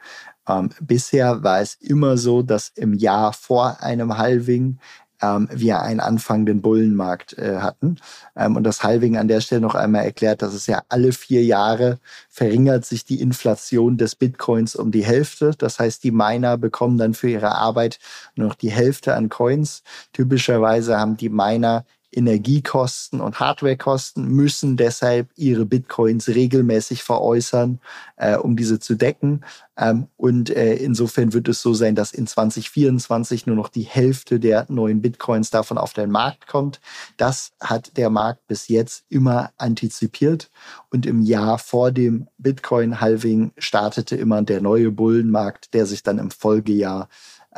Ähm, 0.48 0.70
bisher 0.80 1.42
war 1.42 1.60
es 1.60 1.74
immer 1.74 2.16
so, 2.16 2.42
dass 2.42 2.72
im 2.74 2.94
Jahr 2.94 3.34
vor 3.34 3.82
einem 3.82 4.16
Halving 4.16 4.78
ähm, 5.20 5.48
wir 5.52 5.82
einen 5.82 6.00
anfangenden 6.00 6.62
Bullenmarkt 6.62 7.36
äh, 7.38 7.58
hatten. 7.58 7.96
Ähm, 8.36 8.56
und 8.56 8.64
das 8.64 8.82
Halving 8.82 9.18
an 9.18 9.28
der 9.28 9.42
Stelle 9.42 9.60
noch 9.60 9.74
einmal 9.74 10.04
erklärt, 10.04 10.40
dass 10.40 10.54
es 10.54 10.66
ja 10.66 10.82
alle 10.88 11.12
vier 11.12 11.44
Jahre 11.44 11.98
verringert 12.30 12.86
sich 12.86 13.04
die 13.04 13.20
Inflation 13.20 13.98
des 13.98 14.14
Bitcoins 14.14 14.76
um 14.76 14.90
die 14.90 15.04
Hälfte. 15.04 15.52
Das 15.56 15.78
heißt, 15.78 16.04
die 16.04 16.10
Miner 16.10 16.56
bekommen 16.56 16.96
dann 16.96 17.12
für 17.12 17.28
ihre 17.28 17.54
Arbeit 17.54 17.98
nur 18.34 18.48
noch 18.48 18.54
die 18.54 18.70
Hälfte 18.70 19.14
an 19.14 19.28
Coins. 19.28 19.82
Typischerweise 20.14 20.98
haben 20.98 21.18
die 21.18 21.28
Miner 21.28 21.84
Energiekosten 22.16 23.20
und 23.20 23.40
Hardwarekosten, 23.40 24.28
müssen 24.28 24.76
deshalb 24.76 25.28
ihre 25.36 25.66
Bitcoins 25.66 26.28
regelmäßig 26.28 27.02
veräußern, 27.02 27.80
äh, 28.16 28.36
um 28.36 28.56
diese 28.56 28.78
zu 28.78 28.94
decken. 28.94 29.44
Ähm, 29.76 30.06
und 30.16 30.50
äh, 30.50 30.74
insofern 30.74 31.32
wird 31.32 31.48
es 31.48 31.60
so 31.60 31.74
sein, 31.74 31.94
dass 31.94 32.12
in 32.12 32.26
2024 32.26 33.46
nur 33.46 33.56
noch 33.56 33.68
die 33.68 33.82
Hälfte 33.82 34.38
der 34.38 34.66
neuen 34.68 35.02
Bitcoins 35.02 35.50
davon 35.50 35.78
auf 35.78 35.92
den 35.92 36.10
Markt 36.10 36.46
kommt. 36.46 36.80
Das 37.16 37.52
hat 37.60 37.96
der 37.96 38.10
Markt 38.10 38.46
bis 38.46 38.68
jetzt 38.68 39.04
immer 39.08 39.50
antizipiert. 39.56 40.50
Und 40.90 41.06
im 41.06 41.22
Jahr 41.22 41.58
vor 41.58 41.90
dem 41.90 42.28
Bitcoin-Halving 42.38 43.52
startete 43.58 44.16
immer 44.16 44.42
der 44.42 44.60
neue 44.60 44.90
Bullenmarkt, 44.90 45.74
der 45.74 45.86
sich 45.86 46.02
dann 46.02 46.18
im 46.18 46.30
Folgejahr 46.30 47.08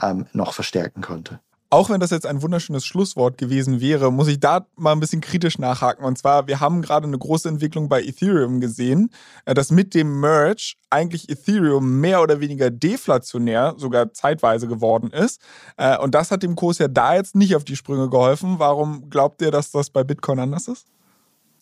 ähm, 0.01 0.27
noch 0.33 0.55
verstärken 0.55 1.03
konnte. 1.03 1.41
Auch 1.69 1.91
wenn 1.91 1.99
das 1.99 2.11
jetzt 2.11 2.27
ein 2.27 2.43
wunderschönes 2.43 2.87
Schlusswort 2.87 3.39
gewesen 3.39 3.81
wäre, 3.81 4.12
muss 4.12 4.29
ich 4.29 4.39
da 4.39 4.67
mal 4.77 4.93
ein 4.93 5.01
bisschen 5.01 5.21
kritisch 5.21 5.59
nachhaken. 5.59 6.05
Und 6.05 6.17
zwar, 6.17 6.47
wir 6.47 6.61
haben 6.61 6.81
gerade 6.81 7.09
eine 7.09 7.19
große 7.19 7.49
Entwicklung 7.49 7.89
bei 7.89 8.03
Ethereum 8.03 8.61
gesehen, 8.61 9.11
äh, 9.47 9.55
dass 9.55 9.73
mit 9.73 9.95
dem 9.95 10.21
Merge 10.21 10.75
eigentlich 10.91 11.29
Ethereum 11.29 12.01
mehr 12.01 12.23
oder 12.23 12.41
weniger 12.41 12.71
deflationär, 12.71 13.75
sogar 13.79 14.12
zeitweise 14.12 14.69
geworden 14.69 15.11
ist. 15.11 15.41
Äh, 15.77 15.99
und 15.99 16.14
das 16.14 16.31
hat 16.31 16.45
dem 16.45 16.55
Kurs 16.55 16.79
ja 16.79 16.87
da 16.87 17.17
jetzt 17.17 17.35
nicht 17.35 17.57
auf 17.57 17.64
die 17.64 17.77
Sprünge 17.77 18.09
geholfen. 18.09 18.59
Warum 18.59 19.11
glaubt 19.11 19.43
ihr, 19.43 19.51
dass 19.51 19.73
das 19.73 19.91
bei 19.91 20.05
Bitcoin 20.05 20.39
anders 20.39 20.69
ist? 20.69 20.87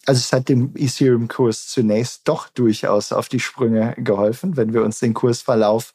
Also 0.07 0.19
es 0.19 0.33
hat 0.35 0.51
dem 0.51 0.73
Ethereum-Kurs 0.77 1.69
zunächst 1.69 2.29
doch 2.29 2.51
durchaus 2.51 3.11
auf 3.11 3.31
die 3.31 3.41
Sprünge 3.41 3.95
geholfen, 3.97 4.57
wenn 4.57 4.75
wir 4.75 4.83
uns 4.83 4.99
den 4.99 5.15
Kursverlauf 5.15 5.95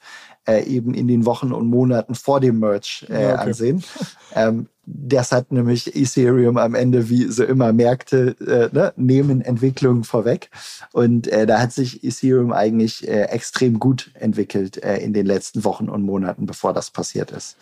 äh, 0.50 0.64
eben 0.64 0.94
in 0.94 1.08
den 1.08 1.26
Wochen 1.26 1.52
und 1.52 1.68
Monaten 1.68 2.16
vor 2.16 2.40
dem 2.40 2.60
Merch 2.60 3.06
äh, 3.10 3.24
ja, 3.24 3.34
okay. 3.34 3.42
ansehen. 3.42 3.84
Ähm, 4.36 4.68
das 4.92 5.32
hat 5.32 5.52
nämlich 5.52 5.96
Ethereum 5.96 6.58
am 6.58 6.74
Ende 6.74 7.10
wie 7.10 7.26
so 7.26 7.44
immer 7.44 7.74
Märkte 7.74 8.36
äh, 8.40 8.76
ne, 8.76 8.92
nehmen 8.96 9.42
Entwicklungen 9.42 10.04
vorweg. 10.04 10.50
Und 10.94 11.28
äh, 11.28 11.46
da 11.46 11.60
hat 11.60 11.74
sich 11.74 12.04
Ethereum 12.04 12.52
eigentlich 12.52 13.08
äh, 13.08 13.24
extrem 13.26 13.80
gut 13.80 14.12
entwickelt 14.16 14.82
äh, 14.84 14.98
in 14.98 15.14
den 15.14 15.28
letzten 15.28 15.64
Wochen 15.64 15.90
und 15.90 16.02
Monaten, 16.02 16.48
bevor 16.48 16.74
das 16.74 16.90
passiert 16.90 17.32
ist. 17.32 17.56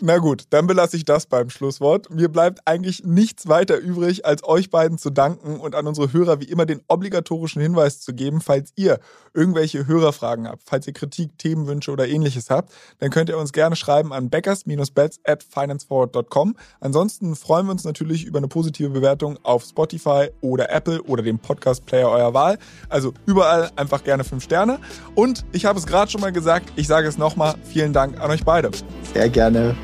Na 0.00 0.18
gut, 0.18 0.44
dann 0.50 0.66
belasse 0.66 0.96
ich 0.96 1.04
das 1.04 1.26
beim 1.26 1.48
Schlusswort. 1.48 2.10
Mir 2.10 2.28
bleibt 2.28 2.60
eigentlich 2.66 3.02
nichts 3.02 3.48
weiter 3.48 3.78
übrig, 3.78 4.26
als 4.26 4.44
euch 4.44 4.70
beiden 4.70 4.98
zu 4.98 5.10
danken 5.10 5.58
und 5.58 5.74
an 5.74 5.86
unsere 5.86 6.12
Hörer 6.12 6.40
wie 6.40 6.44
immer 6.44 6.66
den 6.66 6.82
obligatorischen 6.86 7.62
Hinweis 7.62 8.00
zu 8.00 8.12
geben, 8.12 8.40
falls 8.40 8.72
ihr 8.76 9.00
irgendwelche 9.32 9.86
Hörerfragen 9.86 10.46
habt, 10.46 10.62
falls 10.66 10.86
ihr 10.86 10.92
Kritik, 10.92 11.38
Themenwünsche 11.38 11.90
oder 11.90 12.06
ähnliches 12.06 12.17
habt, 12.50 12.72
dann 12.98 13.10
könnt 13.10 13.28
ihr 13.28 13.38
uns 13.38 13.52
gerne 13.52 13.76
schreiben 13.76 14.12
an 14.12 14.30
backers-bets 14.30 15.20
at 15.24 15.42
financeforward.com. 15.42 16.56
Ansonsten 16.80 17.36
freuen 17.36 17.66
wir 17.66 17.72
uns 17.72 17.84
natürlich 17.84 18.24
über 18.24 18.38
eine 18.38 18.48
positive 18.48 18.90
Bewertung 18.90 19.38
auf 19.42 19.64
Spotify 19.64 20.28
oder 20.40 20.70
Apple 20.70 21.02
oder 21.02 21.22
dem 21.22 21.38
Podcast-Player 21.38 22.08
eurer 22.08 22.34
Wahl. 22.34 22.58
Also 22.88 23.12
überall 23.26 23.70
einfach 23.76 24.04
gerne 24.04 24.24
fünf 24.24 24.44
Sterne. 24.44 24.78
Und 25.14 25.44
ich 25.52 25.64
habe 25.64 25.78
es 25.78 25.86
gerade 25.86 26.10
schon 26.10 26.20
mal 26.20 26.32
gesagt, 26.32 26.72
ich 26.76 26.86
sage 26.86 27.08
es 27.08 27.18
nochmal, 27.18 27.54
vielen 27.64 27.92
Dank 27.92 28.20
an 28.20 28.30
euch 28.30 28.44
beide. 28.44 28.70
Sehr 29.12 29.28
gerne. 29.28 29.76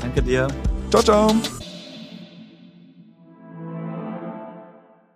Danke 0.00 0.22
dir. 0.22 0.48
Ciao, 0.90 1.02
ciao. 1.02 1.34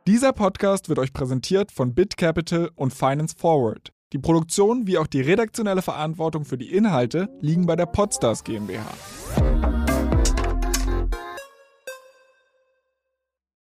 Dieser 0.06 0.32
Podcast 0.32 0.88
wird 0.88 0.98
euch 0.98 1.12
präsentiert 1.12 1.70
von 1.70 1.94
BitCapital 1.94 2.70
und 2.74 2.92
Finance 2.92 3.36
Forward. 3.38 3.92
Die 4.12 4.18
Produktion 4.18 4.88
wie 4.88 4.98
auch 4.98 5.06
die 5.06 5.20
redaktionelle 5.20 5.82
Verantwortung 5.82 6.44
für 6.44 6.58
die 6.58 6.74
Inhalte 6.74 7.28
liegen 7.40 7.66
bei 7.66 7.76
der 7.76 7.86
Podstars 7.86 8.42
GmbH. 8.42 9.80